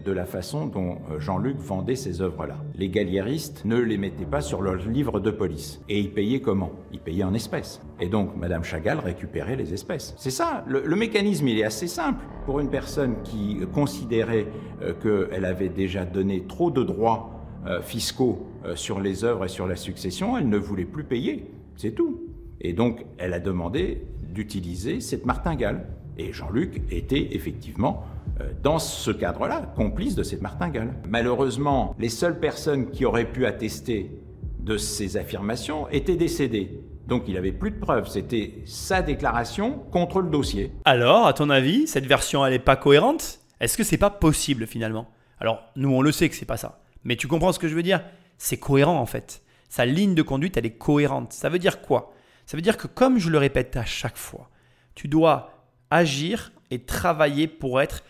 [0.03, 2.57] de la façon dont euh, Jean-Luc vendait ces œuvres-là.
[2.75, 5.81] Les galliéristes ne les mettaient pas sur leur livre de police.
[5.89, 6.71] Et ils payaient comment?
[6.91, 7.81] Ils payaient en espèces.
[7.99, 10.13] Et donc, Madame Chagall récupérait les espèces.
[10.17, 12.23] C'est ça, le, mécanisme, il est assez simple.
[12.45, 14.47] Pour une personne qui considérait
[14.81, 14.93] euh,
[15.29, 17.35] qu'elle avait déjà donné trop de droits
[17.67, 21.49] euh, fiscaux euh, sur les œuvres et sur la succession, elle ne voulait plus payer.
[21.75, 22.21] C'est tout.
[22.61, 25.87] Et donc, elle a demandé d'utiliser cette martingale.
[26.19, 28.14] Et Jean-Luc était effectivement, euh,
[28.61, 30.93] dans ce cadre-là, complice de cette martingale.
[31.07, 34.11] Malheureusement, les seules personnes qui auraient pu attester
[34.59, 36.79] de ces affirmations étaient décédées.
[37.07, 40.71] Donc il avait plus de preuves, c'était sa déclaration contre le dossier.
[40.85, 43.39] Alors, à ton avis, cette version, elle n'est pas cohérente?
[43.59, 45.07] Est-ce que c'est pas possible finalement?
[45.39, 46.81] Alors, nous, on le sait que c'est pas ça.
[47.03, 48.03] Mais tu comprends ce que je veux dire?
[48.37, 49.43] C'est cohérent en fait.
[49.69, 51.31] Sa ligne de conduite, elle est cohérente.
[51.31, 52.13] Ça veut dire quoi?
[52.47, 54.49] Ça veut dire que, comme je le répète à chaque fois,
[54.95, 55.51] tu dois
[55.91, 58.03] agir et travailler pour être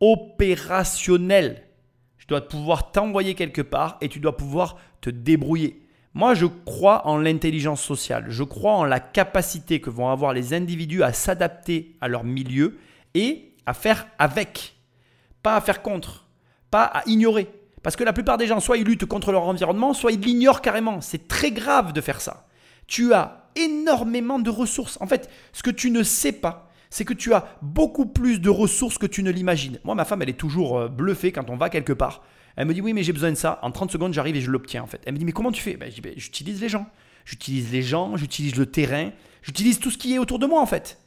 [0.00, 1.62] opérationnel.
[2.18, 5.86] Je dois pouvoir t'envoyer quelque part et tu dois pouvoir te débrouiller.
[6.14, 8.26] Moi, je crois en l'intelligence sociale.
[8.28, 12.78] Je crois en la capacité que vont avoir les individus à s'adapter à leur milieu
[13.14, 14.76] et à faire avec.
[15.42, 16.26] Pas à faire contre.
[16.70, 17.48] Pas à ignorer.
[17.82, 20.60] Parce que la plupart des gens, soit ils luttent contre leur environnement, soit ils l'ignorent
[20.60, 21.00] carrément.
[21.00, 22.46] C'est très grave de faire ça.
[22.86, 24.98] Tu as énormément de ressources.
[25.00, 28.50] En fait, ce que tu ne sais pas, c'est que tu as beaucoup plus de
[28.50, 29.78] ressources que tu ne l'imagines.
[29.84, 32.22] Moi, ma femme, elle est toujours euh, bluffée quand on va quelque part.
[32.56, 33.60] Elle me dit oui, mais j'ai besoin de ça.
[33.62, 35.00] En 30 secondes, j'arrive et je l'obtiens en fait.
[35.06, 35.76] Elle me dit mais comment tu fais?
[35.76, 36.86] Ben, ben, j'utilise les gens.
[37.24, 39.10] J'utilise les gens, j'utilise le terrain,
[39.42, 40.98] j'utilise tout ce qui est autour de moi en fait.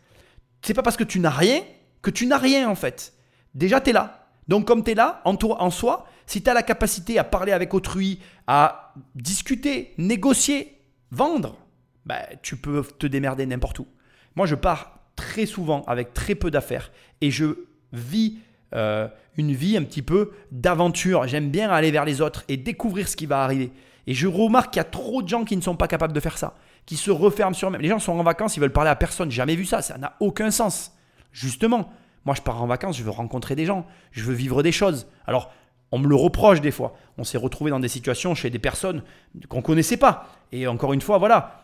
[0.62, 1.62] C'est pas parce que tu n'as rien
[2.02, 3.14] que tu n'as rien en fait.
[3.56, 4.30] Déjà, tu es là.
[4.48, 7.24] Donc comme tu es là, en, toi, en soi, si tu as la capacité à
[7.24, 10.80] parler avec autrui, à discuter, négocier,
[11.12, 11.58] vendre,
[12.06, 13.88] ben, tu peux te démerder n'importe où.
[14.36, 16.92] Moi, je pars très souvent avec très peu d'affaires
[17.22, 17.46] et je
[17.92, 18.38] vis
[18.76, 19.08] euh,
[19.38, 21.28] une vie un petit peu d'aventure.
[21.28, 23.72] J'aime bien aller vers les autres et découvrir ce qui va arriver.
[24.08, 26.20] Et je remarque qu'il y a trop de gens qui ne sont pas capables de
[26.20, 27.82] faire ça, qui se referment sur eux-mêmes.
[27.82, 29.32] Les gens sont en vacances, ils veulent parler à personne.
[29.32, 30.92] Jamais vu ça, ça n'a aucun sens.
[31.32, 31.92] Justement,
[32.26, 35.08] moi je pars en vacances, je veux rencontrer des gens, je veux vivre des choses.
[35.26, 35.52] Alors,
[35.92, 36.96] on me le reproche des fois.
[37.18, 39.04] On s'est retrouvé dans des situations chez des personnes
[39.48, 40.28] qu'on connaissait pas.
[40.52, 41.63] Et encore une fois, voilà,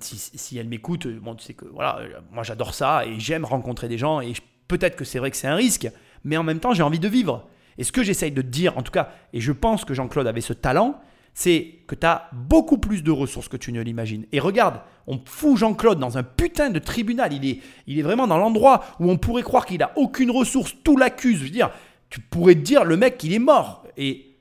[0.00, 2.00] si, elle m'écoute, bon, tu sais que voilà,
[2.32, 4.32] moi j'adore ça et j'aime rencontrer des gens et
[4.68, 5.88] peut-être que c'est vrai que c'est un risque,
[6.24, 7.48] mais en même temps j'ai envie de vivre.
[7.78, 10.26] Et ce que j'essaye de te dire, en tout cas, et je pense que Jean-Claude
[10.26, 11.00] avait ce talent,
[11.34, 14.24] c'est que tu as beaucoup plus de ressources que tu ne l'imagines.
[14.30, 17.32] Et regarde, on fout Jean-Claude dans un putain de tribunal.
[17.32, 20.76] Il est, il est vraiment dans l'endroit où on pourrait croire qu'il n'a aucune ressource.
[20.84, 21.38] Tout l'accuse.
[21.38, 21.70] Je veux dire,
[22.08, 23.84] tu pourrais te dire, le mec, il est mort.
[23.96, 24.36] Et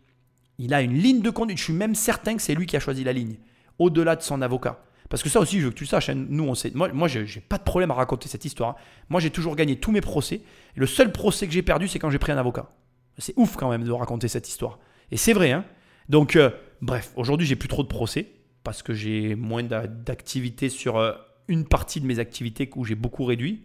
[0.60, 1.58] il a une ligne de conduite.
[1.58, 3.38] Je suis même certain que c'est lui qui a choisi la ligne,
[3.80, 4.84] au-delà de son avocat.
[5.10, 7.08] Parce que ça aussi, je veux que tu saches, hein, nous, on sait, moi, moi
[7.08, 8.76] j'ai pas de problème à raconter cette histoire.
[9.10, 10.36] Moi, j'ai toujours gagné tous mes procès.
[10.76, 12.70] Et le seul procès que j'ai perdu, c'est quand j'ai pris un avocat.
[13.18, 14.80] C'est ouf quand même de raconter cette histoire.
[15.12, 15.52] Et c'est vrai.
[15.52, 15.66] Hein
[16.10, 16.50] Donc, euh,
[16.82, 18.32] bref, aujourd'hui, j'ai plus trop de procès
[18.64, 21.14] parce que j'ai moins d'activités sur euh,
[21.48, 23.64] une partie de mes activités où j'ai beaucoup réduit,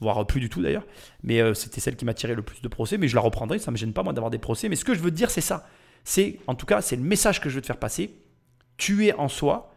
[0.00, 0.86] voire plus du tout d'ailleurs.
[1.22, 2.98] Mais euh, c'était celle qui m'a tiré le plus de procès.
[2.98, 4.68] Mais je la reprendrai, ça me gêne pas moi d'avoir des procès.
[4.68, 5.66] Mais ce que je veux dire, c'est ça.
[6.04, 8.16] C'est, en tout cas, c'est le message que je veux te faire passer.
[8.76, 9.69] Tu es en soi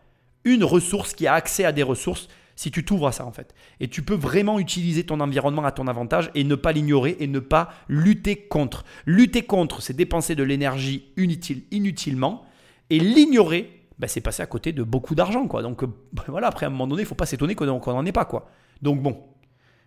[0.45, 3.53] une ressource qui a accès à des ressources si tu t'ouvres à ça en fait.
[3.79, 7.27] Et tu peux vraiment utiliser ton environnement à ton avantage et ne pas l'ignorer et
[7.27, 8.83] ne pas lutter contre.
[9.05, 12.45] Lutter contre, c'est dépenser de l'énergie inutile, inutilement.
[12.89, 15.47] Et l'ignorer, bah, c'est passer à côté de beaucoup d'argent.
[15.47, 15.61] quoi.
[15.61, 15.87] Donc euh,
[16.27, 18.25] voilà, après à un moment donné, il faut pas s'étonner qu'on n'en ait pas.
[18.25, 18.49] quoi.
[18.81, 19.23] Donc bon,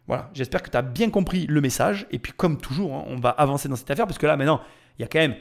[0.06, 2.06] voilà, j'espère que tu as bien compris le message.
[2.10, 4.60] Et puis comme toujours, hein, on va avancer dans cette affaire parce que là maintenant,
[4.98, 5.36] il y a quand même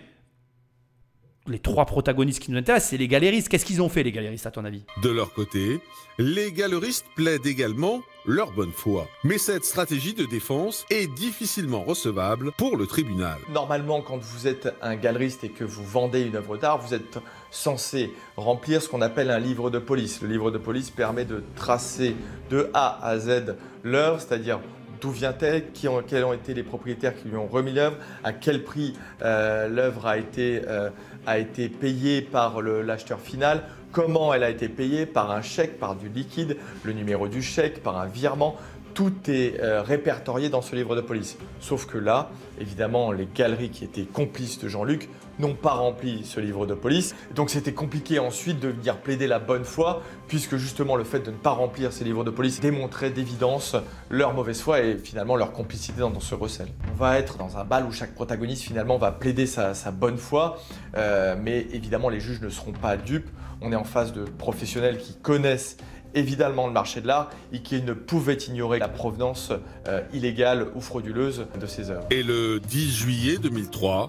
[1.48, 3.50] les trois protagonistes qui nous intéressent, c'est les galéristes.
[3.50, 4.84] Qu'est-ce qu'ils ont fait, les galéristes, à ton avis?
[5.04, 5.80] De leur côté,
[6.18, 9.08] les galéristes plaident également leur bonne foi.
[9.24, 13.38] Mais cette stratégie de défense est difficilement recevable pour le tribunal.
[13.54, 17.20] Normalement, quand vous êtes un galeriste et que vous vendez une œuvre d'art, vous êtes
[17.52, 20.22] censé remplir ce qu'on appelle un livre de police.
[20.22, 22.16] Le livre de police permet de tracer
[22.50, 24.60] de A à Z l'œuvre, c'est-à-dire
[25.02, 28.34] d'où vient-elle, qui ont, quels ont été les propriétaires qui lui ont remis l'œuvre, à
[28.34, 30.90] quel prix euh, l'œuvre a été euh,
[31.26, 35.96] a été payée par l'acheteur final, comment elle a été payée, par un chèque, par
[35.96, 38.58] du liquide, le numéro du chèque, par un virement.
[38.96, 41.38] Tout est euh, répertorié dans ce livre de police.
[41.60, 42.30] Sauf que là,
[42.62, 47.14] évidemment, les galeries qui étaient complices de Jean-Luc n'ont pas rempli ce livre de police.
[47.36, 51.30] Donc c'était compliqué ensuite de venir plaider la bonne foi, puisque justement le fait de
[51.30, 53.76] ne pas remplir ces livres de police démontrait d'évidence
[54.10, 56.70] leur mauvaise foi et finalement leur complicité dans, ce recel.
[56.94, 60.58] On va être dans un bal où chaque protagoniste finalement va plaider sa, bonne foi,
[60.96, 63.30] euh, mais évidemment les juges ne seront pas dupes.
[63.60, 65.76] On est en face de professionnels qui connaissent
[66.16, 69.52] évidemment le marché de l'art et qui ne pouvaient ignorer la provenance
[69.88, 72.08] euh, illégale ou frauduleuse de ces œuvres.
[72.10, 74.08] Et le 10 juillet 2003,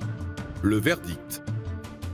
[0.62, 1.43] le verdict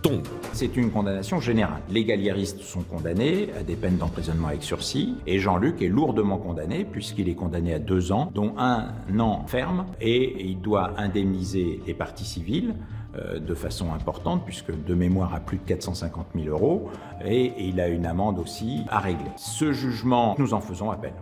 [0.02, 0.27] tombe.
[0.52, 1.81] C'est une condamnation générale.
[1.89, 6.85] Les galieristes sont condamnés à des peines d'emprisonnement avec sursis et Jean-Luc est lourdement condamné
[6.85, 8.89] puisqu'il est condamné à deux ans, dont un
[9.20, 12.74] an ferme et il doit indemniser les parties civiles
[13.14, 16.90] de façon importante, puisque de mémoire à plus de 450 000 euros,
[17.24, 19.30] et, il a une amende aussi à régler.
[19.36, 21.12] Ce jugement, nous en faisons appel.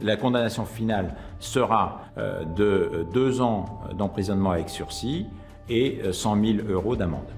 [0.00, 3.64] La condamnation finale sera euh, de deux ans
[3.96, 5.26] d'emprisonnement avec sursis,
[5.68, 7.28] et 100 euh, 000 euros d'amende.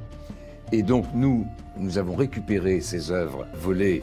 [0.73, 4.03] Et donc nous, nous avons récupéré ces œuvres volées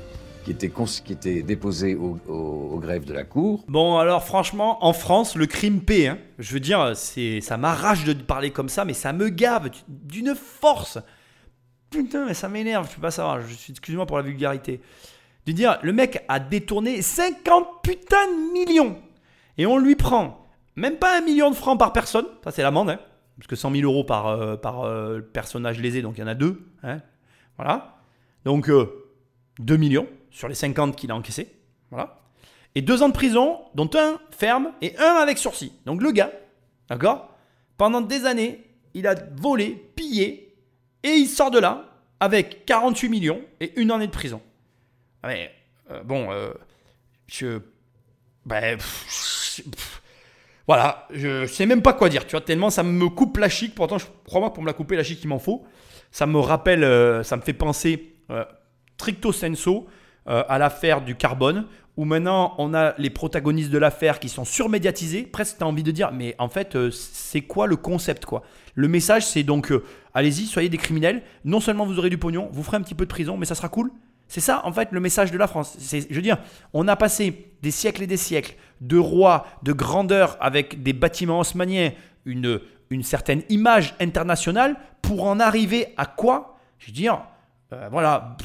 [0.54, 3.64] qui étaient déposés au, au- greffe de la Cour.
[3.68, 6.08] Bon, alors franchement, en France, le crime paie.
[6.08, 6.18] hein.
[6.40, 11.00] Je veux dire, ça m'arrache de parler comme ça, mais ça me gave d'une force.
[11.90, 13.42] Putain, mais ça m'énerve, tu peux pas savoir.
[13.42, 14.82] Je suis, excuse-moi pour la vulgarité.
[15.46, 18.98] De dire, le mec a détourné 50 putains de millions.
[19.58, 22.26] Et on lui prend même pas un million de francs par personne.
[22.44, 23.00] Ça, c'est l'amende, hein.
[23.38, 26.36] Parce que 100 000 euros par, euh, euh, personnage lésé, donc il y en a
[26.36, 26.68] deux.
[26.84, 27.00] hein.
[27.58, 27.98] Voilà.
[28.44, 28.88] Donc, euh,
[29.60, 31.48] 2 millions sur les 50 qu'il a encaissés.
[31.90, 32.20] Voilà.
[32.76, 35.72] Et deux ans de prison, dont un ferme et un avec sursis.
[35.86, 36.32] Donc le gars,
[36.90, 37.34] d'accord
[37.78, 38.62] Pendant des années,
[38.94, 40.53] il a volé, pillé,
[41.03, 41.86] et il sort de là
[42.20, 44.41] avec 48 millions et une année de prison.
[45.24, 45.52] Ah mais,
[45.90, 46.52] euh, bon, euh,
[47.28, 47.62] je...
[48.45, 48.78] Ben,
[50.68, 53.74] voilà, je sais même pas quoi dire, tu vois, tellement ça me coupe la chic.
[53.74, 55.66] Pourtant, je crois-moi pour me la couper la chic, il m'en faut.
[56.12, 58.12] Ça me rappelle, euh, ça me fait penser
[58.98, 59.88] stricto senso
[60.27, 64.43] euh, à l'affaire du carbone, où maintenant on a les protagonistes de l'affaire qui sont
[64.43, 65.23] surmédiatisés.
[65.23, 68.41] Presque, tu as envie de dire, mais en fait, euh, c'est quoi le concept quoi?
[68.73, 69.84] Le message, c'est donc, euh,
[70.14, 71.22] allez-y, soyez des criminels.
[71.45, 73.56] Non seulement vous aurez du pognon, vous ferez un petit peu de prison, mais ça
[73.56, 73.91] sera cool.
[74.27, 75.77] C'est ça, en fait, le message de la France.
[75.80, 76.39] Je veux dire,
[76.73, 81.39] on a passé des siècles et des siècles de rois, de grandeur avec des bâtiments
[81.39, 81.91] haussmanniens,
[82.26, 86.57] une, une certaine image internationale, pour en arriver à quoi?
[86.80, 87.22] Je veux dire,
[87.91, 88.35] voilà,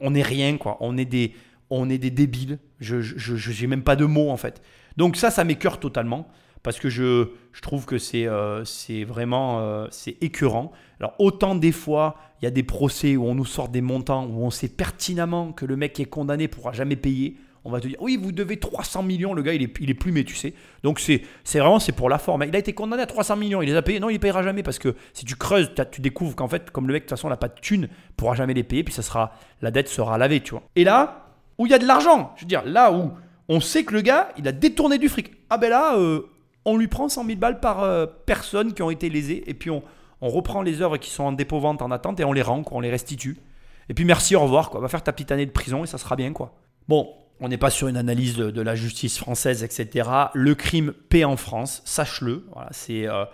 [0.00, 0.76] on n'est rien, quoi.
[0.80, 1.34] On est des,
[1.70, 2.58] on est des débiles.
[2.80, 4.62] Je je- même pas de mots, en fait.
[4.96, 6.28] Donc ça, ça m'écœure totalement.
[6.64, 8.64] Parce que je, je trouve que c'est euh,
[9.06, 10.72] vraiment euh, c'est écœurant.
[10.98, 14.26] Alors autant des fois, il y a des procès où on nous sort des montants,
[14.26, 17.36] où on sait pertinemment que le mec qui est condamné pourra jamais payer.
[17.68, 19.94] On va te dire, oui, vous devez 300 millions, le gars, il est, il est
[19.94, 20.54] plumé, tu sais.
[20.82, 21.22] Donc c'est
[21.52, 22.44] vraiment, c'est pour la forme.
[22.48, 24.00] Il a été condamné à 300 millions, il les a payés.
[24.00, 26.86] Non, il ne payera jamais parce que si tu creuses, tu découvres qu'en fait, comme
[26.86, 28.94] le mec, de toute façon, n'a pas de thune, il pourra jamais les payer, puis
[28.94, 30.62] ça sera, la dette sera lavée, tu vois.
[30.76, 31.26] Et là,
[31.58, 33.10] où il y a de l'argent, je veux dire, là où
[33.50, 35.32] on sait que le gars, il a détourné du fric.
[35.50, 36.22] Ah ben là, euh,
[36.64, 39.68] on lui prend 100 000 balles par euh, personne qui ont été lésées, et puis
[39.68, 39.82] on,
[40.22, 42.78] on reprend les œuvres qui sont en dépôt-vente, en attente, et on les rend, quoi,
[42.78, 43.36] on les restitue.
[43.88, 44.80] Et puis merci, au revoir, quoi.
[44.80, 46.52] Va faire ta petite année de prison et ça sera bien, quoi.
[46.88, 47.08] Bon,
[47.40, 50.08] on n'est pas sur une analyse de, la justice française, etc.
[50.34, 52.44] Le crime paie en France, sache-le.
[52.72, 53.24] C'est euh,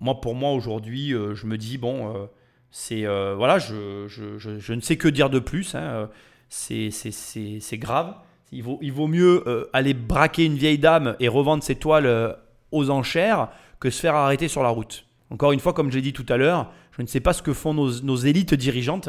[0.00, 2.26] moi pour moi aujourd'hui, euh, je me dis bon, euh,
[2.70, 3.04] c'est
[3.36, 5.74] voilà, je, je, je- ne sais que dire de plus.
[5.74, 6.08] hein,
[6.48, 6.90] c'est
[7.74, 8.14] grave.
[8.52, 12.36] Il vaut, il vaut mieux aller braquer une vieille dame et revendre ses toiles
[12.72, 13.48] aux enchères
[13.80, 15.06] que se faire arrêter sur la route.
[15.30, 17.42] Encore une fois, comme je l'ai dit tout à l'heure, je ne sais pas ce
[17.42, 19.08] que font nos, nos élites dirigeantes.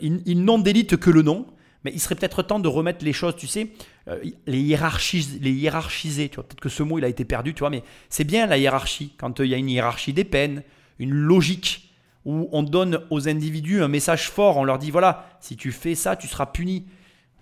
[0.00, 1.46] Ils ils n'ont d'élite que le nom,
[1.84, 3.68] mais il serait peut-être temps de remettre les choses, tu sais,
[4.08, 6.28] euh, les, hiérarchis, les hiérarchiser.
[6.28, 8.46] Tu vois, peut-être que ce mot il a été perdu, tu vois, mais c'est bien
[8.46, 10.62] la hiérarchie quand euh, il y a une hiérarchie des peines,
[10.98, 11.92] une logique
[12.24, 15.94] où on donne aux individus un message fort, on leur dit voilà, si tu fais
[15.94, 16.86] ça, tu seras puni.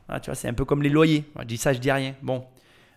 [0.09, 1.25] Ah, tu vois, c'est un peu comme les loyers.
[1.39, 2.15] Je dis ça, je dis rien.
[2.23, 2.45] Bon,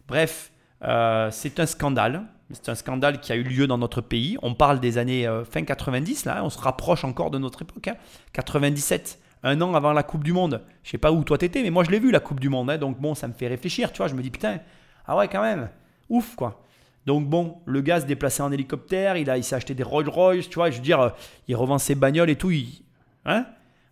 [0.07, 0.51] bref,
[0.83, 2.23] euh, c'est un scandale.
[2.51, 4.37] C'est un scandale qui a eu lieu dans notre pays.
[4.41, 7.87] On parle des années fin 90, là, on se rapproche encore de notre époque.
[7.87, 7.95] hein.
[8.33, 10.61] 97, un an avant la Coupe du Monde.
[10.83, 12.69] Je sais pas où toi t'étais, mais moi je l'ai vu la Coupe du Monde.
[12.71, 12.77] hein.
[12.77, 14.07] donc bon, ça me fait réfléchir, tu vois.
[14.09, 14.59] Je me dis putain,
[15.07, 15.69] ah ouais, quand même,
[16.09, 16.61] ouf quoi.
[17.05, 20.09] Donc bon, le gars se déplaçait en hélicoptère, il, a, il s'est acheté des Rolls
[20.09, 20.71] Royce, tu vois.
[20.71, 21.09] Je veux dire, euh,
[21.47, 22.49] il revend ses bagnoles et tout.
[22.51, 22.81] il-
[23.25, 23.45] Hein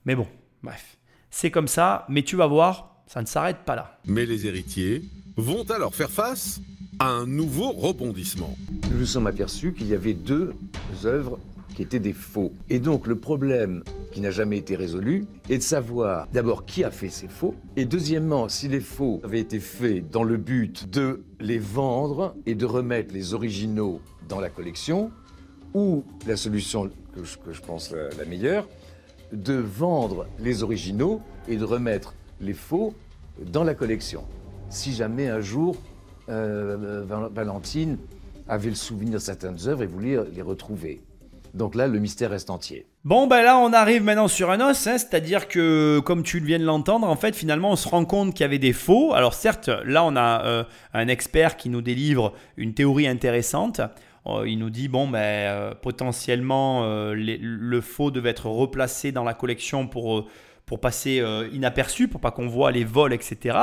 [0.05, 0.27] mais bon,
[0.63, 0.97] bref,
[1.29, 2.05] c'est comme ça.
[2.09, 3.97] Mais tu vas voir, ça ne s'arrête pas là.
[4.05, 5.03] Mais les héritiers
[5.37, 6.59] vont alors faire face
[6.99, 8.55] à un nouveau rebondissement.
[8.91, 10.53] Nous nous sommes aperçus qu'il y avait deux
[11.05, 11.39] œuvres
[11.75, 12.53] qui étaient des faux.
[12.69, 16.91] Et donc le problème qui n'a jamais été résolu est de savoir d'abord qui a
[16.91, 21.23] fait ces faux, et deuxièmement si les faux avaient été faits dans le but de
[21.39, 25.11] les vendre et de remettre les originaux dans la collection,
[25.73, 28.67] ou la solution que je, pense la, meilleure,
[29.31, 32.93] de vendre les originaux et de remettre les faux
[33.51, 34.23] dans la collection.
[34.69, 35.75] Si jamais un jour
[36.29, 37.97] euh, Val- Valentine
[38.47, 41.01] avait le souvenir de certaines œuvres et voulait les retrouver.
[41.53, 42.87] Donc là, le mystère reste entier.
[43.05, 46.57] Bon, ben là, on arrive maintenant sur un os, hein, c'est-à-dire que, comme tu viens
[46.57, 49.13] de l'entendre, en fait, finalement, on se rend compte qu'il y avait des faux.
[49.13, 50.63] Alors, certes, là, on a euh,
[50.93, 53.81] un expert qui nous délivre une théorie intéressante.
[54.25, 59.35] Euh, il nous dit, bon, ben, euh, potentiellement, le faux devait être replacé dans la
[59.35, 60.27] collection pour,
[60.65, 63.57] pour passer inaperçu, pour pas qu'on voit les vols, etc.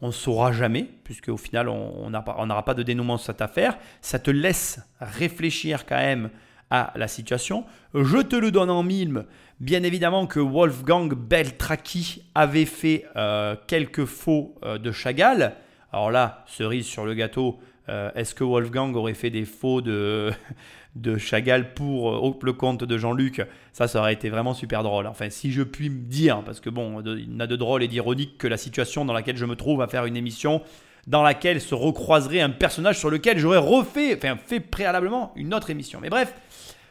[0.00, 3.78] On ne saura jamais, puisque au final, on n'aura pas de dénouement sur cette affaire.
[4.00, 6.30] Ça te laisse réfléchir quand même
[6.70, 7.64] à la situation.
[7.94, 9.24] Je te le donne en mille.
[9.60, 15.54] Bien évidemment que Wolfgang Beltraki avait fait euh, quelques faux euh, de Chagall.
[15.92, 17.58] Alors là, cerise sur le gâteau,
[17.90, 20.30] Euh, Est-ce que Wolfgang aurait fait des faux de,
[20.94, 23.40] de Chagall pour le compte de Jean-Luc?
[23.72, 25.06] Ça, ça aurait été vraiment super drôle.
[25.06, 28.36] Enfin, si je puis me dire, parce que bon, il n'a de drôle et d'ironique
[28.36, 30.60] que la situation dans laquelle je me trouve à faire une émission
[31.06, 35.70] dans laquelle se recroiserait un personnage sur lequel j'aurais refait, enfin fait préalablement une autre
[35.70, 36.00] émission.
[36.02, 36.34] Mais bref,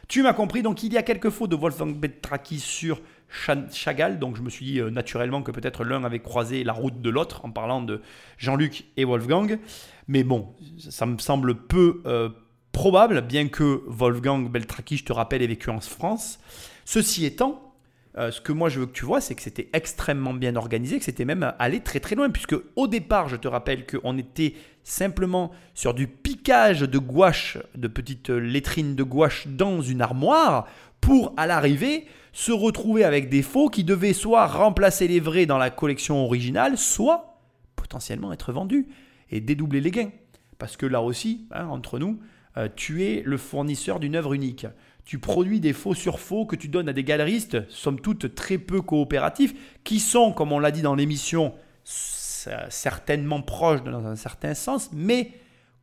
[0.08, 4.18] tu m'as compris, donc il y a quelques faux de Wolfgang Beltraki sur Cha- Chagall,
[4.18, 7.10] donc je me suis dit euh, naturellement que peut-être l'un avait croisé la route de
[7.10, 8.00] l'autre en parlant de
[8.38, 9.58] Jean-Luc et Wolfgang.
[10.06, 12.30] Mais bon, ça me semble peu euh,
[12.72, 16.38] probable, bien que Wolfgang Beltraki, je te rappelle, ait vécu en France.
[16.86, 17.67] Ceci étant,
[18.16, 20.98] euh, ce que moi je veux que tu vois, c'est que c'était extrêmement bien organisé,
[20.98, 24.54] que c'était même allé très très loin, puisque au départ, je te rappelle qu'on était
[24.82, 30.66] simplement sur du piquage de gouache, de petites lettrines de gouache dans une armoire,
[31.00, 35.58] pour à l'arrivée se retrouver avec des faux qui devaient soit remplacer les vrais dans
[35.58, 37.40] la collection originale, soit
[37.76, 38.88] potentiellement être vendus
[39.30, 40.10] et dédoubler les gains.
[40.58, 42.20] Parce que là aussi, hein, entre nous,
[42.56, 44.66] euh, tu es le fournisseur d'une œuvre unique.
[45.08, 48.58] Tu produis des faux sur faux que tu donnes à des galeristes, somme toute très
[48.58, 54.52] peu coopératifs, qui sont, comme on l'a dit dans l'émission, certainement proches dans un certain
[54.52, 55.32] sens, mais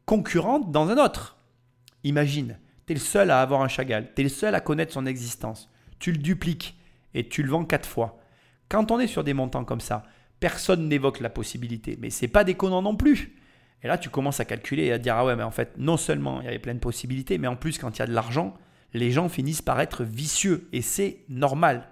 [0.05, 1.37] concurrentes dans un autre.
[2.03, 4.93] Imagine, tu es le seul à avoir un Chagall, tu es le seul à connaître
[4.93, 5.71] son existence.
[5.97, 6.77] Tu le dupliques
[7.15, 8.19] et tu le vends quatre fois.
[8.69, 10.03] Quand on est sur des montants comme ça,
[10.39, 13.35] personne n'évoque la possibilité, mais c'est pas déconnant non plus.
[13.81, 15.97] Et là, tu commences à calculer et à dire ah ouais, mais en fait, non
[15.97, 18.13] seulement il y avait plein de possibilités, mais en plus, quand il y a de
[18.13, 18.55] l'argent,
[18.95, 21.89] les gens finissent par être vicieux et c'est normal.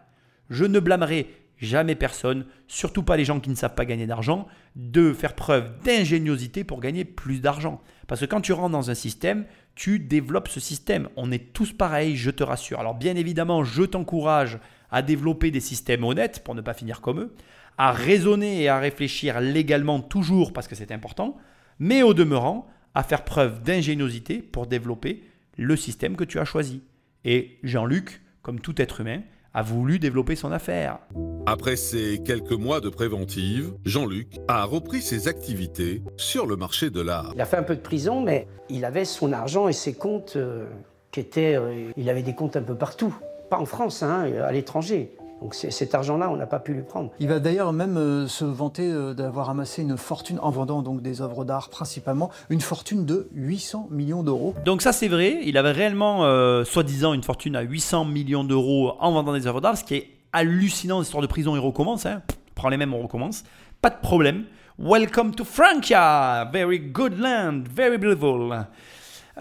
[0.50, 1.28] Je ne blâmerai
[1.58, 4.48] jamais personne, surtout pas les gens qui ne savent pas gagner d'argent,
[4.78, 7.82] de faire preuve d'ingéniosité pour gagner plus d'argent.
[8.08, 11.10] Parce que quand tu rentres dans un système, tu développes ce système.
[11.18, 12.80] On est tous pareils, je te rassure.
[12.80, 14.60] Alors bien évidemment, je t'encourage
[14.90, 17.34] à développer des systèmes honnêtes pour ne pas finir comme eux,
[17.78, 21.38] à raisonner et à réfléchir légalement toujours parce que c'est important,
[21.80, 25.24] mais au demeurant, à faire preuve d'ingéniosité pour développer
[25.58, 26.82] le système que tu as choisi.
[27.26, 29.22] Et Jean-Luc, comme tout être humain,
[29.54, 31.00] a voulu développer son affaire.
[31.46, 37.02] Après ces quelques mois de préventive, Jean-Luc a repris ses activités sur le marché de
[37.02, 37.32] l'art.
[37.36, 40.34] Il a fait un peu de prison, mais il avait son argent et ses comptes
[40.36, 40.66] euh,
[41.12, 41.56] qui étaient.
[41.56, 43.16] euh, il avait des comptes un peu partout.
[43.50, 45.16] Pas en France, hein, à l'étranger.
[45.44, 47.12] Donc cet argent-là, on n'a pas pu lui prendre.
[47.20, 51.02] Il va d'ailleurs même euh, se vanter euh, d'avoir amassé une fortune en vendant donc
[51.02, 54.56] des œuvres d'art principalement, une fortune de 800 millions d'euros.
[54.64, 58.94] Donc ça c'est vrai, il avait réellement, euh, soi-disant, une fortune à 800 millions d'euros
[59.02, 62.22] en vendant des œuvres d'art, ce qui est hallucinant, l'histoire de prison, il recommence, hein.
[62.56, 63.44] Prends les mêmes, on recommence,
[63.82, 64.46] pas de problème.
[64.80, 68.66] Welcome to Francia, very good land, very beautiful.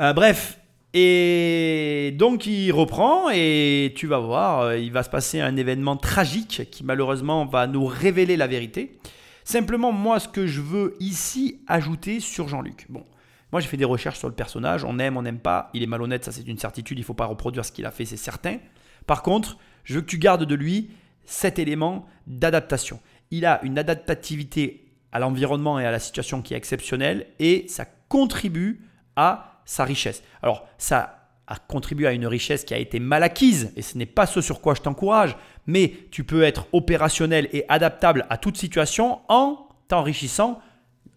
[0.01, 0.59] Euh, bref,
[0.95, 5.97] et donc il reprend et tu vas voir, euh, il va se passer un événement
[5.97, 8.99] tragique qui malheureusement va nous révéler la vérité.
[9.45, 12.87] Simplement, moi, ce que je veux ici ajouter sur Jean-Luc.
[12.91, 13.05] Bon,
[13.51, 15.87] moi j'ai fait des recherches sur le personnage, on aime, on n'aime pas, il est
[15.87, 18.17] malhonnête, ça c'est une certitude, il ne faut pas reproduire ce qu'il a fait, c'est
[18.17, 18.59] certain.
[19.07, 20.91] Par contre, je veux que tu gardes de lui
[21.25, 23.01] cet élément d'adaptation.
[23.31, 27.87] Il a une adaptativité à l'environnement et à la situation qui est exceptionnelle et ça
[28.09, 28.83] contribue
[29.17, 30.23] à sa richesse.
[30.43, 34.07] Alors, ça a contribué à une richesse qui a été mal acquise et ce n'est
[34.07, 35.37] pas ce sur quoi je t'encourage,
[35.67, 40.61] mais tu peux être opérationnel et adaptable à toute situation en t'enrichissant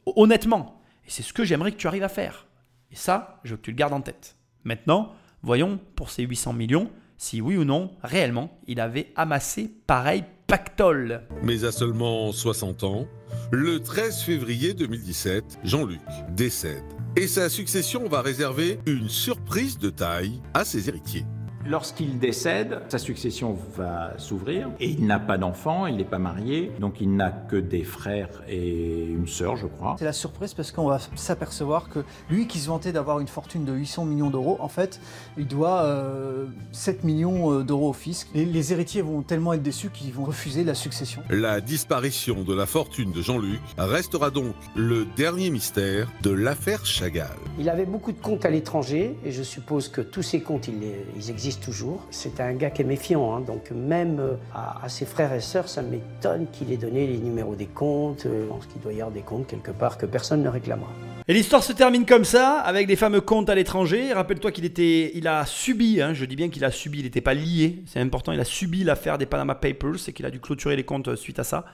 [0.06, 0.82] honnêtement.
[1.06, 2.48] Et c'est ce que j'aimerais que tu arrives à faire.
[2.92, 4.36] Et ça, je veux que tu le gardes en tête.
[4.64, 5.14] Maintenant,
[5.44, 11.22] voyons pour ces 800 millions si oui ou non, réellement, il avait amassé pareil pactole.
[11.44, 13.08] Mais à seulement 60 ans,
[13.52, 16.02] le 13 février 2017, Jean-Luc
[16.36, 16.84] décède.
[17.18, 21.26] Et sa succession va réserver une surprise de taille à ses héritiers.
[21.68, 26.72] Lorsqu'il décède, sa succession va s'ouvrir et il n'a pas d'enfant, il n'est pas marié,
[26.80, 29.96] donc il n'a que des frères et une sœur, je crois.
[29.98, 33.66] C'est la surprise parce qu'on va s'apercevoir que lui qui se vantait d'avoir une fortune
[33.66, 35.02] de 800 millions d'euros, en fait,
[35.40, 38.28] il doit euh, 7 millions euh, d'euros au fisc.
[38.36, 41.24] Et les héritiers vont tellement être déçus qu'ils vont refuser la succession.
[41.32, 47.30] La disparition de la fortune de Jean-Luc restera donc le dernier mystère de l'affaire Chagall.
[47.58, 50.94] Il avait beaucoup de comptes à l'étranger et je suppose que tous ces comptes, ils,
[51.18, 52.02] ils existent toujours.
[52.11, 55.69] C'est un gars qui est méfiant, hein, donc même euh, à, ses frères et sœurs,
[55.69, 58.26] ça m'étonne qu'il ait donné les numéros des comptes.
[58.26, 60.90] Euh, je qu'il doit y avoir des comptes quelque part que personne ne réclamera.
[61.27, 64.14] Et l'histoire se termine comme ça, avec des fameux comptes à l'étranger.
[64.14, 67.22] Rappelle-toi qu'il était, il a subi, hein, je dis bien qu'il a subi, il n'était
[67.22, 70.40] pas lié, c'est important, il a subi l'affaire des Panama Papers et qu'il a dû
[70.40, 71.65] clôturer les comptes suite à ça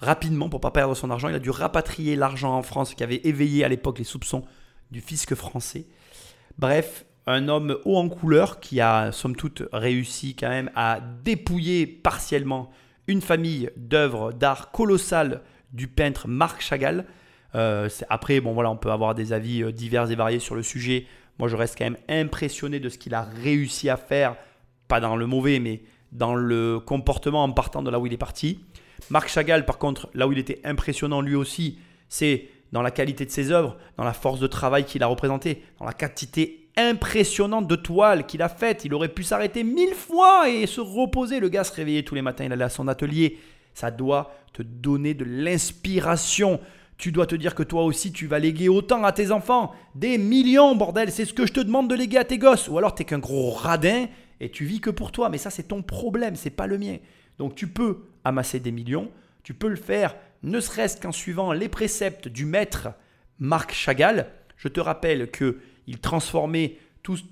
[0.00, 1.28] rapidement pour pas perdre son argent.
[1.28, 4.44] Il a dû rapatrier l'argent en France qui avait éveillé à l'époque les soupçons
[4.90, 5.86] du fisc français.
[6.58, 11.86] Bref, un homme haut en couleur qui a, somme toute, réussi quand même à dépouiller
[11.86, 12.70] partiellement
[13.08, 15.42] une famille d'œuvres d'art colossales
[15.72, 17.04] du peintre Marc Chagall.
[17.54, 21.06] Euh, après, on peut avoir des avis euh, divers et variés sur le sujet.
[21.38, 24.36] Moi, je reste quand même impressionné de ce qu'il a réussi à faire,
[24.88, 25.82] pas dans le mauvais, mais
[26.12, 28.60] dans le comportement en partant de là où il est parti.
[29.10, 31.78] Marc Chagall, par contre, là où il était impressionnant lui aussi,
[32.08, 35.62] c'est dans la qualité de ses œuvres, dans la force de travail qu'il a représentée,
[35.78, 38.84] dans la quantité impressionnante de toiles qu'il a faites.
[38.84, 41.40] Il aurait pu s'arrêter mille fois et se reposer.
[41.40, 43.38] Le gars se réveillait tous les matins, il allait à son atelier.
[43.74, 46.60] Ça doit te donner de l'inspiration.
[46.98, 49.72] Tu dois te dire que toi aussi, tu vas léguer autant à tes enfants.
[49.94, 51.12] Des millions, bordel.
[51.12, 52.68] C'est ce que je te demande de léguer à tes gosses.
[52.68, 54.06] Ou alors, tu qu'un gros radin
[54.40, 55.28] et tu vis que pour toi.
[55.28, 56.96] Mais ça, c'est ton problème, c'est pas le mien.
[57.38, 59.10] Donc, tu peux amasser des millions.
[59.42, 62.88] Tu peux le faire, ne serait-ce qu'en suivant les préceptes du maître
[63.38, 64.26] Marc Chagall.
[64.56, 67.24] Je te rappelle que il transformait tous,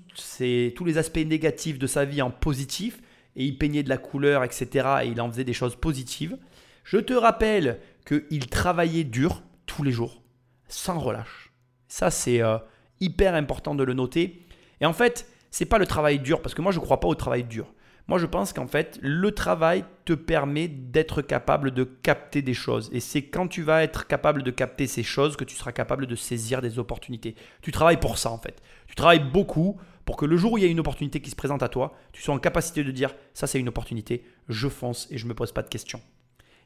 [0.75, 3.01] tous les aspects négatifs de sa vie en positifs
[3.35, 4.87] et il peignait de la couleur, etc.
[5.03, 6.37] Et il en faisait des choses positives.
[6.83, 10.21] Je te rappelle qu'il travaillait dur tous les jours,
[10.67, 11.51] sans relâche.
[11.87, 12.57] Ça, c'est euh,
[12.99, 14.45] hyper important de le noter.
[14.79, 17.07] Et en fait, c'est pas le travail dur, parce que moi, je ne crois pas
[17.07, 17.73] au travail dur.
[18.07, 22.89] Moi, je pense qu'en fait, le travail te permet d'être capable de capter des choses.
[22.93, 26.05] Et c'est quand tu vas être capable de capter ces choses que tu seras capable
[26.05, 27.35] de saisir des opportunités.
[27.63, 28.61] Tu travailles pour ça, en fait.
[28.87, 31.35] Tu travailles beaucoup pour que le jour où il y a une opportunité qui se
[31.35, 35.07] présente à toi, tu sois en capacité de dire ça, c'est une opportunité, je fonce
[35.09, 36.01] et je ne me pose pas de questions.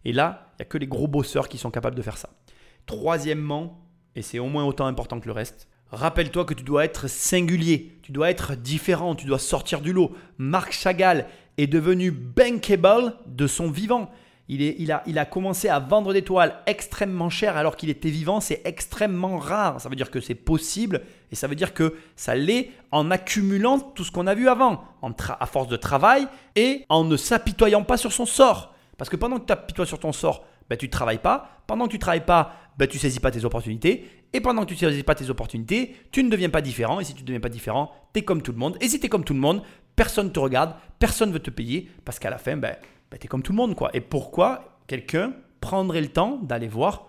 [0.04, 2.30] Et là, il n'y a que les gros bosseurs qui sont capables de faire ça.
[2.86, 7.08] Troisièmement, et c'est au moins autant important que le reste, rappelle-toi que tu dois être
[7.08, 10.16] singulier, tu dois être différent, tu dois sortir du lot.
[10.38, 11.26] Marc Chagall
[11.58, 14.10] est devenu bankable de son vivant.
[14.52, 19.38] Il, a, commencé à vendre des toiles extrêmement chères alors qu'il était vivant, c'est extrêmement
[19.38, 19.80] rare.
[19.80, 21.02] Ça veut dire que c'est possible
[21.32, 24.84] et ça veut dire que ça l'est en accumulant tout ce qu'on a vu avant,
[25.40, 28.74] à force de travail et en ne s'apitoyant pas sur son sort.
[28.98, 31.64] Parce que pendant que tu t'apitoies sur ton sort, ben, tu ne travailles pas.
[31.68, 34.08] Pendant que tu ne travailles pas, ben, tu ne saisis pas tes opportunités.
[34.32, 37.00] Et pendant que tu ne saisis pas tes opportunités, tu ne deviens pas différent.
[37.00, 38.78] Et si tu ne deviens pas différent, tu es comme tout le monde.
[38.82, 39.64] Et si tu es comme tout le monde,
[39.96, 41.90] personne ne te regarde, personne ne veut te payer.
[42.06, 42.76] Parce qu'à la fin, ben,
[43.12, 43.76] tu es comme tout le monde.
[43.76, 43.90] Quoi.
[43.94, 47.08] Et pourquoi quelqu'un prendrait le temps d'aller voir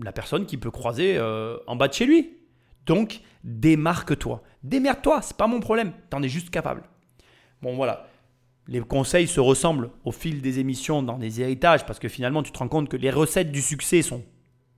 [0.00, 2.34] la personne qui peut croiser euh, en bas de chez lui?
[2.86, 4.42] Donc, démarque-toi.
[4.62, 5.92] Démerde-toi, c'est pas mon problème.
[6.10, 6.82] Tu en es juste capable.
[7.60, 8.06] Bon, voilà.
[8.68, 12.52] Les conseils se ressemblent au fil des émissions dans des héritages parce que finalement, tu
[12.52, 14.22] te rends compte que les recettes du succès sont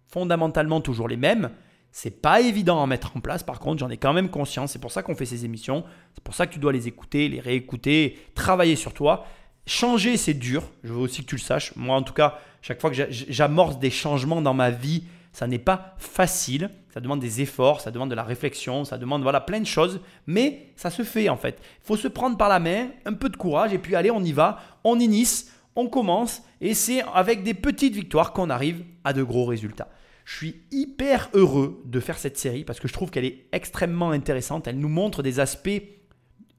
[0.07, 1.51] fondamentalement toujours les mêmes.
[1.93, 4.73] C'est pas évident à mettre en place, par contre, j'en ai quand même conscience.
[4.73, 5.83] C'est pour ça qu'on fait ces émissions.
[6.15, 9.25] C'est pour ça que tu dois les écouter, les réécouter, travailler sur toi.
[9.67, 10.63] Changer, c'est dur.
[10.85, 11.75] Je veux aussi que tu le saches.
[11.75, 15.47] Moi, en tout cas, chaque fois que j'a- j'amorce des changements dans ma vie, ça
[15.47, 16.71] n'est pas facile.
[16.93, 20.01] Ça demande des efforts, ça demande de la réflexion, ça demande voilà plein de choses.
[20.27, 21.59] Mais ça se fait en fait.
[21.83, 24.23] Il faut se prendre par la main, un peu de courage et puis allez, on
[24.23, 25.47] y va, on initie,
[25.77, 29.89] on commence et c'est avec des petites victoires qu'on arrive à de gros résultats.
[30.25, 34.11] Je suis hyper heureux de faire cette série parce que je trouve qu'elle est extrêmement
[34.11, 34.69] intéressante.
[34.69, 35.69] Elle nous montre des aspects,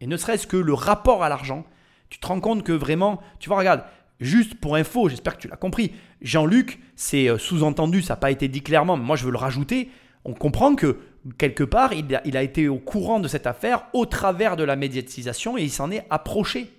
[0.02, 1.66] et ne serait-ce que le rapport à l'argent.
[2.10, 3.84] Tu te rends compte que vraiment, tu vois, regarde,
[4.20, 8.30] juste pour info, j'espère que tu l'as compris, Jean-Luc, c'est euh, sous-entendu, ça n'a pas
[8.30, 9.90] été dit clairement, mais moi je veux le rajouter.
[10.24, 11.00] On comprend que
[11.40, 15.58] quelque part, il a, été au courant de cette affaire au travers de la médiatisation
[15.58, 16.72] et il s'en est approché.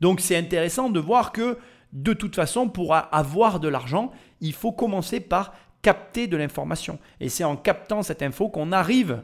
[0.00, 1.58] Donc c'est intéressant de voir que
[1.92, 4.10] de toute façon, pour avoir de l'argent,
[4.40, 6.98] il faut commencer par capter de l'information.
[7.20, 9.22] Et c'est en captant cette info qu'on arrive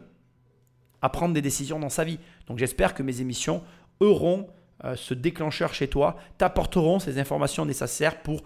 [1.03, 2.21] à prendre des décisions dans sa vie.
[2.47, 3.65] Donc j'espère que mes émissions
[3.99, 4.47] auront
[4.85, 8.45] euh, ce déclencheur chez toi, t'apporteront ces informations nécessaires pour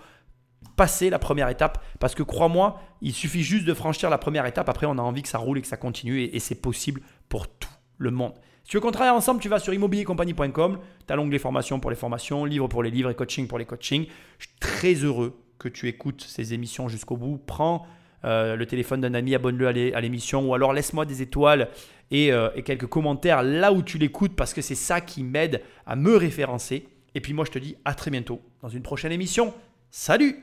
[0.76, 1.82] passer la première étape.
[2.00, 4.68] Parce que crois-moi, il suffit juste de franchir la première étape.
[4.68, 6.22] Après, on a envie que ça roule et que ça continue.
[6.22, 7.68] Et, c'est possible pour tout
[7.98, 8.32] le monde.
[8.64, 10.78] Si tu veux qu'on travaille ensemble, tu vas sur immobiliercompagnie.com.
[11.06, 13.64] Tu as l'onglet formation pour les formations, livres pour les livres et coaching pour les
[13.64, 14.06] coachings.
[14.38, 17.38] Je suis très heureux que tu écoutes ces émissions jusqu'au bout.
[17.44, 17.86] Prends
[18.24, 21.68] euh, le téléphone d'un ami, abonne-le à l'é- à l'émission ou alors laisse-moi des étoiles
[22.12, 25.96] euh, et quelques commentaires là où tu l'écoutes parce que c'est ça qui m'aide à
[25.96, 26.86] me référencer.
[27.14, 29.52] Et puis moi, je te dis à très bientôt dans une prochaine émission.
[29.90, 30.36] Salut